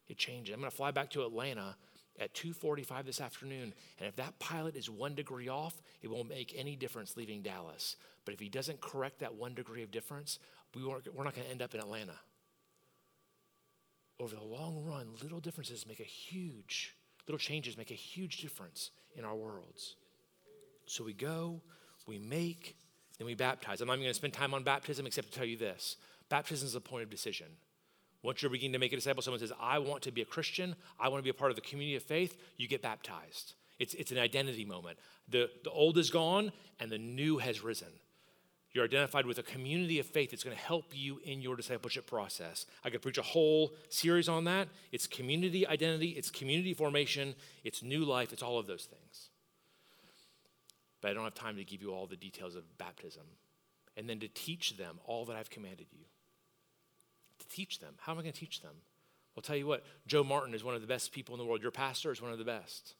it 0.07 0.17
changes. 0.17 0.53
I'm 0.53 0.59
going 0.59 0.69
to 0.69 0.75
fly 0.75 0.91
back 0.91 1.09
to 1.11 1.25
Atlanta 1.25 1.75
at 2.19 2.33
2:45 2.33 3.05
this 3.05 3.19
afternoon, 3.19 3.73
and 3.99 4.07
if 4.07 4.15
that 4.15 4.39
pilot 4.39 4.75
is 4.75 4.89
1 4.89 5.15
degree 5.15 5.49
off, 5.49 5.81
it 6.01 6.09
won't 6.09 6.29
make 6.29 6.53
any 6.55 6.75
difference 6.75 7.17
leaving 7.17 7.41
Dallas. 7.41 7.97
But 8.23 8.33
if 8.33 8.39
he 8.39 8.47
doesn't 8.47 8.79
correct 8.79 9.19
that 9.19 9.35
1 9.35 9.53
degree 9.53 9.83
of 9.83 9.91
difference, 9.91 10.39
we 10.73 10.85
we're 10.85 11.23
not 11.23 11.35
going 11.35 11.45
to 11.45 11.51
end 11.51 11.61
up 11.61 11.73
in 11.73 11.81
Atlanta. 11.81 12.19
Over 14.19 14.35
the 14.35 14.43
long 14.43 14.85
run, 14.85 15.09
little 15.21 15.41
differences 15.41 15.85
make 15.85 15.99
a 15.99 16.03
huge 16.03 16.94
little 17.27 17.39
changes 17.39 17.77
make 17.77 17.91
a 17.91 17.95
huge 17.95 18.37
difference 18.37 18.91
in 19.15 19.25
our 19.25 19.35
worlds. 19.35 19.95
So 20.85 21.03
we 21.03 21.13
go, 21.13 21.61
we 22.07 22.19
make, 22.19 22.75
then 23.17 23.25
we 23.25 23.33
baptize. 23.33 23.81
I'm 23.81 23.87
not 23.87 23.93
even 23.93 24.03
going 24.03 24.11
to 24.11 24.17
spend 24.17 24.33
time 24.33 24.53
on 24.53 24.63
baptism 24.63 25.05
except 25.05 25.31
to 25.31 25.37
tell 25.37 25.45
you 25.45 25.57
this. 25.57 25.97
Baptism 26.29 26.67
is 26.67 26.75
a 26.75 26.81
point 26.81 27.03
of 27.03 27.09
decision. 27.09 27.47
Once 28.23 28.41
you're 28.41 28.51
beginning 28.51 28.73
to 28.73 28.79
make 28.79 28.91
a 28.91 28.95
disciple, 28.95 29.21
someone 29.21 29.39
says, 29.39 29.53
I 29.59 29.77
want 29.79 30.01
to 30.03 30.11
be 30.11 30.21
a 30.21 30.25
Christian, 30.25 30.75
I 30.99 31.09
want 31.09 31.19
to 31.19 31.23
be 31.23 31.29
a 31.29 31.33
part 31.33 31.51
of 31.51 31.55
the 31.55 31.61
community 31.61 31.95
of 31.95 32.03
faith, 32.03 32.37
you 32.57 32.67
get 32.67 32.81
baptized. 32.81 33.53
It's, 33.77 33.93
it's 33.93 34.11
an 34.11 34.17
identity 34.17 34.65
moment. 34.65 34.97
The, 35.29 35.49
the 35.63 35.69
old 35.69 35.97
is 35.97 36.09
gone 36.09 36.51
and 36.79 36.91
the 36.91 36.97
new 36.97 37.37
has 37.37 37.63
risen. 37.63 37.89
You're 38.75 38.83
identified 38.83 39.25
with 39.25 39.37
a 39.37 39.43
community 39.43 39.99
of 39.99 40.05
faith 40.05 40.31
that's 40.31 40.43
going 40.43 40.55
to 40.55 40.61
help 40.61 40.87
you 40.91 41.21
in 41.23 41.41
your 41.41 41.55
discipleship 41.55 42.07
process. 42.07 42.65
I 42.83 42.89
could 42.89 43.01
preach 43.01 43.17
a 43.17 43.21
whole 43.21 43.73
series 43.87 44.27
on 44.27 44.43
that. 44.43 44.67
It's 44.91 45.07
community 45.07 45.65
identity, 45.65 46.09
it's 46.09 46.29
community 46.29 46.73
formation, 46.73 47.35
it's 47.63 47.81
new 47.81 48.03
life, 48.03 48.33
it's 48.33 48.43
all 48.43 48.59
of 48.59 48.67
those 48.67 48.83
things. 48.83 49.29
But 50.99 51.11
I 51.11 51.13
don't 51.13 51.23
have 51.23 51.33
time 51.33 51.55
to 51.55 51.63
give 51.63 51.81
you 51.81 51.93
all 51.93 52.05
the 52.05 52.17
details 52.17 52.53
of 52.53 52.77
baptism 52.77 53.23
and 53.95 54.09
then 54.09 54.19
to 54.19 54.27
teach 54.27 54.75
them 54.75 54.99
all 55.05 55.23
that 55.23 55.37
I've 55.37 55.49
commanded 55.49 55.87
you 55.93 56.03
to 57.39 57.47
teach 57.47 57.79
them. 57.79 57.93
How 58.01 58.11
am 58.11 58.19
I 58.19 58.23
going 58.23 58.33
to 58.33 58.39
teach 58.39 58.61
them? 58.61 58.73
I'll 59.37 59.43
tell 59.43 59.55
you 59.55 59.67
what, 59.67 59.85
Joe 60.05 60.25
Martin 60.25 60.53
is 60.53 60.65
one 60.65 60.75
of 60.75 60.81
the 60.81 60.87
best 60.87 61.13
people 61.13 61.33
in 61.33 61.39
the 61.39 61.45
world. 61.45 61.61
Your 61.61 61.71
pastor 61.71 62.11
is 62.11 62.21
one 62.21 62.33
of 62.33 62.39
the 62.39 62.43
best. 62.43 62.95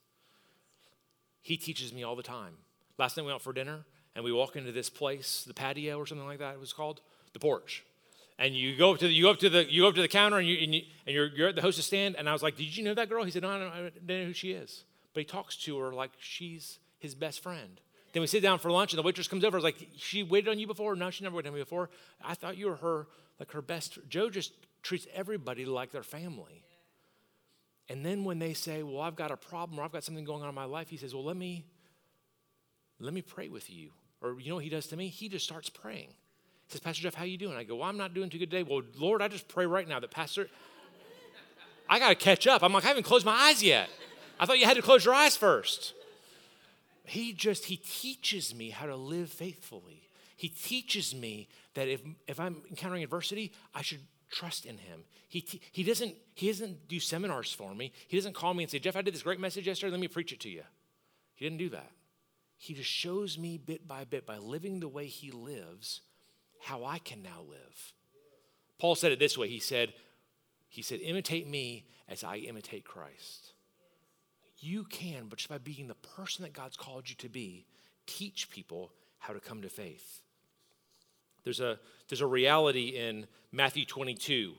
He 1.41 1.57
teaches 1.57 1.91
me 1.91 2.03
all 2.03 2.15
the 2.15 2.23
time. 2.23 2.53
Last 2.97 3.17
night 3.17 3.23
we 3.23 3.27
went 3.27 3.35
out 3.35 3.41
for 3.41 3.51
dinner 3.51 3.83
and 4.15 4.23
we 4.23 4.31
walk 4.31 4.55
into 4.55 4.71
this 4.71 4.89
place, 4.89 5.43
the 5.45 5.53
patio 5.53 5.97
or 5.97 6.05
something 6.05 6.25
like 6.25 6.39
that 6.39 6.55
it 6.55 6.59
was 6.59 6.73
called, 6.73 7.01
the 7.33 7.39
porch. 7.39 7.83
And 8.39 8.55
you 8.55 8.75
go 8.75 8.91
up 8.91 8.99
to 8.99 9.07
the, 9.07 9.13
you 9.13 9.23
go 9.23 9.31
up 9.31 9.39
to 9.39 9.49
the 9.49 9.71
you 9.71 9.83
go 9.83 9.89
up 9.89 9.95
to 9.95 10.01
the 10.01 10.07
counter 10.07 10.37
and 10.37 10.47
you 10.47 10.57
and, 10.61 10.75
you, 10.75 10.81
and 11.05 11.15
you're, 11.15 11.27
you're 11.27 11.49
at 11.49 11.55
the 11.55 11.61
hostess 11.61 11.85
stand 11.85 12.15
and 12.17 12.27
I 12.27 12.33
was 12.33 12.43
like, 12.43 12.57
did 12.57 12.75
you 12.75 12.83
know 12.83 12.93
that 12.93 13.09
girl? 13.09 13.23
He 13.23 13.31
said, 13.31 13.43
no, 13.43 13.49
I 13.49 13.59
don't, 13.59 13.71
I 13.71 13.77
don't 13.81 14.03
know 14.07 14.25
who 14.25 14.33
she 14.33 14.51
is. 14.51 14.83
But 15.13 15.21
he 15.21 15.25
talks 15.25 15.55
to 15.57 15.77
her 15.79 15.93
like 15.93 16.11
she's 16.19 16.79
his 16.99 17.15
best 17.15 17.41
friend. 17.41 17.79
Then 18.13 18.21
we 18.21 18.27
sit 18.27 18.41
down 18.41 18.59
for 18.59 18.71
lunch 18.71 18.93
and 18.93 18.97
the 18.97 19.03
waitress 19.03 19.27
comes 19.27 19.43
over. 19.43 19.57
I 19.57 19.59
was 19.59 19.63
like, 19.63 19.87
she 19.97 20.23
waited 20.23 20.49
on 20.49 20.59
you 20.59 20.67
before? 20.67 20.95
No, 20.95 21.09
she 21.09 21.23
never 21.23 21.35
waited 21.35 21.49
on 21.49 21.53
me 21.53 21.61
before. 21.61 21.89
I 22.23 22.33
thought 22.33 22.57
you 22.57 22.67
were 22.67 22.77
her 22.77 23.07
like 23.39 23.51
her 23.51 23.61
best. 23.61 23.99
Joe 24.09 24.29
just 24.29 24.53
treats 24.81 25.07
everybody 25.13 25.65
like 25.65 25.91
their 25.91 26.03
family. 26.03 26.63
And 27.87 28.05
then 28.05 28.23
when 28.23 28.39
they 28.39 28.53
say, 28.53 28.83
well, 28.83 29.01
I've 29.01 29.15
got 29.15 29.31
a 29.31 29.37
problem 29.37 29.79
or 29.79 29.83
I've 29.83 29.91
got 29.91 30.03
something 30.03 30.25
going 30.25 30.41
on 30.41 30.49
in 30.49 30.55
my 30.55 30.65
life, 30.65 30.89
he 30.89 30.97
says, 30.97 31.13
well, 31.13 31.23
let 31.23 31.37
me 31.37 31.65
let 32.99 33.13
me 33.13 33.21
pray 33.21 33.49
with 33.49 33.69
you. 33.69 33.91
Or 34.21 34.39
you 34.39 34.49
know 34.49 34.55
what 34.55 34.63
he 34.63 34.69
does 34.69 34.87
to 34.87 34.97
me? 34.97 35.07
He 35.07 35.29
just 35.29 35.45
starts 35.45 35.69
praying. 35.69 36.09
He 36.67 36.71
says, 36.71 36.81
Pastor 36.81 37.03
Jeff, 37.03 37.13
how 37.13 37.25
you 37.25 37.37
doing? 37.37 37.55
I 37.55 37.63
go, 37.63 37.75
well, 37.75 37.89
I'm 37.89 37.97
not 37.97 38.13
doing 38.13 38.29
too 38.29 38.39
good 38.39 38.49
today. 38.49 38.63
Well, 38.63 38.81
Lord, 38.97 39.21
I 39.21 39.27
just 39.27 39.47
pray 39.47 39.65
right 39.65 39.87
now 39.87 39.99
that 39.99 40.11
Pastor, 40.11 40.47
I 41.87 41.99
got 41.99 42.09
to 42.09 42.15
catch 42.15 42.47
up. 42.47 42.63
I'm 42.63 42.73
like, 42.73 42.85
I 42.85 42.87
haven't 42.87 43.03
closed 43.03 43.25
my 43.25 43.33
eyes 43.33 43.61
yet. 43.61 43.89
I 44.39 44.45
thought 44.45 44.59
you 44.59 44.65
had 44.65 44.75
to 44.75 44.81
close 44.81 45.05
your 45.05 45.13
eyes 45.13 45.37
first. 45.37 45.93
He 47.03 47.33
just, 47.33 47.65
he 47.65 47.77
teaches 47.77 48.55
me 48.55 48.71
how 48.71 48.87
to 48.87 48.95
live 48.95 49.29
faithfully. 49.29 50.09
He 50.35 50.49
teaches 50.49 51.13
me 51.13 51.47
that 51.75 51.87
if, 51.87 52.01
if 52.27 52.39
I'm 52.39 52.57
encountering 52.69 53.03
adversity, 53.03 53.53
I 53.73 53.81
should 53.81 54.01
trust 54.31 54.65
in 54.65 54.77
him. 54.77 55.03
He, 55.29 55.45
he, 55.71 55.83
doesn't, 55.83 56.15
he 56.33 56.47
doesn't 56.47 56.87
do 56.87 56.99
seminars 56.99 57.51
for 57.51 57.73
me. 57.75 57.93
He 58.07 58.17
doesn't 58.17 58.33
call 58.33 58.53
me 58.53 58.63
and 58.63 58.71
say, 58.71 58.79
Jeff, 58.79 58.95
I 58.95 59.01
did 59.01 59.13
this 59.13 59.21
great 59.21 59.39
message 59.39 59.67
yesterday. 59.67 59.91
Let 59.91 59.99
me 59.99 60.07
preach 60.07 60.31
it 60.31 60.39
to 60.41 60.49
you. 60.49 60.63
He 61.35 61.45
didn't 61.45 61.59
do 61.59 61.69
that. 61.69 61.91
He 62.57 62.73
just 62.73 62.89
shows 62.89 63.37
me 63.37 63.57
bit 63.57 63.87
by 63.87 64.05
bit 64.05 64.25
by 64.25 64.37
living 64.37 64.79
the 64.79 64.87
way 64.87 65.07
he 65.07 65.31
lives 65.31 66.01
how 66.61 66.83
I 66.85 66.97
can 66.99 67.21
now 67.21 67.41
live. 67.47 67.93
Paul 68.79 68.95
said 68.95 69.11
it 69.11 69.19
this 69.19 69.37
way. 69.37 69.47
He 69.47 69.59
said, 69.59 69.93
he 70.69 70.81
said, 70.81 70.99
imitate 71.01 71.47
me 71.47 71.85
as 72.07 72.23
I 72.23 72.37
imitate 72.37 72.85
Christ. 72.85 73.53
You 74.57 74.83
can, 74.85 75.27
but 75.29 75.37
just 75.37 75.49
by 75.49 75.57
being 75.57 75.87
the 75.87 75.95
person 75.95 76.43
that 76.43 76.53
God's 76.53 76.77
called 76.77 77.09
you 77.09 77.15
to 77.17 77.29
be, 77.29 77.65
teach 78.07 78.49
people 78.49 78.91
how 79.19 79.33
to 79.33 79.39
come 79.39 79.61
to 79.61 79.69
faith. 79.69 80.21
There's 81.43 81.59
a, 81.59 81.79
there's 82.09 82.21
a 82.21 82.27
reality 82.27 82.89
in 82.97 83.27
Matthew 83.51 83.85
22. 83.85 84.53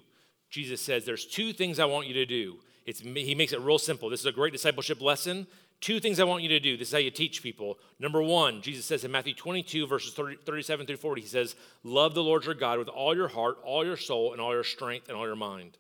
Jesus 0.51 0.81
says, 0.81 1.05
There's 1.05 1.27
two 1.27 1.53
things 1.53 1.79
I 1.79 1.85
want 1.87 2.07
you 2.07 2.15
to 2.15 2.27
do. 2.27 2.59
It's, 2.85 3.01
he 3.01 3.35
makes 3.35 3.53
it 3.53 3.61
real 3.61 3.79
simple. 3.79 4.09
This 4.09 4.21
is 4.21 4.27
a 4.27 4.33
great 4.33 4.53
discipleship 4.53 5.01
lesson. 5.01 5.49
Two 5.81 6.01
things 6.01 6.19
I 6.19 6.25
want 6.25 6.43
you 6.43 6.49
to 6.51 6.61
do. 6.61 6.77
This 6.77 6.89
is 6.89 6.93
how 6.93 6.99
you 6.99 7.11
teach 7.11 7.43
people. 7.43 7.79
Number 7.99 8.23
one, 8.23 8.63
Jesus 8.63 8.87
says 8.87 9.05
in 9.05 9.11
Matthew 9.11 9.35
22, 9.35 9.87
verses 9.87 10.15
30, 10.15 10.39
37 10.45 10.87
through 10.87 10.97
40, 10.97 11.21
he 11.21 11.29
says, 11.29 11.55
Love 11.85 12.15
the 12.15 12.23
Lord 12.23 12.45
your 12.45 12.55
God 12.55 12.79
with 12.79 12.89
all 12.89 13.15
your 13.15 13.29
heart, 13.29 13.59
all 13.63 13.85
your 13.85 13.97
soul, 13.97 14.33
and 14.33 14.41
all 14.41 14.55
your 14.55 14.65
strength, 14.65 15.09
and 15.09 15.17
all 15.17 15.27
your 15.27 15.37
mind. 15.37 15.77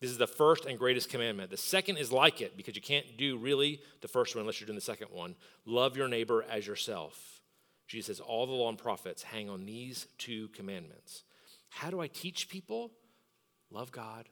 This 0.00 0.10
is 0.10 0.18
the 0.18 0.26
first 0.26 0.66
and 0.66 0.78
greatest 0.78 1.08
commandment. 1.08 1.50
The 1.50 1.56
second 1.56 1.96
is 1.96 2.12
like 2.12 2.40
it 2.40 2.56
because 2.56 2.76
you 2.76 2.82
can't 2.82 3.16
do 3.16 3.38
really 3.38 3.80
the 4.02 4.08
first 4.08 4.34
one 4.34 4.42
unless 4.42 4.60
you're 4.60 4.66
doing 4.66 4.76
the 4.76 4.82
second 4.82 5.08
one. 5.10 5.36
Love 5.64 5.96
your 5.96 6.08
neighbor 6.08 6.44
as 6.50 6.66
yourself. 6.66 7.40
Jesus 7.86 8.18
says, 8.18 8.20
All 8.20 8.46
the 8.46 8.52
law 8.52 8.68
and 8.68 8.76
prophets 8.76 9.22
hang 9.22 9.48
on 9.48 9.64
these 9.64 10.06
two 10.18 10.48
commandments. 10.48 11.22
How 11.70 11.90
do 11.90 12.00
I 12.00 12.08
teach 12.08 12.48
people? 12.48 12.90
Love 13.70 13.92
God 13.92 14.28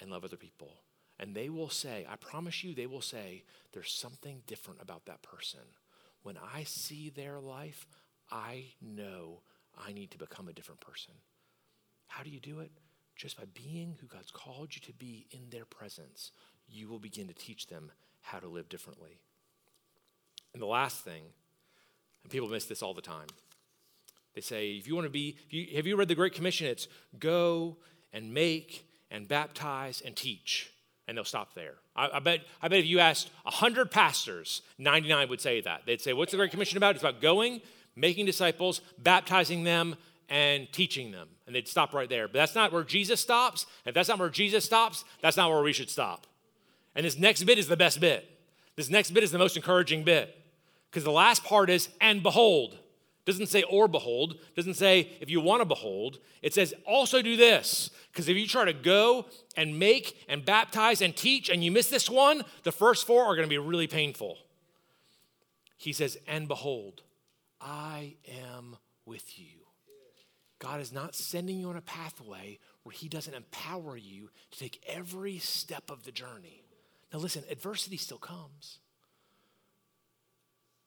and 0.00 0.10
love 0.10 0.24
other 0.24 0.36
people. 0.36 0.72
And 1.18 1.34
they 1.34 1.48
will 1.48 1.70
say, 1.70 2.06
I 2.08 2.16
promise 2.16 2.62
you, 2.62 2.74
they 2.74 2.86
will 2.86 3.00
say, 3.00 3.44
there's 3.72 3.92
something 3.92 4.42
different 4.46 4.82
about 4.82 5.06
that 5.06 5.22
person. 5.22 5.60
When 6.22 6.36
I 6.54 6.64
see 6.64 7.08
their 7.08 7.38
life, 7.40 7.86
I 8.30 8.64
know 8.82 9.40
I 9.78 9.92
need 9.92 10.10
to 10.10 10.18
become 10.18 10.48
a 10.48 10.52
different 10.52 10.80
person. 10.80 11.14
How 12.08 12.22
do 12.22 12.30
you 12.30 12.40
do 12.40 12.60
it? 12.60 12.70
Just 13.14 13.38
by 13.38 13.44
being 13.54 13.96
who 14.00 14.06
God's 14.06 14.30
called 14.30 14.74
you 14.74 14.82
to 14.82 14.92
be 14.92 15.26
in 15.30 15.48
their 15.50 15.64
presence, 15.64 16.32
you 16.68 16.88
will 16.88 16.98
begin 16.98 17.28
to 17.28 17.34
teach 17.34 17.66
them 17.66 17.90
how 18.20 18.38
to 18.38 18.48
live 18.48 18.68
differently. 18.68 19.20
And 20.52 20.60
the 20.60 20.66
last 20.66 21.02
thing, 21.02 21.22
and 22.22 22.30
people 22.30 22.48
miss 22.48 22.66
this 22.66 22.82
all 22.82 22.94
the 22.94 23.00
time. 23.00 23.28
They 24.34 24.40
say, 24.42 24.72
if 24.72 24.86
you 24.86 24.94
want 24.94 25.06
to 25.06 25.10
be, 25.10 25.38
you, 25.48 25.76
have 25.76 25.86
you 25.86 25.96
read 25.96 26.08
the 26.08 26.14
Great 26.14 26.34
Commission? 26.34 26.66
It's 26.66 26.88
go 27.18 27.78
and 28.12 28.34
make 28.34 28.86
and 29.10 29.26
baptize 29.26 30.02
and 30.04 30.14
teach 30.14 30.72
and 31.08 31.16
they'll 31.16 31.24
stop 31.24 31.54
there. 31.54 31.74
I, 31.94 32.10
I, 32.14 32.18
bet, 32.18 32.40
I 32.60 32.68
bet 32.68 32.80
if 32.80 32.86
you 32.86 32.98
asked 33.00 33.30
100 33.44 33.90
pastors, 33.90 34.62
99 34.78 35.28
would 35.28 35.40
say 35.40 35.60
that. 35.60 35.82
They'd 35.86 36.00
say, 36.00 36.12
What's 36.12 36.32
the 36.32 36.36
Great 36.36 36.50
Commission 36.50 36.76
about? 36.76 36.94
It's 36.94 37.04
about 37.04 37.20
going, 37.20 37.60
making 37.94 38.26
disciples, 38.26 38.80
baptizing 38.98 39.64
them, 39.64 39.96
and 40.28 40.70
teaching 40.72 41.12
them. 41.12 41.28
And 41.46 41.54
they'd 41.54 41.68
stop 41.68 41.94
right 41.94 42.08
there. 42.08 42.26
But 42.26 42.34
that's 42.34 42.54
not 42.54 42.72
where 42.72 42.84
Jesus 42.84 43.20
stops. 43.20 43.66
If 43.84 43.94
that's 43.94 44.08
not 44.08 44.18
where 44.18 44.30
Jesus 44.30 44.64
stops, 44.64 45.04
that's 45.20 45.36
not 45.36 45.50
where 45.50 45.62
we 45.62 45.72
should 45.72 45.90
stop. 45.90 46.26
And 46.94 47.06
this 47.06 47.18
next 47.18 47.44
bit 47.44 47.58
is 47.58 47.68
the 47.68 47.76
best 47.76 48.00
bit. 48.00 48.28
This 48.74 48.90
next 48.90 49.12
bit 49.12 49.22
is 49.22 49.30
the 49.30 49.38
most 49.38 49.56
encouraging 49.56 50.02
bit. 50.02 50.36
Because 50.90 51.04
the 51.04 51.12
last 51.12 51.44
part 51.44 51.70
is, 51.70 51.88
and 52.00 52.22
behold. 52.22 52.78
Doesn't 53.26 53.48
say 53.48 53.64
or 53.64 53.88
behold, 53.88 54.38
doesn't 54.54 54.74
say 54.74 55.10
if 55.20 55.28
you 55.28 55.40
want 55.40 55.60
to 55.60 55.66
behold. 55.66 56.20
It 56.42 56.54
says 56.54 56.72
also 56.86 57.20
do 57.20 57.36
this. 57.36 57.90
Because 58.12 58.28
if 58.28 58.36
you 58.36 58.46
try 58.46 58.64
to 58.64 58.72
go 58.72 59.26
and 59.56 59.78
make 59.78 60.24
and 60.28 60.44
baptize 60.44 61.02
and 61.02 61.14
teach 61.14 61.50
and 61.50 61.62
you 61.62 61.72
miss 61.72 61.90
this 61.90 62.08
one, 62.08 62.44
the 62.62 62.72
first 62.72 63.04
four 63.04 63.24
are 63.24 63.34
going 63.34 63.46
to 63.46 63.50
be 63.50 63.58
really 63.58 63.88
painful. 63.88 64.38
He 65.76 65.92
says, 65.92 66.16
and 66.26 66.46
behold, 66.46 67.02
I 67.60 68.14
am 68.54 68.76
with 69.04 69.38
you. 69.38 69.66
God 70.58 70.80
is 70.80 70.92
not 70.92 71.14
sending 71.14 71.58
you 71.58 71.68
on 71.68 71.76
a 71.76 71.82
pathway 71.82 72.58
where 72.84 72.92
He 72.92 73.08
doesn't 73.08 73.34
empower 73.34 73.96
you 73.96 74.30
to 74.52 74.58
take 74.58 74.82
every 74.86 75.38
step 75.38 75.90
of 75.90 76.04
the 76.04 76.12
journey. 76.12 76.62
Now, 77.12 77.18
listen, 77.18 77.42
adversity 77.50 77.96
still 77.96 78.18
comes. 78.18 78.78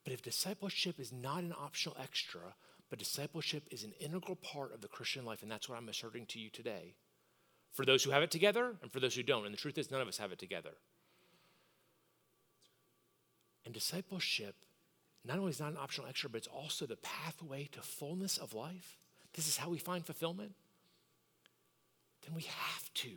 But 0.09 0.15
if 0.15 0.21
discipleship 0.23 0.99
is 0.99 1.13
not 1.13 1.43
an 1.43 1.53
optional 1.55 1.95
extra, 2.01 2.55
but 2.89 2.97
discipleship 2.97 3.67
is 3.69 3.83
an 3.83 3.93
integral 3.99 4.35
part 4.37 4.73
of 4.73 4.81
the 4.81 4.87
Christian 4.87 5.23
life, 5.23 5.43
and 5.43 5.51
that's 5.51 5.69
what 5.69 5.77
I'm 5.77 5.87
asserting 5.87 6.25
to 6.29 6.39
you 6.39 6.49
today. 6.49 6.95
For 7.73 7.85
those 7.85 8.03
who 8.03 8.09
have 8.09 8.23
it 8.23 8.31
together 8.31 8.73
and 8.81 8.91
for 8.91 8.99
those 8.99 9.13
who 9.13 9.21
don't. 9.21 9.45
And 9.45 9.53
the 9.53 9.59
truth 9.59 9.77
is, 9.77 9.91
none 9.91 10.01
of 10.01 10.07
us 10.07 10.17
have 10.17 10.31
it 10.31 10.39
together. 10.39 10.71
And 13.65 13.71
discipleship 13.71 14.55
not 15.23 15.37
only 15.37 15.51
is 15.51 15.59
not 15.59 15.73
an 15.73 15.77
optional 15.77 16.09
extra, 16.09 16.27
but 16.27 16.37
it's 16.37 16.47
also 16.47 16.87
the 16.87 16.95
pathway 16.95 17.69
to 17.73 17.81
fullness 17.81 18.39
of 18.39 18.55
life. 18.55 18.97
This 19.35 19.47
is 19.47 19.57
how 19.57 19.69
we 19.69 19.77
find 19.77 20.03
fulfillment. 20.03 20.53
Then 22.25 22.33
we 22.33 22.41
have 22.41 22.91
to. 22.95 23.11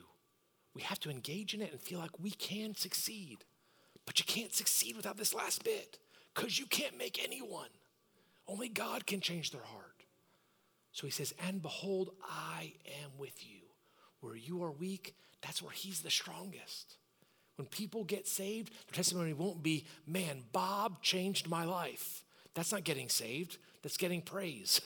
We 0.74 0.83
have 0.83 1.00
to 1.00 1.11
engage 1.11 1.55
in 1.55 1.62
it 1.62 1.72
and 1.72 1.81
feel 1.81 2.00
like 2.00 2.20
we 2.20 2.33
can 2.33 2.74
succeed. 2.74 3.46
But 4.05 4.18
you 4.18 4.26
can't 4.26 4.52
succeed 4.52 4.94
without 4.94 5.16
this 5.16 5.33
last 5.33 5.64
bit 5.64 5.98
because 6.34 6.58
you 6.58 6.66
can't 6.66 6.98
make 6.98 7.22
anyone. 7.22 7.68
Only 8.48 8.68
God 8.68 9.06
can 9.06 9.20
change 9.20 9.50
their 9.50 9.62
heart. 9.62 10.04
So 10.92 11.06
he 11.06 11.10
says, 11.10 11.34
And 11.46 11.62
behold, 11.62 12.10
I 12.22 12.74
am 13.02 13.10
with 13.18 13.46
you. 13.46 13.60
Where 14.20 14.36
you 14.36 14.62
are 14.62 14.70
weak, 14.70 15.14
that's 15.40 15.62
where 15.62 15.72
he's 15.72 16.00
the 16.00 16.10
strongest. 16.10 16.96
When 17.56 17.66
people 17.66 18.04
get 18.04 18.26
saved, 18.26 18.70
their 18.70 18.94
testimony 18.96 19.32
won't 19.32 19.62
be, 19.62 19.86
Man, 20.06 20.42
Bob 20.52 21.02
changed 21.02 21.48
my 21.48 21.64
life. 21.64 22.24
That's 22.54 22.72
not 22.72 22.84
getting 22.84 23.08
saved, 23.08 23.58
that's 23.82 23.96
getting 23.96 24.20
praise. 24.20 24.80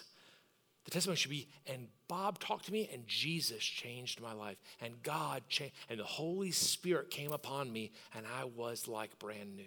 The 0.85 0.93
testimony 0.93 1.17
should 1.17 1.33
be, 1.33 1.49
and 1.67 1.89
Bob 2.07 2.39
talked 2.39 2.67
to 2.67 2.73
me, 2.73 2.89
and 2.93 3.09
Jesus 3.09 3.59
changed 3.65 4.21
my 4.21 4.33
life, 4.33 4.57
and 4.81 5.03
God 5.03 5.43
changed, 5.49 5.75
and 5.91 5.99
the 5.99 6.05
Holy 6.05 6.53
Spirit 6.53 7.11
came 7.11 7.33
upon 7.33 7.73
me, 7.73 7.91
and 8.15 8.25
I 8.25 8.45
was 8.45 8.87
like 8.87 9.19
brand 9.19 9.57
new. 9.57 9.65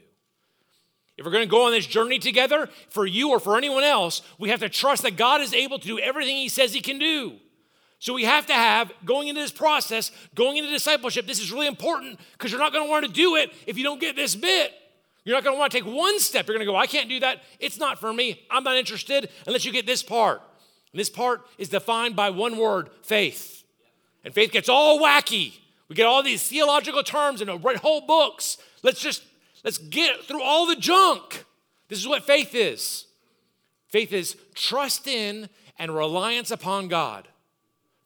If 1.19 1.25
we're 1.25 1.31
going 1.31 1.43
to 1.43 1.51
go 1.51 1.65
on 1.65 1.73
this 1.73 1.85
journey 1.85 2.17
together, 2.17 2.69
for 2.87 3.05
you 3.05 3.31
or 3.31 3.41
for 3.41 3.57
anyone 3.57 3.83
else, 3.83 4.21
we 4.37 4.47
have 4.49 4.61
to 4.61 4.69
trust 4.69 5.03
that 5.03 5.17
God 5.17 5.41
is 5.41 5.53
able 5.53 5.77
to 5.77 5.85
do 5.85 5.99
everything 5.99 6.37
He 6.37 6.47
says 6.47 6.73
He 6.73 6.79
can 6.79 6.97
do. 6.97 7.33
So 7.99 8.13
we 8.13 8.23
have 8.23 8.45
to 8.45 8.53
have, 8.53 8.93
going 9.03 9.27
into 9.27 9.41
this 9.41 9.51
process, 9.51 10.13
going 10.33 10.55
into 10.55 10.71
discipleship, 10.71 11.27
this 11.27 11.41
is 11.41 11.51
really 11.51 11.67
important 11.67 12.21
because 12.31 12.51
you're 12.51 12.59
not 12.61 12.71
going 12.71 12.85
to 12.85 12.89
want 12.89 13.05
to 13.05 13.11
do 13.11 13.35
it 13.35 13.51
if 13.67 13.77
you 13.77 13.83
don't 13.83 13.99
get 13.99 14.15
this 14.15 14.33
bit. 14.33 14.71
You're 15.25 15.35
not 15.35 15.43
going 15.43 15.57
to 15.57 15.59
want 15.59 15.73
to 15.73 15.77
take 15.77 15.85
one 15.85 16.21
step. 16.21 16.47
You're 16.47 16.55
going 16.55 16.65
to 16.65 16.71
go, 16.71 16.77
I 16.77 16.87
can't 16.87 17.09
do 17.09 17.19
that. 17.19 17.41
It's 17.59 17.77
not 17.77 17.99
for 17.99 18.13
me. 18.13 18.41
I'm 18.49 18.63
not 18.63 18.77
interested 18.77 19.29
unless 19.45 19.65
you 19.65 19.73
get 19.73 19.85
this 19.85 20.01
part. 20.01 20.41
And 20.93 20.99
this 21.01 21.09
part 21.09 21.41
is 21.57 21.67
defined 21.67 22.15
by 22.15 22.29
one 22.29 22.57
word 22.57 22.91
faith. 23.03 23.65
And 24.23 24.33
faith 24.33 24.53
gets 24.53 24.69
all 24.69 25.01
wacky. 25.01 25.59
We 25.89 25.97
get 25.97 26.05
all 26.05 26.23
these 26.23 26.47
theological 26.47 27.03
terms 27.03 27.41
and 27.41 27.49
whole 27.49 28.07
books. 28.07 28.57
Let's 28.83 29.01
just 29.01 29.23
Let's 29.63 29.77
get 29.77 30.23
through 30.23 30.41
all 30.41 30.65
the 30.65 30.75
junk. 30.75 31.45
This 31.87 31.99
is 31.99 32.07
what 32.07 32.23
faith 32.23 32.53
is 32.53 33.05
faith 33.87 34.13
is 34.13 34.37
trust 34.53 35.07
in 35.07 35.49
and 35.79 35.95
reliance 35.95 36.51
upon 36.51 36.87
God. 36.87 37.27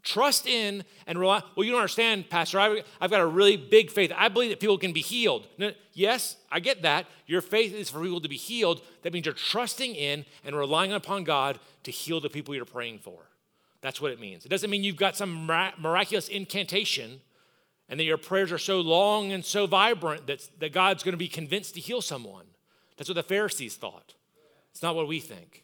Trust 0.02 0.48
in 0.48 0.84
and 1.08 1.18
rely. 1.18 1.42
Well, 1.56 1.66
you 1.66 1.72
don't 1.72 1.80
understand, 1.80 2.30
Pastor. 2.30 2.60
I, 2.60 2.84
have 3.00 3.10
got 3.10 3.22
a 3.22 3.26
really 3.26 3.56
big 3.56 3.90
faith. 3.90 4.12
I 4.16 4.28
believe 4.28 4.50
that 4.50 4.60
people 4.60 4.78
can 4.78 4.92
be 4.92 5.02
healed. 5.02 5.48
Yes, 5.94 6.36
I 6.52 6.60
get 6.60 6.82
that. 6.82 7.06
Your 7.26 7.40
faith 7.40 7.74
is 7.74 7.90
for 7.90 8.02
people 8.02 8.20
to 8.20 8.28
be 8.28 8.36
healed. 8.36 8.82
That 9.04 9.14
means 9.14 9.26
you're 9.26 9.34
trusting 9.34 9.96
in 9.96 10.26
and 10.44 10.58
relying 10.58 10.92
upon 10.92 11.24
God 11.24 11.58
to 11.84 11.92
heal 11.92 12.20
the 12.20 12.30
people 12.30 12.54
you're 12.54 12.66
praying 12.66 13.00
for. 13.00 13.18
That's 13.80 14.02
what 14.02 14.12
it 14.12 14.20
means. 14.20 14.46
It 14.46 14.50
doesn't 14.50 14.70
mean 14.70 14.84
you've 14.84 14.98
got 14.98 15.16
some 15.16 15.46
miraculous 15.46 16.28
incantation 16.28 17.22
and 17.90 18.00
that 18.00 18.06
your 18.06 18.18
prayers 18.18 18.52
are 18.52 18.58
so 18.58 18.82
long 18.82 19.32
and 19.32 19.44
so 19.44 19.68
vibrant 19.68 20.28
that, 20.28 20.48
that 20.60 20.74
God's 20.74 21.04
going 21.04 21.14
to 21.14 21.18
be 21.18 21.28
convinced 21.28 21.76
to 21.76 21.80
heal 21.80 22.02
someone. 22.02 22.46
That's 22.98 23.10
what 23.10 23.16
the 23.16 23.24
Pharisees 23.24 23.76
thought. 23.76 24.14
It's 24.72 24.82
not 24.82 24.96
what 24.96 25.08
we 25.08 25.20
think. 25.20 25.64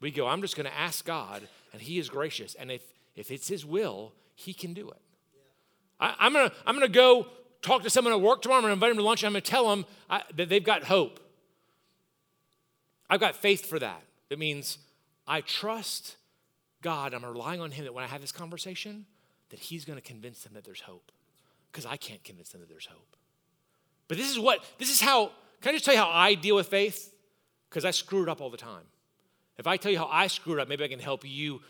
We 0.00 0.10
go, 0.10 0.26
I'm 0.26 0.42
just 0.42 0.56
going 0.56 0.66
to 0.66 0.76
ask 0.76 1.04
God, 1.04 1.42
and 1.72 1.80
He 1.80 1.98
is 1.98 2.08
gracious. 2.08 2.54
And 2.54 2.70
if 2.70 2.82
if 3.16 3.30
it's 3.30 3.48
His 3.48 3.64
will, 3.64 4.12
He 4.34 4.52
can 4.54 4.74
do 4.74 4.90
it. 4.90 5.00
I, 5.98 6.26
am 6.26 6.34
gonna, 6.34 6.52
I'm 6.66 6.74
gonna 6.74 6.88
go 6.88 7.26
talk 7.62 7.82
to 7.82 7.90
someone 7.90 8.12
at 8.12 8.20
work 8.20 8.42
tomorrow. 8.42 8.58
I'm 8.58 8.64
gonna 8.64 8.74
invite 8.74 8.90
them 8.90 8.98
to 8.98 9.02
lunch. 9.02 9.24
I'm 9.24 9.32
gonna 9.32 9.40
tell 9.40 9.70
them 9.70 9.86
I, 10.08 10.22
that 10.36 10.48
they've 10.48 10.62
got 10.62 10.84
hope. 10.84 11.18
I've 13.08 13.20
got 13.20 13.34
faith 13.34 13.66
for 13.66 13.78
that. 13.78 14.02
That 14.28 14.38
means 14.38 14.78
I 15.26 15.40
trust 15.40 16.16
God. 16.82 17.14
I'm 17.14 17.24
relying 17.24 17.60
on 17.60 17.70
Him 17.70 17.86
that 17.86 17.94
when 17.94 18.04
I 18.04 18.08
have 18.08 18.20
this 18.20 18.32
conversation, 18.32 19.06
that 19.48 19.58
He's 19.58 19.86
gonna 19.86 20.02
convince 20.02 20.42
them 20.42 20.52
that 20.52 20.64
there's 20.64 20.82
hope. 20.82 21.10
Because 21.70 21.86
I 21.86 21.96
can't 21.96 22.22
convince 22.24 22.50
them 22.50 22.60
that 22.60 22.68
there's 22.68 22.86
hope. 22.86 23.16
But 24.08 24.16
this 24.16 24.30
is 24.30 24.38
what, 24.38 24.64
this 24.78 24.90
is 24.90 25.00
how, 25.00 25.32
can 25.60 25.70
I 25.70 25.72
just 25.72 25.84
tell 25.84 25.94
you 25.94 26.00
how 26.00 26.10
I 26.10 26.34
deal 26.34 26.56
with 26.56 26.68
faith? 26.68 27.12
Because 27.68 27.84
I 27.84 27.90
screw 27.90 28.22
it 28.22 28.28
up 28.28 28.40
all 28.40 28.50
the 28.50 28.56
time. 28.56 28.84
If 29.58 29.66
I 29.66 29.76
tell 29.76 29.90
you 29.90 29.98
how 29.98 30.08
I 30.10 30.26
screw 30.26 30.54
it 30.54 30.60
up, 30.60 30.68
maybe 30.68 30.84
I 30.84 30.88
can 30.88 31.00
help 31.00 31.24
you 31.24 31.60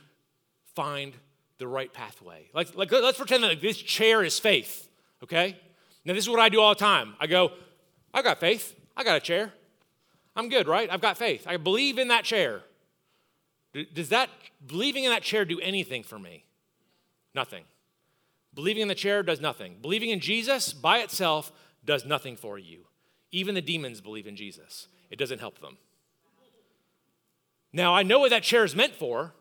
find 0.74 1.14
the 1.58 1.66
right 1.66 1.92
pathway. 1.92 2.48
Like, 2.52 2.76
like 2.76 2.92
let's 2.92 3.18
pretend 3.18 3.44
that 3.44 3.60
this 3.60 3.78
chair 3.78 4.22
is 4.22 4.38
faith, 4.38 4.88
okay? 5.22 5.56
Now, 6.04 6.12
this 6.12 6.24
is 6.24 6.30
what 6.30 6.40
I 6.40 6.48
do 6.48 6.60
all 6.60 6.74
the 6.74 6.78
time. 6.78 7.14
I 7.18 7.26
go, 7.26 7.52
I 8.12 8.22
got 8.22 8.38
faith. 8.38 8.74
I 8.96 9.04
got 9.04 9.16
a 9.16 9.20
chair. 9.20 9.52
I'm 10.34 10.48
good, 10.48 10.68
right? 10.68 10.88
I've 10.90 11.00
got 11.00 11.16
faith. 11.16 11.46
I 11.46 11.56
believe 11.56 11.98
in 11.98 12.08
that 12.08 12.24
chair. 12.24 12.62
Does 13.94 14.10
that, 14.10 14.30
believing 14.66 15.04
in 15.04 15.10
that 15.10 15.22
chair 15.22 15.44
do 15.44 15.60
anything 15.60 16.02
for 16.02 16.18
me? 16.18 16.44
Nothing. 17.34 17.64
Believing 18.56 18.82
in 18.82 18.88
the 18.88 18.94
chair 18.94 19.22
does 19.22 19.40
nothing. 19.40 19.76
Believing 19.80 20.10
in 20.10 20.18
Jesus 20.18 20.72
by 20.72 20.98
itself 20.98 21.52
does 21.84 22.04
nothing 22.04 22.36
for 22.36 22.58
you. 22.58 22.86
Even 23.30 23.54
the 23.54 23.62
demons 23.62 24.00
believe 24.00 24.26
in 24.26 24.34
Jesus, 24.34 24.88
it 25.10 25.18
doesn't 25.18 25.38
help 25.38 25.60
them. 25.60 25.76
Now, 27.72 27.94
I 27.94 28.02
know 28.02 28.20
what 28.20 28.30
that 28.30 28.42
chair 28.42 28.64
is 28.64 28.74
meant 28.74 28.94
for. 28.94 29.34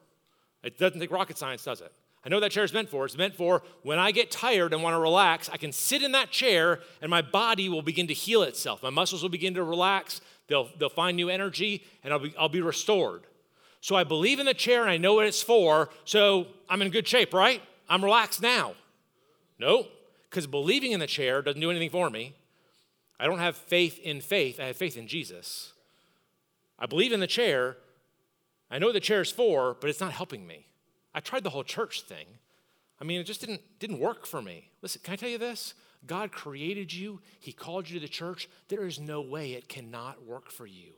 It 0.62 0.78
doesn't 0.78 1.00
take 1.00 1.12
rocket 1.12 1.38
science, 1.38 1.64
does 1.64 1.80
it? 1.80 1.94
I 2.26 2.30
know 2.30 2.40
that 2.40 2.52
chair 2.52 2.64
is 2.64 2.74
meant 2.74 2.90
for. 2.90 3.06
It's 3.06 3.18
meant 3.18 3.36
for 3.36 3.62
when 3.84 4.00
I 4.00 4.12
get 4.12 4.32
tired 4.32 4.74
and 4.74 4.84
want 4.84 4.96
to 4.96 5.00
relax, 5.00 5.50
I 5.50 5.58
can 5.58 5.72
sit 5.72 6.02
in 6.02 6.12
that 6.12 6.32
chair 6.32 6.80
and 7.02 7.10
my 7.10 7.22
body 7.22 7.70
will 7.70 7.84
begin 7.84 8.08
to 8.08 8.14
heal 8.14 8.42
itself. 8.42 8.84
My 8.84 8.90
muscles 8.90 9.22
will 9.22 9.30
begin 9.30 9.54
to 9.54 9.64
relax, 9.64 10.20
they'll, 10.48 10.70
they'll 10.78 10.90
find 10.90 11.16
new 11.16 11.30
energy, 11.30 11.84
and 12.04 12.12
I'll 12.12 12.20
be, 12.20 12.34
I'll 12.38 12.50
be 12.50 12.62
restored. 12.62 13.28
So 13.80 13.96
I 13.96 14.04
believe 14.04 14.40
in 14.40 14.48
the 14.48 14.56
chair 14.56 14.82
and 14.82 14.90
I 14.90 14.98
know 14.98 15.14
what 15.14 15.28
it's 15.28 15.44
for, 15.44 15.90
so 16.04 16.48
I'm 16.68 16.82
in 16.82 16.90
good 16.90 17.08
shape, 17.08 17.34
right? 17.34 17.62
I'm 17.88 18.04
relaxed 18.04 18.42
now. 18.42 18.74
No, 19.60 19.88
because 20.30 20.48
believing 20.48 20.92
in 20.92 21.00
the 21.00 21.08
chair 21.08 21.42
doesn't 21.42 21.62
do 21.62 21.72
anything 21.72 21.90
for 21.90 22.10
me. 22.10 22.34
I 23.20 23.26
don't 23.26 23.40
have 23.40 23.56
faith 23.56 24.00
in 24.00 24.22
faith, 24.22 24.60
I 24.60 24.66
have 24.66 24.78
faith 24.78 24.98
in 24.98 25.08
Jesus. 25.08 25.74
I 26.78 26.86
believe 26.86 27.14
in 27.14 27.22
the 27.22 27.28
chair. 27.28 27.78
I 28.70 28.80
know 28.80 28.92
the 28.92 29.00
chair 29.00 29.22
is 29.22 29.32
for, 29.32 29.78
but 29.80 29.90
it's 29.90 30.02
not 30.02 30.12
helping 30.12 30.46
me. 30.46 30.66
I 31.14 31.22
tried 31.22 31.44
the 31.44 31.52
whole 31.52 31.64
church 31.64 32.02
thing. 32.02 32.26
I 33.00 33.06
mean, 33.06 33.22
it 33.22 33.26
just 33.26 33.40
didn't, 33.40 33.62
didn't 33.80 34.00
work 34.00 34.26
for 34.26 34.42
me. 34.42 34.70
Listen, 34.82 35.02
can 35.04 35.14
I 35.14 35.16
tell 35.16 35.30
you 35.30 35.38
this? 35.38 35.74
God 36.06 36.32
created 36.32 36.94
you, 36.94 37.22
He 37.40 37.52
called 37.52 37.90
you 37.90 38.00
to 38.00 38.06
the 38.06 38.12
church. 38.12 38.50
There 38.68 38.86
is 38.86 39.00
no 39.00 39.22
way 39.22 39.54
it 39.54 39.70
cannot 39.70 40.26
work 40.26 40.52
for 40.52 40.66
you. 40.66 40.94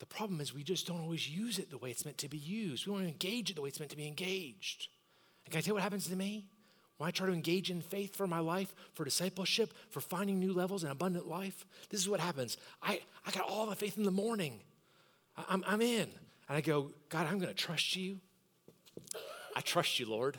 The 0.00 0.06
problem 0.06 0.40
is 0.40 0.52
we 0.52 0.64
just 0.64 0.86
don't 0.86 1.00
always 1.00 1.28
use 1.28 1.58
it 1.58 1.70
the 1.70 1.78
way 1.78 1.90
it's 1.90 2.04
meant 2.04 2.18
to 2.18 2.28
be 2.28 2.38
used. 2.38 2.86
We 2.86 2.92
don't 2.92 3.06
engage 3.06 3.50
it 3.50 3.54
the 3.54 3.62
way 3.62 3.68
it's 3.68 3.78
meant 3.78 3.90
to 3.92 3.96
be 3.96 4.08
engaged. 4.08 4.88
And 5.44 5.52
can 5.52 5.58
I 5.58 5.60
tell 5.62 5.70
you 5.70 5.74
what 5.74 5.84
happens 5.84 6.08
to 6.08 6.16
me? 6.16 6.46
When 7.02 7.08
I 7.08 7.10
try 7.10 7.26
to 7.26 7.32
engage 7.32 7.68
in 7.68 7.80
faith 7.80 8.14
for 8.14 8.28
my 8.28 8.38
life, 8.38 8.72
for 8.94 9.02
discipleship, 9.02 9.74
for 9.90 10.00
finding 10.00 10.38
new 10.38 10.52
levels 10.52 10.84
and 10.84 10.92
abundant 10.92 11.26
life, 11.26 11.66
this 11.90 11.98
is 11.98 12.08
what 12.08 12.20
happens. 12.20 12.56
I, 12.80 13.00
I 13.26 13.32
got 13.32 13.50
all 13.50 13.66
my 13.66 13.74
faith 13.74 13.98
in 13.98 14.04
the 14.04 14.12
morning. 14.12 14.60
I, 15.36 15.42
I'm, 15.48 15.64
I'm 15.66 15.80
in. 15.80 16.02
And 16.48 16.58
I 16.58 16.60
go, 16.60 16.92
God, 17.08 17.26
I'm 17.26 17.40
going 17.40 17.48
to 17.48 17.54
trust 17.54 17.96
you. 17.96 18.20
I 19.56 19.62
trust 19.62 19.98
you, 19.98 20.08
Lord. 20.08 20.38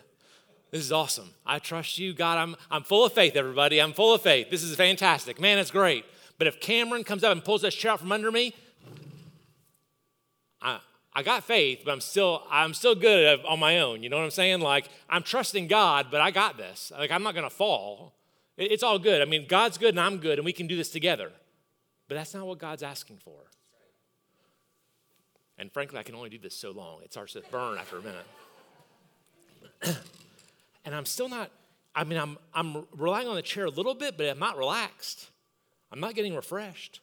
This 0.71 0.79
is 0.79 0.93
awesome. 0.93 1.31
I 1.45 1.59
trust 1.59 1.99
you. 1.99 2.13
God, 2.13 2.37
I'm, 2.37 2.55
I'm 2.71 2.83
full 2.83 3.03
of 3.03 3.11
faith, 3.11 3.35
everybody. 3.35 3.81
I'm 3.81 3.91
full 3.91 4.13
of 4.13 4.21
faith. 4.21 4.49
This 4.49 4.63
is 4.63 4.73
fantastic. 4.77 5.41
Man, 5.41 5.57
it's 5.57 5.69
great. 5.69 6.05
But 6.37 6.47
if 6.47 6.61
Cameron 6.61 7.03
comes 7.03 7.25
up 7.25 7.33
and 7.33 7.43
pulls 7.43 7.63
that 7.63 7.71
chair 7.71 7.91
out 7.91 7.99
from 7.99 8.13
under 8.13 8.31
me, 8.31 8.55
I, 11.15 11.23
got 11.23 11.43
faith, 11.43 11.81
but 11.85 11.91
I'm 11.91 12.01
still, 12.01 12.43
I'm 12.49 12.73
still 12.73 12.95
good 12.95 13.39
on 13.45 13.59
my 13.59 13.79
own. 13.79 14.03
You 14.03 14.09
know 14.09 14.17
what 14.17 14.23
I'm 14.23 14.31
saying? 14.31 14.61
Like, 14.61 14.89
I'm 15.09 15.23
trusting 15.23 15.67
God, 15.67 16.07
but 16.09 16.21
I 16.21 16.31
got 16.31 16.57
this. 16.57 16.91
Like, 16.97 17.11
I'm 17.11 17.23
not 17.23 17.35
to 17.35 17.49
fall. 17.49 18.13
It's 18.57 18.83
all 18.83 18.99
good. 18.99 19.21
I 19.21 19.25
mean, 19.25 19.45
God's 19.47 19.77
good 19.77 19.89
and 19.89 19.99
I'm 19.99 20.17
good, 20.17 20.39
and 20.39 20.45
we 20.45 20.53
can 20.53 20.67
do 20.67 20.75
this 20.75 20.89
together. 20.89 21.31
But 22.07 22.15
that's 22.15 22.33
not 22.33 22.45
what 22.45 22.59
God's 22.59 22.83
asking 22.83 23.17
for. 23.17 23.39
And 25.57 25.71
frankly, 25.71 25.99
I 25.99 26.03
can 26.03 26.15
only 26.15 26.29
do 26.29 26.37
this 26.37 26.55
so 26.55 26.71
long. 26.71 27.01
It 27.03 27.11
starts 27.11 27.33
to 27.33 27.41
burn 27.51 27.77
after 27.77 27.97
a 27.97 28.01
minute. 28.01 28.25
and 30.85 30.95
I'm 30.95 31.05
still 31.05 31.29
not, 31.29 31.51
I 31.95 32.03
mean, 32.03 32.19
I'm, 32.19 32.37
I'm 32.53 32.85
relying 32.97 33.27
on 33.27 33.35
the 33.35 33.41
chair 33.41 33.65
a 33.65 33.69
little 33.69 33.93
bit, 33.95 34.17
but 34.17 34.27
I'm 34.27 34.39
not 34.39 34.57
relaxed. 34.57 35.29
I'm 35.91 35.99
not 35.99 36.15
getting 36.15 36.35
refreshed. 36.35 37.01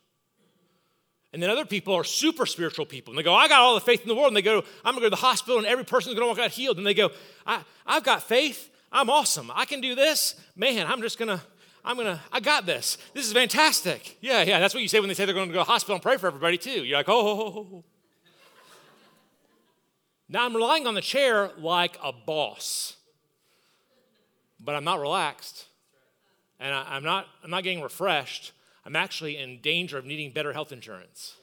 And 1.32 1.42
then 1.42 1.48
other 1.48 1.64
people 1.64 1.94
are 1.94 2.02
super 2.02 2.44
spiritual 2.44 2.86
people. 2.86 3.12
And 3.12 3.18
they 3.18 3.22
go, 3.22 3.34
I 3.34 3.46
got 3.46 3.60
all 3.60 3.74
the 3.74 3.80
faith 3.80 4.02
in 4.02 4.08
the 4.08 4.14
world. 4.14 4.28
And 4.28 4.36
they 4.36 4.42
go, 4.42 4.64
I'm 4.84 4.94
going 4.94 4.96
to 4.96 5.00
go 5.02 5.06
to 5.06 5.10
the 5.10 5.16
hospital 5.16 5.58
and 5.58 5.66
every 5.66 5.84
person's 5.84 6.14
going 6.16 6.24
to 6.24 6.28
walk 6.28 6.44
out 6.44 6.50
healed. 6.50 6.78
And 6.78 6.86
they 6.86 6.94
go, 6.94 7.10
I, 7.46 7.62
I've 7.86 8.02
got 8.02 8.22
faith. 8.22 8.70
I'm 8.90 9.08
awesome. 9.08 9.50
I 9.54 9.64
can 9.64 9.80
do 9.80 9.94
this. 9.94 10.34
Man, 10.56 10.86
I'm 10.88 11.00
just 11.00 11.18
going 11.18 11.28
to, 11.28 11.40
I'm 11.84 11.96
going 11.96 12.08
to, 12.08 12.20
I 12.32 12.40
got 12.40 12.66
this. 12.66 12.98
This 13.14 13.26
is 13.26 13.32
fantastic. 13.32 14.18
Yeah, 14.20 14.42
yeah. 14.42 14.58
That's 14.58 14.74
what 14.74 14.82
you 14.82 14.88
say 14.88 14.98
when 14.98 15.08
they 15.08 15.14
say 15.14 15.24
they're 15.24 15.34
going 15.34 15.48
to 15.48 15.52
go 15.52 15.60
to 15.60 15.64
the 15.64 15.70
hospital 15.70 15.94
and 15.94 16.02
pray 16.02 16.16
for 16.16 16.26
everybody 16.26 16.58
too. 16.58 16.84
You're 16.84 16.98
like, 16.98 17.08
oh. 17.08 17.84
Now 20.28 20.44
I'm 20.44 20.54
relying 20.54 20.86
on 20.86 20.94
the 20.94 21.00
chair 21.00 21.50
like 21.58 21.96
a 22.02 22.12
boss, 22.12 22.96
but 24.58 24.74
I'm 24.74 24.84
not 24.84 25.00
relaxed. 25.00 25.66
And 26.58 26.74
I, 26.74 26.96
am 26.96 27.04
not, 27.04 27.26
I'm 27.42 27.50
not 27.50 27.64
getting 27.64 27.82
refreshed. 27.82 28.52
I'm 28.84 28.96
actually 28.96 29.36
in 29.36 29.60
danger 29.60 29.98
of 29.98 30.04
needing 30.04 30.32
better 30.32 30.52
health 30.52 30.72
insurance. 30.72 31.34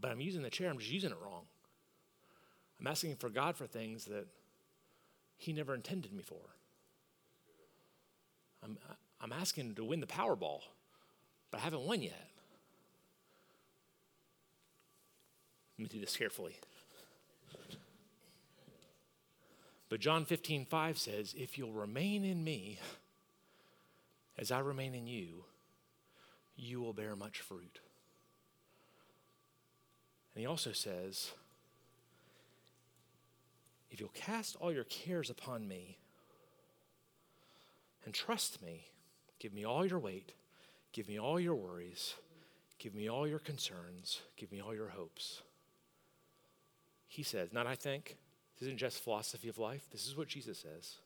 but 0.00 0.10
I'm 0.10 0.20
using 0.20 0.42
the 0.42 0.50
chair, 0.50 0.70
I'm 0.70 0.78
just 0.78 0.90
using 0.90 1.10
it 1.10 1.18
wrong. 1.24 1.42
I'm 2.80 2.86
asking 2.86 3.16
for 3.16 3.28
God 3.28 3.56
for 3.56 3.66
things 3.66 4.06
that 4.06 4.26
He 5.36 5.52
never 5.52 5.74
intended 5.74 6.12
me 6.12 6.22
for. 6.22 6.40
I'm, 8.64 8.78
I'm 9.20 9.32
asking 9.32 9.74
to 9.74 9.84
win 9.84 10.00
the 10.00 10.06
Powerball, 10.06 10.60
but 11.50 11.60
I 11.60 11.64
haven't 11.64 11.82
won 11.82 12.02
yet. 12.02 12.28
Let 15.78 15.84
me 15.84 15.88
do 15.88 16.00
this 16.00 16.16
carefully. 16.16 16.56
But 19.88 20.00
John 20.00 20.24
15, 20.24 20.64
5 20.64 20.98
says, 20.98 21.34
If 21.36 21.58
you'll 21.58 21.72
remain 21.72 22.24
in 22.24 22.42
me 22.42 22.78
as 24.38 24.50
I 24.50 24.60
remain 24.60 24.94
in 24.94 25.06
you, 25.06 25.44
you 26.56 26.80
will 26.80 26.92
bear 26.92 27.16
much 27.16 27.40
fruit. 27.40 27.80
And 30.34 30.40
he 30.40 30.46
also 30.46 30.72
says, 30.72 31.32
If 33.90 34.00
you'll 34.00 34.10
cast 34.10 34.56
all 34.56 34.72
your 34.72 34.84
cares 34.84 35.30
upon 35.30 35.68
me 35.68 35.98
and 38.04 38.14
trust 38.14 38.62
me, 38.62 38.86
give 39.38 39.52
me 39.52 39.64
all 39.64 39.84
your 39.84 39.98
weight, 39.98 40.32
give 40.92 41.08
me 41.08 41.18
all 41.18 41.38
your 41.38 41.54
worries, 41.54 42.14
give 42.78 42.94
me 42.94 43.08
all 43.08 43.26
your 43.26 43.38
concerns, 43.38 44.22
give 44.36 44.50
me 44.50 44.60
all 44.60 44.74
your 44.74 44.88
hopes 44.88 45.42
he 47.12 47.22
says, 47.22 47.52
not 47.52 47.66
I 47.66 47.74
think. 47.74 48.16
This 48.58 48.68
isn't 48.68 48.78
just 48.78 49.04
philosophy 49.04 49.48
of 49.48 49.58
life. 49.58 49.82
This 49.92 50.06
is 50.06 50.16
what 50.16 50.28
Jesus 50.28 50.58
says. 50.58 50.96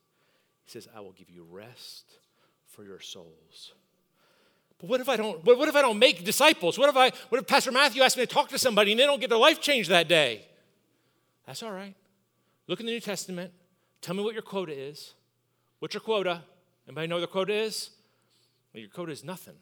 He 0.65 0.71
says, 0.71 0.87
I 0.95 1.01
will 1.01 1.11
give 1.11 1.29
you 1.29 1.45
rest 1.51 2.05
for 2.77 2.85
your 2.85 3.01
souls. 3.01 3.73
But 4.79 4.91
what 4.91 5.01
if 5.01 5.09
I 5.09 5.17
don't, 5.17 5.43
what 5.43 5.69
if 5.69 5.75
I 5.75 5.81
don't 5.81 5.99
make 5.99 6.23
disciples? 6.23 6.79
What 6.79 6.91
if 6.91 6.97
I, 6.97 7.11
what 7.31 7.41
if 7.41 7.47
Pastor 7.47 7.73
Matthew 7.73 8.03
asks 8.03 8.19
me 8.19 8.27
to 8.27 8.33
talk 8.33 8.51
to 8.51 8.59
somebody 8.59 8.93
and 8.93 9.01
they 9.01 9.07
don't 9.07 9.21
get 9.21 9.31
their 9.31 9.39
life 9.39 9.61
changed 9.61 9.89
that 9.89 10.07
day? 10.07 10.47
That's 11.47 11.62
all 11.62 11.73
right. 11.73 11.95
Look 12.67 12.81
in 12.81 12.87
the 12.87 12.93
New 12.93 13.01
Testament. 13.01 13.53
Tell 14.03 14.15
me 14.15 14.23
what 14.23 14.35
your 14.35 14.43
quota 14.43 14.79
is. 14.79 15.15
What's 15.79 15.95
your 15.95 16.03
quota? 16.03 16.43
Anybody 16.87 17.07
know 17.07 17.17
what 17.17 17.23
the 17.23 17.27
quota 17.29 17.55
is? 17.55 17.91
Well, 18.75 18.83
your 18.83 18.91
quota 18.91 19.12
is 19.12 19.25
nothing. 19.25 19.55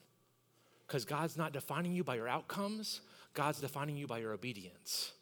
Because 0.86 1.04
God's 1.04 1.36
not 1.36 1.52
defining 1.52 1.92
you 1.92 2.02
by 2.02 2.16
your 2.16 2.28
outcomes, 2.28 3.00
God's 3.32 3.60
defining 3.60 3.96
you 3.96 4.06
by 4.06 4.18
your 4.18 4.32
obedience. 4.32 5.12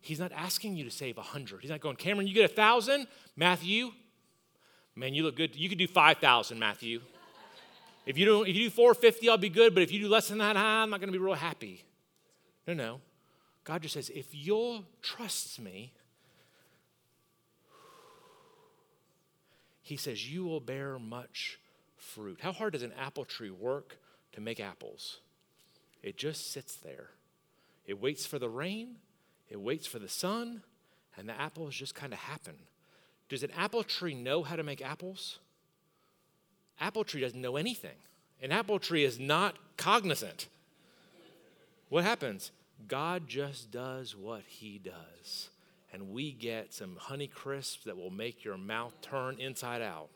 He's 0.00 0.18
not 0.18 0.32
asking 0.32 0.76
you 0.76 0.84
to 0.84 0.90
save 0.90 1.18
a 1.18 1.22
hundred. 1.22 1.60
He's 1.60 1.70
not 1.70 1.80
going, 1.80 1.96
Cameron, 1.96 2.26
you 2.26 2.34
get 2.34 2.50
a 2.50 2.54
thousand. 2.54 3.06
Matthew, 3.36 3.90
man, 4.94 5.14
you 5.14 5.24
look 5.24 5.36
good. 5.36 5.54
You 5.56 5.68
could 5.68 5.78
do 5.78 5.86
five 5.86 6.18
thousand, 6.18 6.58
Matthew. 6.58 7.00
If 8.06 8.16
you 8.16 8.24
do 8.24 8.42
if 8.42 8.56
you 8.56 8.64
do 8.64 8.70
450, 8.70 9.28
I'll 9.28 9.36
be 9.36 9.48
good. 9.48 9.74
But 9.74 9.82
if 9.82 9.92
you 9.92 10.00
do 10.00 10.08
less 10.08 10.28
than 10.28 10.38
that, 10.38 10.56
I'm 10.56 10.90
not 10.90 11.00
going 11.00 11.12
to 11.12 11.18
be 11.18 11.22
real 11.22 11.34
happy. 11.34 11.84
No, 12.66 12.74
no. 12.74 13.00
God 13.64 13.82
just 13.82 13.94
says, 13.94 14.10
if 14.10 14.32
you'll 14.32 14.84
trust 15.02 15.60
me, 15.60 15.92
He 19.86 19.96
says, 19.96 20.28
you 20.28 20.44
will 20.44 20.58
bear 20.58 20.98
much 20.98 21.60
fruit. 21.96 22.40
How 22.42 22.50
hard 22.50 22.72
does 22.72 22.82
an 22.82 22.92
apple 22.98 23.24
tree 23.24 23.52
work 23.52 23.98
to 24.32 24.40
make 24.40 24.58
apples? 24.58 25.18
It 26.02 26.16
just 26.16 26.50
sits 26.50 26.74
there. 26.74 27.10
It 27.86 28.02
waits 28.02 28.26
for 28.26 28.40
the 28.40 28.48
rain, 28.48 28.96
it 29.48 29.60
waits 29.60 29.86
for 29.86 30.00
the 30.00 30.08
sun, 30.08 30.62
and 31.16 31.28
the 31.28 31.40
apples 31.40 31.76
just 31.76 31.94
kind 31.94 32.12
of 32.12 32.18
happen. 32.18 32.56
Does 33.28 33.44
an 33.44 33.52
apple 33.56 33.84
tree 33.84 34.16
know 34.16 34.42
how 34.42 34.56
to 34.56 34.64
make 34.64 34.82
apples? 34.82 35.38
Apple 36.80 37.04
tree 37.04 37.20
doesn't 37.20 37.40
know 37.40 37.56
anything. 37.56 37.96
An 38.42 38.52
apple 38.52 38.78
tree 38.78 39.04
is 39.04 39.18
not 39.18 39.56
cognizant. 39.76 40.48
What 41.88 42.04
happens? 42.04 42.50
God 42.88 43.26
just 43.28 43.70
does 43.70 44.14
what 44.14 44.42
he 44.46 44.78
does. 44.78 45.48
And 45.92 46.10
we 46.10 46.32
get 46.32 46.74
some 46.74 46.96
honey 46.96 47.28
crisps 47.28 47.84
that 47.84 47.96
will 47.96 48.10
make 48.10 48.44
your 48.44 48.58
mouth 48.58 48.92
turn 49.00 49.38
inside 49.38 49.80
out. 49.80 50.08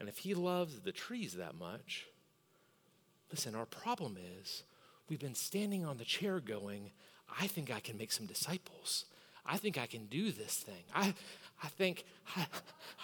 And 0.00 0.08
if 0.08 0.18
he 0.18 0.34
loves 0.34 0.80
the 0.80 0.92
trees 0.92 1.34
that 1.34 1.56
much, 1.56 2.06
listen, 3.30 3.54
our 3.54 3.66
problem 3.66 4.16
is 4.40 4.64
we've 5.08 5.20
been 5.20 5.34
standing 5.34 5.84
on 5.84 5.98
the 5.98 6.04
chair 6.04 6.40
going, 6.40 6.90
I 7.40 7.46
think 7.46 7.70
I 7.70 7.80
can 7.80 7.98
make 7.98 8.12
some 8.12 8.26
disciples. 8.26 9.04
I 9.44 9.56
think 9.56 9.78
I 9.78 9.86
can 9.86 10.06
do 10.06 10.30
this 10.30 10.56
thing. 10.56 10.82
I, 10.94 11.14
I 11.62 11.68
think, 11.68 12.04
I, 12.36 12.46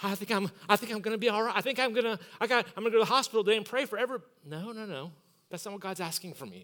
I 0.03 0.15
think 0.15 0.31
I'm, 0.31 0.51
I 0.69 0.77
think 0.77 0.93
I'm 0.93 1.01
going 1.01 1.15
to 1.15 1.19
be 1.19 1.29
all 1.29 1.43
right. 1.43 1.55
I 1.57 1.61
think 1.61 1.79
I'm 1.79 1.93
going 1.93 2.05
to, 2.05 2.19
I 2.41 2.47
got, 2.47 2.67
I'm 2.77 2.83
going 2.83 2.93
to 2.93 2.99
go 2.99 3.05
to 3.05 3.09
the 3.09 3.15
hospital 3.15 3.43
today 3.43 3.57
and 3.57 3.67
pray 3.67 3.85
for 3.85 3.99
every. 3.99 4.19
No, 4.45 4.73
no, 4.73 4.87
no. 4.87 5.13
That's 5.51 5.65
not 5.65 5.73
what 5.73 5.81
God's 5.81 6.01
asking 6.01 6.35
from 6.35 6.53
you. 6.53 6.63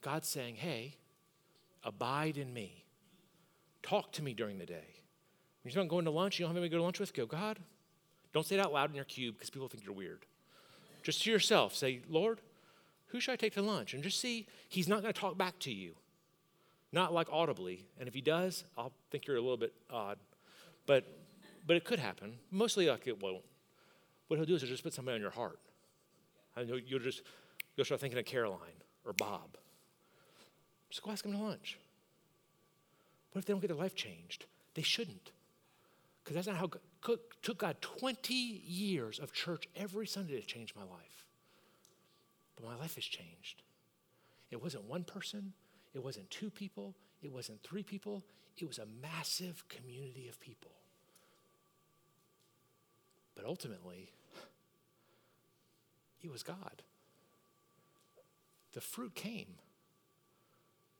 God's 0.00 0.28
saying, 0.28 0.56
hey, 0.56 0.94
abide 1.84 2.36
in 2.36 2.52
me. 2.52 2.84
Talk 3.82 4.12
to 4.12 4.22
me 4.22 4.34
during 4.34 4.58
the 4.58 4.66
day. 4.66 4.98
You're 5.64 5.82
not 5.82 5.88
going 5.88 6.04
to 6.06 6.10
lunch, 6.10 6.38
you 6.38 6.44
don't 6.44 6.50
have 6.50 6.56
anybody 6.56 6.70
to 6.70 6.76
go 6.76 6.78
to 6.78 6.84
lunch 6.84 7.00
with, 7.00 7.14
go, 7.14 7.26
God, 7.26 7.58
don't 8.32 8.46
say 8.46 8.56
it 8.56 8.60
out 8.60 8.72
loud 8.72 8.90
in 8.90 8.96
your 8.96 9.04
cube 9.04 9.34
because 9.34 9.50
people 9.50 9.68
think 9.68 9.84
you're 9.84 9.94
weird. 9.94 10.24
Just 11.02 11.22
to 11.22 11.30
yourself, 11.30 11.74
say, 11.74 12.00
Lord, 12.08 12.40
who 13.08 13.20
should 13.20 13.32
I 13.32 13.36
take 13.36 13.54
to 13.54 13.62
lunch? 13.62 13.94
And 13.94 14.02
just 14.02 14.20
see, 14.20 14.46
he's 14.68 14.88
not 14.88 15.02
going 15.02 15.12
to 15.12 15.20
talk 15.20 15.36
back 15.36 15.58
to 15.60 15.72
you. 15.72 15.94
Not 16.92 17.12
like 17.12 17.28
audibly. 17.30 17.86
And 17.98 18.08
if 18.08 18.14
he 18.14 18.20
does, 18.20 18.64
I'll 18.76 18.92
think 19.10 19.26
you're 19.26 19.36
a 19.36 19.40
little 19.40 19.56
bit 19.56 19.74
odd. 19.90 20.18
But, 20.88 21.04
but 21.66 21.76
it 21.76 21.84
could 21.84 21.98
happen. 21.98 22.38
Mostly 22.50 22.88
like 22.88 23.06
it 23.06 23.22
won't. 23.22 23.44
What 24.26 24.38
he'll 24.38 24.46
do 24.46 24.54
is 24.54 24.62
he'll 24.62 24.70
just 24.70 24.82
put 24.82 24.94
somebody 24.94 25.16
on 25.16 25.20
your 25.20 25.30
heart. 25.30 25.60
And 26.56 26.66
you'll, 26.66 26.80
you'll 26.80 26.98
just 26.98 27.22
you'll 27.76 27.84
start 27.84 28.00
thinking 28.00 28.18
of 28.18 28.24
Caroline 28.24 28.80
or 29.04 29.12
Bob. 29.12 29.58
Just 30.88 31.02
go 31.02 31.10
ask 31.10 31.22
them 31.22 31.32
to 31.32 31.38
lunch. 31.38 31.78
What 33.32 33.40
if 33.40 33.44
they 33.44 33.52
don't 33.52 33.60
get 33.60 33.68
their 33.68 33.76
life 33.76 33.94
changed? 33.94 34.46
They 34.74 34.82
shouldn't. 34.82 35.30
Because 36.24 36.34
that's 36.34 36.46
not 36.46 36.56
how 36.56 36.70
God, 37.02 37.18
took 37.42 37.58
God 37.58 37.76
20 37.82 38.34
years 38.34 39.18
of 39.18 39.32
church 39.32 39.68
every 39.76 40.06
Sunday 40.06 40.40
to 40.40 40.46
change 40.46 40.74
my 40.74 40.82
life. 40.82 41.26
But 42.56 42.64
my 42.64 42.76
life 42.76 42.94
has 42.94 43.04
changed. 43.04 43.62
It 44.50 44.62
wasn't 44.62 44.84
one 44.84 45.04
person, 45.04 45.52
it 45.94 46.02
wasn't 46.02 46.30
two 46.30 46.48
people, 46.48 46.94
it 47.22 47.30
wasn't 47.30 47.62
three 47.62 47.82
people, 47.82 48.24
it 48.62 48.68
was 48.68 48.78
a 48.78 48.86
massive 49.02 49.64
community 49.68 50.28
of 50.28 50.40
people. 50.40 50.70
But 53.34 53.44
ultimately, 53.44 54.10
it 56.22 56.30
was 56.30 56.42
God. 56.42 56.82
The 58.72 58.80
fruit 58.80 59.14
came, 59.14 59.54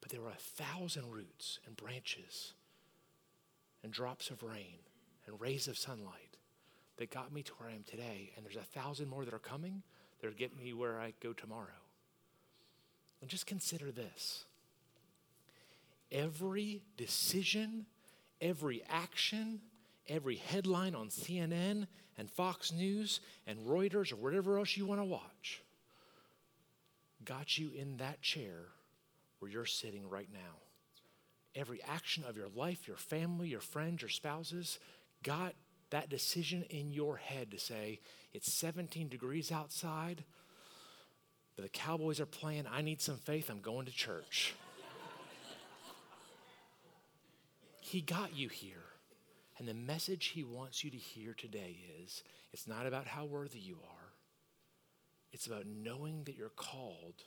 but 0.00 0.10
there 0.10 0.20
were 0.20 0.30
a 0.30 0.34
thousand 0.34 1.10
roots 1.10 1.58
and 1.66 1.76
branches 1.76 2.54
and 3.82 3.92
drops 3.92 4.30
of 4.30 4.42
rain 4.42 4.78
and 5.26 5.40
rays 5.40 5.68
of 5.68 5.76
sunlight 5.76 6.36
that 6.96 7.10
got 7.10 7.32
me 7.32 7.42
to 7.42 7.52
where 7.58 7.70
I 7.70 7.74
am 7.74 7.84
today. 7.84 8.32
And 8.36 8.44
there's 8.44 8.56
a 8.56 8.80
thousand 8.80 9.08
more 9.08 9.24
that 9.24 9.34
are 9.34 9.38
coming 9.38 9.82
that'll 10.20 10.36
get 10.36 10.56
me 10.56 10.72
where 10.72 10.98
I 10.98 11.12
go 11.20 11.32
tomorrow. 11.32 11.82
And 13.20 13.30
just 13.30 13.46
consider 13.46 13.90
this 13.90 14.44
every 16.10 16.82
decision, 16.96 17.86
every 18.40 18.82
action, 18.88 19.60
every 20.08 20.36
headline 20.36 20.94
on 20.94 21.08
CNN 21.08 21.86
and 22.16 22.30
Fox 22.30 22.72
News 22.72 23.20
and 23.46 23.58
Reuters 23.66 24.12
or 24.12 24.16
whatever 24.16 24.58
else 24.58 24.76
you 24.76 24.86
want 24.86 25.00
to 25.00 25.04
watch 25.04 25.62
got 27.24 27.58
you 27.58 27.70
in 27.76 27.98
that 27.98 28.22
chair 28.22 28.66
where 29.38 29.50
you're 29.50 29.66
sitting 29.66 30.08
right 30.08 30.28
now. 30.32 30.56
Every 31.54 31.82
action 31.82 32.24
of 32.26 32.36
your 32.36 32.48
life, 32.54 32.86
your 32.86 32.96
family, 32.96 33.48
your 33.48 33.60
friends, 33.60 34.02
your 34.02 34.08
spouses 34.08 34.78
got 35.22 35.54
that 35.90 36.08
decision 36.08 36.64
in 36.70 36.90
your 36.90 37.16
head 37.16 37.50
to 37.50 37.58
say, 37.58 38.00
it's 38.32 38.52
17 38.52 39.08
degrees 39.08 39.50
outside, 39.50 40.24
but 41.56 41.64
the 41.64 41.68
Cowboys 41.68 42.20
are 42.20 42.26
playing. 42.26 42.66
I 42.70 42.82
need 42.82 43.00
some 43.00 43.16
faith. 43.16 43.50
I'm 43.50 43.60
going 43.60 43.86
to 43.86 43.92
church. 43.92 44.54
He 47.88 48.00
got 48.00 48.36
you 48.36 48.48
here. 48.48 48.84
And 49.58 49.66
the 49.66 49.74
message 49.74 50.26
he 50.26 50.44
wants 50.44 50.84
you 50.84 50.90
to 50.90 50.96
hear 50.96 51.34
today 51.34 51.78
is 52.02 52.22
it's 52.52 52.68
not 52.68 52.86
about 52.86 53.08
how 53.08 53.24
worthy 53.24 53.58
you 53.58 53.78
are, 53.82 54.12
it's 55.32 55.46
about 55.46 55.66
knowing 55.66 56.24
that 56.24 56.36
you're 56.36 56.48
called 56.50 57.24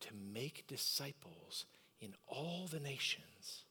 to 0.00 0.08
make 0.32 0.66
disciples 0.66 1.64
in 2.00 2.14
all 2.26 2.66
the 2.70 2.80
nations. 2.80 3.64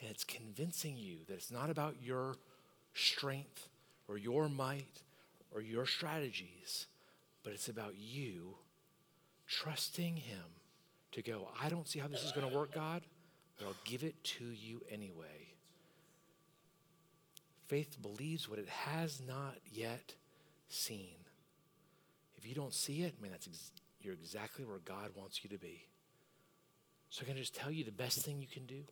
And 0.00 0.10
it's 0.10 0.24
convincing 0.24 0.96
you 0.96 1.18
that 1.28 1.34
it's 1.34 1.50
not 1.50 1.70
about 1.70 1.96
your 2.02 2.36
strength 2.94 3.68
or 4.08 4.18
your 4.18 4.48
might 4.48 5.02
or 5.54 5.60
your 5.60 5.86
strategies, 5.86 6.86
but 7.44 7.52
it's 7.52 7.68
about 7.68 7.94
you 7.96 8.56
trusting 9.46 10.16
Him 10.16 10.44
to 11.12 11.22
go, 11.22 11.48
I 11.60 11.68
don't 11.68 11.86
see 11.86 11.98
how 11.98 12.08
this 12.08 12.24
is 12.24 12.32
going 12.32 12.48
to 12.48 12.56
work, 12.56 12.74
God, 12.74 13.02
but 13.62 13.68
I'll 13.68 13.74
give 13.84 14.02
it 14.02 14.22
to 14.24 14.44
you 14.44 14.80
anyway. 14.90 15.54
Faith 17.68 17.96
believes 18.02 18.48
what 18.48 18.58
it 18.58 18.68
has 18.68 19.20
not 19.26 19.54
yet 19.72 20.14
seen. 20.68 21.14
If 22.36 22.46
you 22.46 22.54
don't 22.54 22.74
see 22.74 23.02
it, 23.02 23.20
man, 23.22 23.30
that's 23.30 23.46
ex- 23.46 23.70
you're 24.00 24.14
exactly 24.14 24.64
where 24.64 24.78
God 24.84 25.10
wants 25.14 25.44
you 25.44 25.50
to 25.50 25.58
be. 25.58 25.86
So, 27.08 27.24
can 27.24 27.36
I 27.36 27.38
just 27.38 27.54
tell 27.54 27.70
you 27.70 27.84
the 27.84 27.92
best 27.92 28.24
thing 28.24 28.40
you 28.40 28.48
can 28.48 28.66
do? 28.66 28.82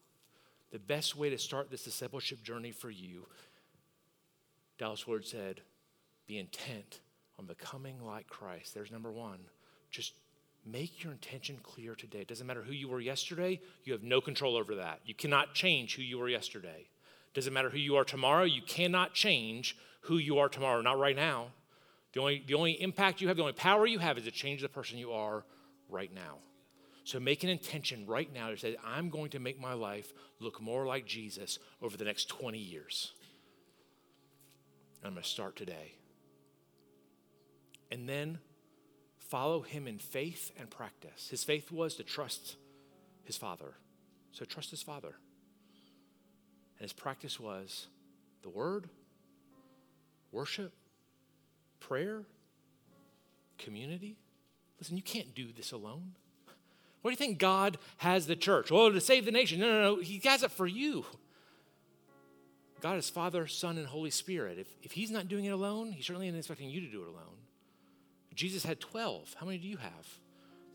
The 0.71 0.79
best 0.79 1.17
way 1.17 1.31
to 1.31 1.39
start 1.39 1.71
this 1.71 1.85
discipleship 1.85 2.43
journey 2.43 2.71
for 2.71 2.91
you, 2.91 3.27
Dallas 4.79 5.07
Willard 5.07 5.27
said, 5.27 5.63
be 6.29 6.39
intent 6.39 7.01
on 7.39 7.47
becoming 7.47 8.05
like 8.05 8.29
Christ. 8.29 8.75
There's 8.75 8.93
number 8.93 9.11
one. 9.11 9.41
Just 9.91 10.15
make 10.65 11.03
your 11.03 11.13
intention 11.13 11.59
clear 11.63 11.95
today. 11.95 12.21
It 12.21 12.29
doesn't 12.29 12.47
matter 12.47 12.63
who 12.63 12.73
you 12.73 12.89
were 12.89 13.01
yesterday, 13.01 13.61
you 13.85 13.93
have 13.93 14.03
no 14.03 14.21
control 14.21 14.57
over 14.57 14.75
that. 14.77 15.01
You 15.05 15.15
cannot 15.15 15.55
change 15.55 15.97
who 15.97 16.03
you 16.03 16.19
were 16.19 16.29
yesterday. 16.29 16.87
It 17.29 17.35
Doesn't 17.35 17.53
matter 17.53 17.71
who 17.71 17.79
you 17.79 17.97
are 17.97 18.05
tomorrow, 18.05 18.45
you 18.45 18.63
cannot 18.63 19.15
change 19.15 19.77
who 20.03 20.19
you 20.19 20.39
are 20.39 20.49
tomorrow, 20.49 20.81
not 20.81 20.99
right 20.99 21.17
now. 21.17 21.49
The 22.13 22.21
only, 22.21 22.43
the 22.47 22.55
only 22.55 22.73
impact 22.73 23.21
you 23.21 23.29
have, 23.29 23.37
the 23.37 23.43
only 23.43 23.53
power 23.53 23.87
you 23.87 23.99
have 24.01 24.19
is 24.19 24.25
to 24.25 24.31
change 24.31 24.63
the 24.63 24.69
person 24.69 24.99
you 24.99 25.13
are 25.13 25.45
right 25.89 26.13
now. 26.13 26.39
So 27.05 27.19
make 27.19 27.43
an 27.43 27.49
intention 27.49 28.07
right 28.07 28.33
now 28.33 28.51
to 28.51 28.57
say, 28.57 28.77
I'm 28.85 29.11
going 29.11 29.31
to 29.31 29.39
make 29.39 29.61
my 29.61 29.73
life 29.73 30.13
look 30.39 30.61
more 30.61 30.87
like 30.87 31.07
Jesus 31.07 31.59
over 31.81 31.97
the 31.97 32.05
next 32.05 32.29
20 32.29 32.59
years. 32.59 33.13
I'm 35.05 35.13
going 35.13 35.23
to 35.23 35.29
start 35.29 35.57
today. 35.57 35.95
And 37.91 38.09
then 38.09 38.39
follow 39.31 39.61
him 39.63 39.87
in 39.87 39.99
faith 39.99 40.51
and 40.59 40.69
practice. 40.69 41.29
His 41.31 41.45
faith 41.45 41.71
was 41.71 41.95
to 41.95 42.03
trust 42.03 42.57
his 43.23 43.37
father. 43.37 43.75
So 44.33 44.45
trust 44.45 44.71
his 44.71 44.83
father. 44.83 45.15
And 46.79 46.83
his 46.83 46.93
practice 46.93 47.39
was 47.39 47.87
the 48.43 48.49
word, 48.49 48.89
worship, 50.33 50.73
prayer, 51.79 52.23
community. 53.57 54.17
Listen, 54.81 54.97
you 54.97 55.03
can't 55.03 55.35
do 55.35 55.53
this 55.57 55.73
alone. 55.73 56.13
What 57.03 57.11
do 57.11 57.13
you 57.13 57.17
think 57.17 57.39
God 57.39 57.79
has 57.99 58.27
the 58.27 58.37
church? 58.37 58.71
Oh, 58.73 58.91
to 58.91 59.01
save 59.01 59.25
the 59.25 59.31
nation. 59.31 59.61
No, 59.61 59.69
no, 59.69 59.81
no. 59.81 60.03
He 60.03 60.21
has 60.25 60.43
it 60.43 60.51
for 60.51 60.67
you. 60.67 61.05
God 62.81 62.99
is 62.99 63.09
Father, 63.09 63.47
Son, 63.47 63.79
and 63.79 63.87
Holy 63.87 64.11
Spirit. 64.11 64.59
If, 64.59 64.69
if 64.83 64.93
He's 64.93 65.11
not 65.11 65.29
doing 65.29 65.45
it 65.45 65.51
alone, 65.51 65.93
He's 65.93 66.07
certainly 66.07 66.31
not 66.31 66.39
expecting 66.39 66.71
you 66.71 66.81
to 66.81 66.91
do 66.91 67.03
it 67.03 67.09
alone. 67.09 67.37
Jesus 68.35 68.65
had 68.65 68.81
12. 68.81 69.35
How 69.39 69.47
many 69.47 69.59
do 69.59 69.69
you 69.69 69.77
have? 69.77 70.09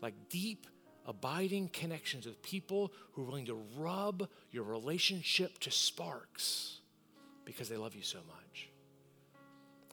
Like 0.02 0.14
deep, 0.28 0.66
abiding 1.06 1.68
connections 1.68 2.26
with 2.26 2.42
people 2.42 2.92
who 3.12 3.22
are 3.22 3.26
willing 3.26 3.46
to 3.46 3.62
rub 3.76 4.28
your 4.50 4.64
relationship 4.64 5.58
to 5.60 5.70
sparks 5.70 6.80
because 7.44 7.68
they 7.68 7.76
love 7.76 7.94
you 7.94 8.02
so 8.02 8.18
much. 8.26 8.68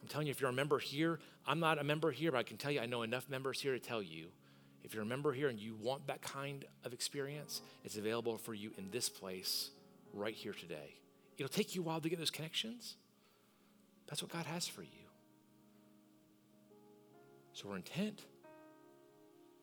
I'm 0.02 0.08
telling 0.10 0.28
you, 0.28 0.32
if 0.32 0.42
you're 0.42 0.50
a 0.50 0.54
member 0.54 0.80
here, 0.80 1.20
I'm 1.48 1.60
not 1.60 1.80
a 1.80 1.84
member 1.84 2.12
here, 2.12 2.32
but 2.32 2.40
I 2.40 2.44
can 2.44 2.58
tell 2.58 2.72
you, 2.72 2.82
I 2.82 2.86
know 2.86 3.04
enough 3.04 3.30
members 3.30 3.62
here 3.62 3.74
to 3.74 3.80
tell 3.80 4.02
you 4.02 4.28
if 4.84 4.94
you're 4.94 5.04
a 5.04 5.06
member 5.06 5.32
here 5.32 5.48
and 5.48 5.58
you 5.58 5.76
want 5.76 6.08
that 6.08 6.22
kind 6.22 6.66
of 6.84 6.92
experience, 6.92 7.62
it's 7.86 7.96
available 7.96 8.38
for 8.38 8.54
you 8.54 8.72
in 8.78 8.92
this 8.92 9.08
place 9.08 9.72
right 10.14 10.34
here 10.34 10.54
today. 10.54 10.96
It'll 11.38 11.48
take 11.48 11.74
you 11.74 11.82
a 11.82 11.86
while 11.86 12.02
to 12.02 12.10
get 12.10 12.20
those 12.20 12.30
connections. 12.30 12.96
That's 14.08 14.22
what 14.22 14.32
God 14.32 14.46
has 14.46 14.68
for 14.68 14.84
you. 14.84 15.03
So 17.54 17.70
we're 17.70 17.76
intent, 17.76 18.22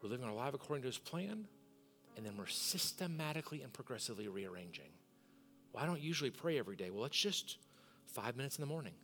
we're 0.03 0.09
living 0.09 0.24
our 0.24 0.32
life 0.32 0.55
according 0.55 0.82
to 0.82 0.88
His 0.88 0.99
plan, 0.99 1.47
and 2.16 2.24
then 2.24 2.36
we're 2.38 2.47
systematically 2.47 3.62
and 3.62 3.72
progressively 3.72 4.28
rearranging. 4.28 4.91
Well, 5.72 5.82
I 5.82 5.86
don't 5.86 6.01
usually 6.01 6.30
pray 6.30 6.59
every 6.59 6.76
day. 6.76 6.91
Well, 6.91 7.05
it's 7.05 7.18
just 7.18 7.59
five 8.07 8.36
minutes 8.36 8.57
in 8.57 8.62
the 8.62 8.66
morning. 8.66 8.95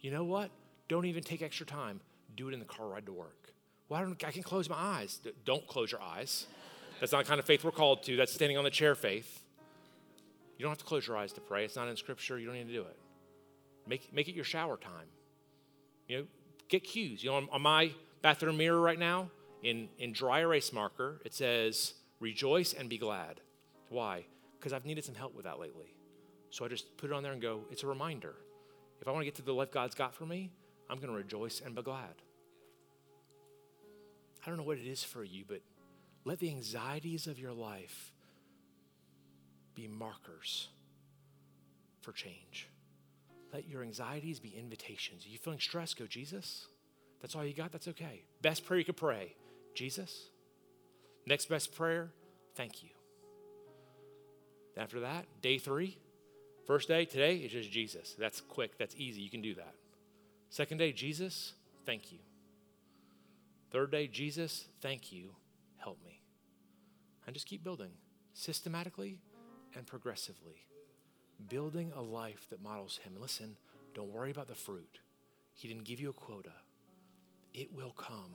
You 0.00 0.10
know 0.10 0.24
what? 0.24 0.50
Don't 0.88 1.06
even 1.06 1.22
take 1.22 1.42
extra 1.42 1.66
time. 1.66 2.00
Do 2.36 2.48
it 2.48 2.54
in 2.54 2.58
the 2.58 2.64
car 2.66 2.88
ride 2.88 3.06
to 3.06 3.12
work. 3.12 3.52
Well, 3.88 4.00
I, 4.00 4.04
don't, 4.04 4.22
I 4.24 4.30
can 4.30 4.42
close 4.42 4.68
my 4.68 4.76
eyes. 4.76 5.20
Don't 5.44 5.66
close 5.66 5.92
your 5.92 6.02
eyes. 6.02 6.46
That's 7.00 7.12
not 7.12 7.24
the 7.24 7.28
kind 7.28 7.38
of 7.38 7.46
faith 7.46 7.64
we're 7.64 7.70
called 7.70 8.02
to. 8.04 8.16
That's 8.16 8.32
standing 8.32 8.56
on 8.56 8.64
the 8.64 8.70
chair 8.70 8.94
faith. 8.94 9.42
You 10.58 10.62
don't 10.62 10.70
have 10.70 10.78
to 10.78 10.84
close 10.84 11.06
your 11.06 11.16
eyes 11.16 11.32
to 11.32 11.40
pray. 11.40 11.64
It's 11.64 11.76
not 11.76 11.88
in 11.88 11.96
Scripture. 11.96 12.38
You 12.38 12.46
don't 12.46 12.56
need 12.56 12.68
to 12.68 12.72
do 12.72 12.82
it. 12.82 12.98
Make, 13.86 14.12
make 14.12 14.28
it 14.28 14.34
your 14.34 14.44
shower 14.44 14.76
time. 14.76 15.06
You 16.08 16.18
know, 16.18 16.24
get 16.74 16.84
cues. 16.84 17.22
You 17.22 17.30
know, 17.30 17.48
on, 17.50 17.62
my 17.62 17.92
bathroom 18.22 18.56
mirror 18.56 18.80
right 18.80 18.98
now, 18.98 19.30
in, 19.62 19.88
in 19.98 20.12
dry 20.12 20.40
erase 20.40 20.72
marker, 20.72 21.20
it 21.24 21.32
says, 21.32 21.94
rejoice 22.20 22.72
and 22.72 22.88
be 22.88 22.98
glad. 22.98 23.40
Why? 23.88 24.26
Because 24.58 24.72
I've 24.72 24.84
needed 24.84 25.04
some 25.04 25.14
help 25.14 25.34
with 25.34 25.44
that 25.44 25.58
lately. 25.58 25.94
So 26.50 26.64
I 26.64 26.68
just 26.68 26.96
put 26.96 27.10
it 27.10 27.12
on 27.12 27.22
there 27.22 27.32
and 27.32 27.40
go, 27.40 27.60
it's 27.70 27.82
a 27.82 27.86
reminder. 27.86 28.34
If 29.00 29.08
I 29.08 29.12
want 29.12 29.22
to 29.22 29.24
get 29.24 29.34
to 29.36 29.42
the 29.42 29.52
life 29.52 29.70
God's 29.70 29.94
got 29.94 30.14
for 30.14 30.26
me, 30.26 30.50
I'm 30.90 30.98
going 30.98 31.08
to 31.08 31.16
rejoice 31.16 31.62
and 31.64 31.74
be 31.74 31.82
glad. 31.82 32.22
I 34.44 34.48
don't 34.48 34.58
know 34.58 34.64
what 34.64 34.78
it 34.78 34.86
is 34.86 35.02
for 35.02 35.24
you, 35.24 35.44
but 35.46 35.60
let 36.24 36.38
the 36.38 36.50
anxieties 36.50 37.26
of 37.26 37.38
your 37.38 37.52
life 37.52 38.12
be 39.74 39.88
markers 39.88 40.68
for 42.02 42.12
change. 42.12 42.68
Let 43.54 43.68
your 43.68 43.82
anxieties 43.82 44.40
be 44.40 44.52
invitations. 44.58 45.24
Are 45.24 45.28
you 45.28 45.38
feeling 45.38 45.60
stressed? 45.60 45.96
Go, 45.96 46.06
Jesus. 46.06 46.66
That's 47.22 47.36
all 47.36 47.44
you 47.44 47.54
got? 47.54 47.70
That's 47.70 47.86
okay. 47.88 48.24
Best 48.42 48.66
prayer 48.66 48.80
you 48.80 48.84
could 48.84 48.96
pray 48.96 49.36
Jesus. 49.74 50.30
Next 51.26 51.46
best 51.46 51.74
prayer, 51.74 52.10
thank 52.54 52.82
you. 52.82 52.90
After 54.76 55.00
that, 55.00 55.26
day 55.40 55.58
three, 55.58 55.98
first 56.66 56.88
day, 56.88 57.04
today, 57.04 57.36
it's 57.36 57.52
just 57.52 57.70
Jesus. 57.70 58.14
That's 58.18 58.40
quick, 58.40 58.76
that's 58.78 58.94
easy. 58.96 59.22
You 59.22 59.30
can 59.30 59.40
do 59.40 59.54
that. 59.54 59.74
Second 60.50 60.78
day, 60.78 60.92
Jesus, 60.92 61.54
thank 61.86 62.12
you. 62.12 62.18
Third 63.70 63.90
day, 63.90 64.06
Jesus, 64.06 64.66
thank 64.80 65.12
you, 65.12 65.30
help 65.78 65.98
me. 66.04 66.20
And 67.26 67.34
just 67.34 67.46
keep 67.46 67.64
building 67.64 67.92
systematically 68.34 69.20
and 69.74 69.86
progressively. 69.86 70.66
Building 71.48 71.92
a 71.94 72.02
life 72.02 72.46
that 72.50 72.62
models 72.62 72.98
Him. 73.02 73.14
Listen, 73.20 73.56
don't 73.94 74.12
worry 74.12 74.30
about 74.30 74.48
the 74.48 74.54
fruit. 74.54 74.98
He 75.54 75.68
didn't 75.68 75.84
give 75.84 76.00
you 76.00 76.10
a 76.10 76.14
quota, 76.14 76.52
it 77.52 77.74
will 77.74 77.92
come. 77.92 78.34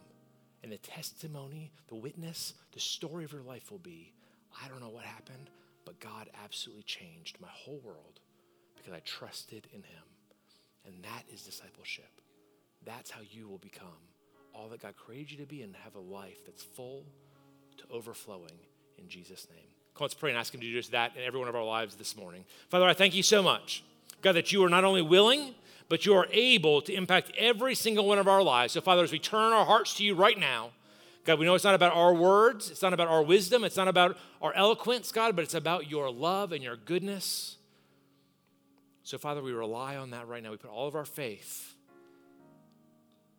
And 0.61 0.73
the 0.73 0.77
testimony, 0.77 1.71
the 1.87 1.95
witness, 1.95 2.53
the 2.73 2.81
story 2.81 3.23
of 3.23 3.31
your 3.31 3.41
life 3.41 3.71
will 3.71 3.79
be 3.79 4.13
I 4.63 4.67
don't 4.67 4.81
know 4.81 4.89
what 4.89 5.05
happened, 5.05 5.49
but 5.85 5.99
God 5.99 6.29
absolutely 6.43 6.83
changed 6.83 7.37
my 7.39 7.47
whole 7.49 7.79
world 7.83 8.19
because 8.75 8.93
I 8.93 8.99
trusted 8.99 9.67
in 9.71 9.83
Him. 9.83 10.03
And 10.85 11.03
that 11.03 11.23
is 11.33 11.43
discipleship. 11.43 12.21
That's 12.85 13.11
how 13.11 13.21
you 13.29 13.47
will 13.47 13.57
become 13.57 13.87
all 14.53 14.67
that 14.69 14.81
God 14.81 14.95
created 14.95 15.31
you 15.31 15.37
to 15.37 15.45
be 15.45 15.61
and 15.61 15.75
have 15.83 15.95
a 15.95 15.99
life 15.99 16.45
that's 16.45 16.63
full 16.63 17.05
to 17.77 17.83
overflowing 17.91 18.59
in 18.97 19.07
Jesus' 19.07 19.47
name. 19.49 19.78
Let's 19.99 20.13
pray 20.13 20.31
and 20.31 20.39
ask 20.39 20.53
Him 20.53 20.61
to 20.61 20.67
do 20.67 20.73
just 20.73 20.91
that 20.91 21.15
in 21.15 21.23
every 21.23 21.39
one 21.39 21.49
of 21.49 21.55
our 21.55 21.63
lives 21.63 21.95
this 21.95 22.15
morning. 22.15 22.45
Father, 22.69 22.85
I 22.85 22.93
thank 22.93 23.15
you 23.15 23.23
so 23.23 23.41
much, 23.43 23.83
God, 24.21 24.33
that 24.33 24.51
you 24.51 24.63
are 24.63 24.69
not 24.69 24.83
only 24.83 25.01
willing, 25.01 25.53
but 25.89 26.05
you 26.05 26.13
are 26.13 26.27
able 26.31 26.81
to 26.83 26.93
impact 26.93 27.31
every 27.37 27.75
single 27.75 28.05
one 28.05 28.19
of 28.19 28.27
our 28.27 28.43
lives. 28.43 28.73
So, 28.73 28.81
Father, 28.81 29.03
as 29.03 29.11
we 29.11 29.19
turn 29.19 29.53
our 29.53 29.65
hearts 29.65 29.95
to 29.95 30.03
you 30.03 30.15
right 30.15 30.37
now, 30.37 30.71
God, 31.25 31.39
we 31.39 31.45
know 31.45 31.55
it's 31.55 31.63
not 31.63 31.75
about 31.75 31.95
our 31.95 32.13
words, 32.13 32.71
it's 32.71 32.81
not 32.81 32.93
about 32.93 33.07
our 33.07 33.21
wisdom, 33.21 33.63
it's 33.63 33.77
not 33.77 33.87
about 33.87 34.17
our 34.41 34.53
eloquence, 34.53 35.11
God, 35.11 35.35
but 35.35 35.43
it's 35.43 35.53
about 35.53 35.89
your 35.89 36.09
love 36.09 36.51
and 36.51 36.63
your 36.63 36.75
goodness. 36.75 37.57
So, 39.03 39.17
Father, 39.17 39.41
we 39.41 39.51
rely 39.51 39.97
on 39.97 40.11
that 40.11 40.27
right 40.27 40.41
now. 40.41 40.51
We 40.51 40.57
put 40.57 40.69
all 40.69 40.87
of 40.87 40.95
our 40.95 41.05
faith 41.05 41.73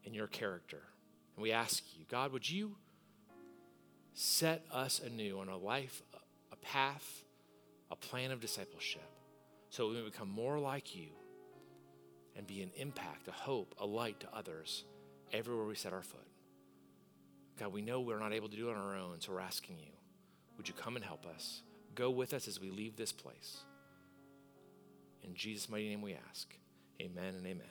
in 0.04 0.14
your 0.14 0.26
character. 0.26 0.82
And 1.36 1.42
we 1.42 1.52
ask 1.52 1.82
you, 1.96 2.04
God, 2.08 2.32
would 2.32 2.50
you 2.50 2.76
set 4.14 4.64
us 4.72 5.00
anew 5.00 5.38
on 5.38 5.48
a 5.48 5.56
life, 5.56 6.02
path, 6.62 7.24
a 7.90 7.96
plan 7.96 8.30
of 8.30 8.40
discipleship 8.40 9.02
so 9.70 9.88
we 9.88 10.02
become 10.02 10.28
more 10.28 10.58
like 10.58 10.96
you 10.96 11.08
and 12.36 12.46
be 12.46 12.60
an 12.62 12.70
impact, 12.76 13.28
a 13.28 13.32
hope, 13.32 13.74
a 13.78 13.86
light 13.86 14.18
to 14.20 14.26
others 14.34 14.84
everywhere 15.32 15.64
we 15.64 15.76
set 15.76 15.92
our 15.92 16.02
foot. 16.02 16.26
God, 17.58 17.72
we 17.72 17.80
know 17.80 18.00
we're 18.00 18.18
not 18.18 18.32
able 18.32 18.48
to 18.48 18.56
do 18.56 18.68
it 18.68 18.76
on 18.76 18.78
our 18.78 18.96
own, 18.96 19.20
so 19.20 19.32
we're 19.32 19.40
asking 19.40 19.78
you, 19.78 19.92
would 20.56 20.66
you 20.66 20.74
come 20.74 20.96
and 20.96 21.04
help 21.04 21.24
us? 21.24 21.62
Go 21.94 22.10
with 22.10 22.34
us 22.34 22.48
as 22.48 22.60
we 22.60 22.70
leave 22.70 22.96
this 22.96 23.12
place. 23.12 23.58
In 25.22 25.34
Jesus' 25.34 25.68
mighty 25.68 25.88
name 25.88 26.02
we 26.02 26.16
ask. 26.30 26.52
Amen 27.00 27.34
and 27.36 27.46
amen. 27.46 27.66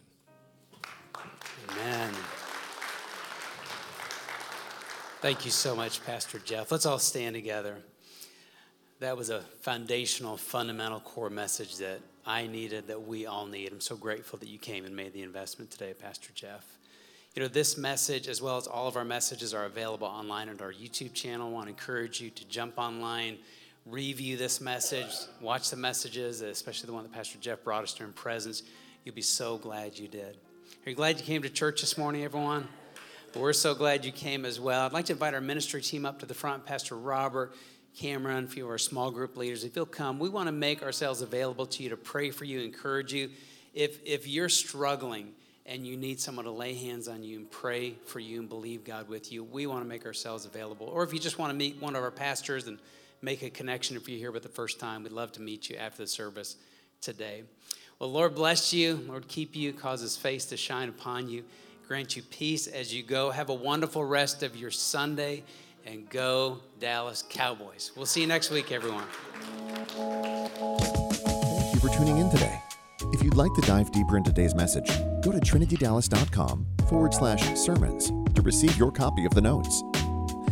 Amen. 1.72 2.14
Thank 5.22 5.44
you 5.44 5.52
so 5.52 5.76
much, 5.76 6.04
Pastor 6.06 6.40
Jeff. 6.40 6.72
Let's 6.72 6.86
all 6.86 7.00
stand 7.00 7.36
together. 7.36 7.78
That 9.00 9.16
was 9.16 9.30
a 9.30 9.40
foundational, 9.62 10.36
fundamental 10.36 11.00
core 11.00 11.30
message 11.30 11.78
that 11.78 12.02
I 12.26 12.48
needed, 12.48 12.88
that 12.88 13.08
we 13.08 13.26
all 13.26 13.46
need. 13.46 13.72
I'm 13.72 13.80
so 13.80 13.96
grateful 13.96 14.38
that 14.40 14.50
you 14.50 14.58
came 14.58 14.84
and 14.84 14.94
made 14.94 15.14
the 15.14 15.22
investment 15.22 15.72
today, 15.72 15.94
Pastor 15.94 16.32
Jeff. 16.36 16.66
You 17.34 17.42
know, 17.42 17.48
this 17.48 17.78
message, 17.78 18.28
as 18.28 18.42
well 18.42 18.58
as 18.58 18.68
all 18.68 18.90
of 18.90 18.98
our 18.98 19.06
messages, 19.06 19.54
are 19.54 19.64
available 19.64 20.06
online 20.06 20.50
at 20.50 20.62
our 20.62 20.74
YouTube 20.74 21.14
channel. 21.14 21.48
I 21.48 21.52
want 21.52 21.66
to 21.68 21.70
encourage 21.70 22.20
you 22.20 22.30
to 22.30 22.46
jump 22.50 22.78
online, 22.78 23.38
review 23.86 24.36
this 24.36 24.60
message, 24.60 25.16
watch 25.40 25.70
the 25.70 25.78
messages, 25.78 26.42
especially 26.42 26.88
the 26.88 26.94
one 26.94 27.04
that 27.04 27.14
Pastor 27.14 27.38
Jeff 27.40 27.64
brought 27.64 27.84
us 27.84 27.94
during 27.94 28.12
presence. 28.12 28.64
You'll 29.06 29.16
be 29.16 29.22
so 29.22 29.58
glad 29.58 29.98
you 29.98 30.10
did. 30.10 30.36
Are 30.86 30.90
you 30.90 30.96
glad 30.96 31.20
you 31.20 31.26
came 31.26 31.42
to 31.44 31.50
church 31.50 31.80
this 31.80 31.98
morning, 31.98 32.26
everyone? 32.26 32.68
we're 33.34 33.54
so 33.54 33.76
glad 33.76 34.04
you 34.04 34.12
came 34.12 34.44
as 34.44 34.60
well. 34.60 34.86
I'd 34.86 34.92
like 34.92 35.06
to 35.06 35.14
invite 35.14 35.36
our 35.36 35.40
ministry 35.40 35.82
team 35.82 36.06
up 36.06 36.20
to 36.20 36.26
the 36.26 36.34
front, 36.34 36.66
Pastor 36.66 36.98
Robert, 36.98 37.54
Cameron, 37.98 38.46
a 38.46 38.48
few 38.48 38.66
of 38.66 38.72
our 38.72 38.78
small 38.78 39.12
group 39.12 39.38
leaders. 39.38 39.64
If 39.64 39.76
you'll 39.76 39.86
come, 39.86 40.20
we 40.20 40.30
want 40.30 40.48
to 40.48 40.52
make 40.52 40.84
ourselves 40.84 41.22
available 41.22 41.66
to 41.68 41.84
you 41.84 41.90
to 41.90 41.98
pray 41.98 42.32
for 42.32 42.46
you, 42.46 42.62
encourage 42.62 43.14
you. 43.14 43.30
If, 43.74 44.00
if 44.06 44.28
you're 44.28 44.50
struggling 44.50 45.34
and 45.66 45.86
you 45.86 45.98
need 45.98 46.20
someone 46.20 46.46
to 46.46 46.52
lay 46.52 46.74
hands 46.74 47.08
on 47.08 47.24
you 47.24 47.38
and 47.38 47.52
pray 47.52 47.96
for 48.06 48.20
you 48.20 48.40
and 48.40 48.50
believe 48.50 48.84
God 48.84 49.08
with 49.08 49.32
you, 49.32 49.44
we 49.44 49.68
want 49.68 49.84
to 49.84 49.88
make 49.88 50.06
ourselves 50.06 50.46
available. 50.46 50.88
Or 50.88 51.04
if 51.04 51.14
you 51.14 51.20
just 51.20 51.38
want 51.38 51.52
to 51.52 51.58
meet 51.58 51.82
one 51.82 51.96
of 51.96 52.04
our 52.04 52.12
pastors 52.12 52.68
and 52.68 52.80
make 53.22 53.44
a 53.44 53.50
connection 53.50 53.98
if 53.98 54.08
you're 54.08 54.18
here 54.18 54.32
for 54.32 54.40
the 54.40 54.50
first 54.50 54.80
time, 54.80 55.04
we'd 55.04 55.12
love 55.12 55.32
to 55.34 55.42
meet 55.42 55.70
you 55.70 55.76
after 55.76 56.04
the 56.04 56.08
service 56.08 56.56
today. 57.02 57.44
Well, 58.00 58.12
Lord 58.12 58.36
bless 58.36 58.74
you. 58.74 59.04
Lord 59.08 59.28
keep 59.28 59.56
you, 59.56 59.74
cause 59.74 60.02
his 60.02 60.16
face 60.16 60.46
to 60.46 60.58
shine 60.58 60.90
upon 60.90 61.30
you 61.30 61.44
grant 61.90 62.16
you 62.16 62.22
peace 62.22 62.68
as 62.68 62.94
you 62.94 63.02
go. 63.02 63.32
Have 63.32 63.50
a 63.50 63.54
wonderful 63.54 64.06
rest 64.06 64.44
of 64.44 64.56
your 64.56 64.70
Sunday 64.70 65.44
and 65.86 66.10
go 66.10 66.60
Dallas 66.80 67.24
Cowboys. 67.30 67.92
We'll 67.96 68.06
see 68.06 68.22
you 68.22 68.28
next 68.28 68.52
week, 68.52 68.72
everyone. 68.72 69.06
Thank 69.96 71.74
you 71.74 71.80
for 71.80 71.90
tuning 71.90 72.18
in 72.18 72.30
today. 72.30 72.60
If 73.14 73.24
you'd 73.24 73.36
like 73.36 73.54
to 73.56 73.62
dive 73.62 73.92
deeper 73.92 74.18
into 74.18 74.32
today's 74.32 74.54
message, 74.54 74.88
go 75.22 75.32
to 75.32 75.40
trinitydallas.com 75.40 76.66
forward 76.88 77.14
slash 77.14 77.56
sermons 77.58 78.12
to 78.36 78.42
receive 78.42 78.78
your 78.78 78.92
copy 78.92 79.26
of 79.26 79.34
the 79.34 79.42
notes. 79.42 79.84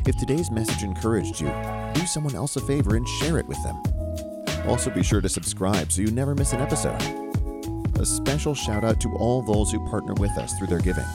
If 0.08 0.18
today's 0.18 0.50
message 0.50 0.84
encouraged 0.84 1.42
you, 1.42 1.52
do 1.94 2.06
someone 2.06 2.36
else 2.36 2.56
a 2.56 2.62
favor 2.62 2.96
and 2.96 3.08
share 3.08 3.38
it 3.38 3.46
with 3.48 3.62
them. 3.64 3.82
Also, 4.68 4.90
be 4.90 5.04
sure 5.04 5.22
to 5.22 5.30
subscribe 5.30 5.92
so 5.92 6.02
you 6.02 6.12
never 6.12 6.34
miss 6.34 6.54
an 6.54 6.62
episode. 6.62 7.27
A 8.00 8.06
special 8.06 8.54
shout 8.54 8.84
out 8.84 9.02
to 9.02 9.16
all 9.16 9.42
those 9.42 9.72
who 9.72 9.84
partner 9.90 10.14
with 10.16 10.38
us 10.38 10.54
through 10.54 10.68
their 10.68 10.80
giving. 10.80 11.06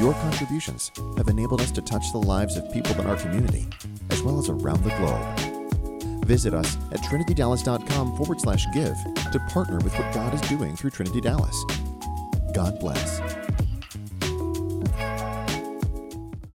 Your 0.00 0.14
contributions 0.14 0.90
have 1.18 1.28
enabled 1.28 1.60
us 1.60 1.70
to 1.72 1.82
touch 1.82 2.12
the 2.12 2.18
lives 2.18 2.56
of 2.56 2.72
people 2.72 2.98
in 2.98 3.06
our 3.06 3.16
community, 3.16 3.66
as 4.08 4.22
well 4.22 4.38
as 4.38 4.48
around 4.48 4.82
the 4.82 4.96
globe. 4.96 6.24
Visit 6.24 6.54
us 6.54 6.78
at 6.92 7.00
trinitydallas.com 7.00 8.16
forward 8.16 8.40
slash 8.40 8.64
give 8.72 8.96
to 9.32 9.38
partner 9.50 9.76
with 9.78 9.92
what 9.98 10.14
God 10.14 10.32
is 10.32 10.40
doing 10.42 10.74
through 10.74 10.90
Trinity 10.90 11.20
Dallas. 11.20 11.62
God 12.54 12.80
bless. 12.80 13.20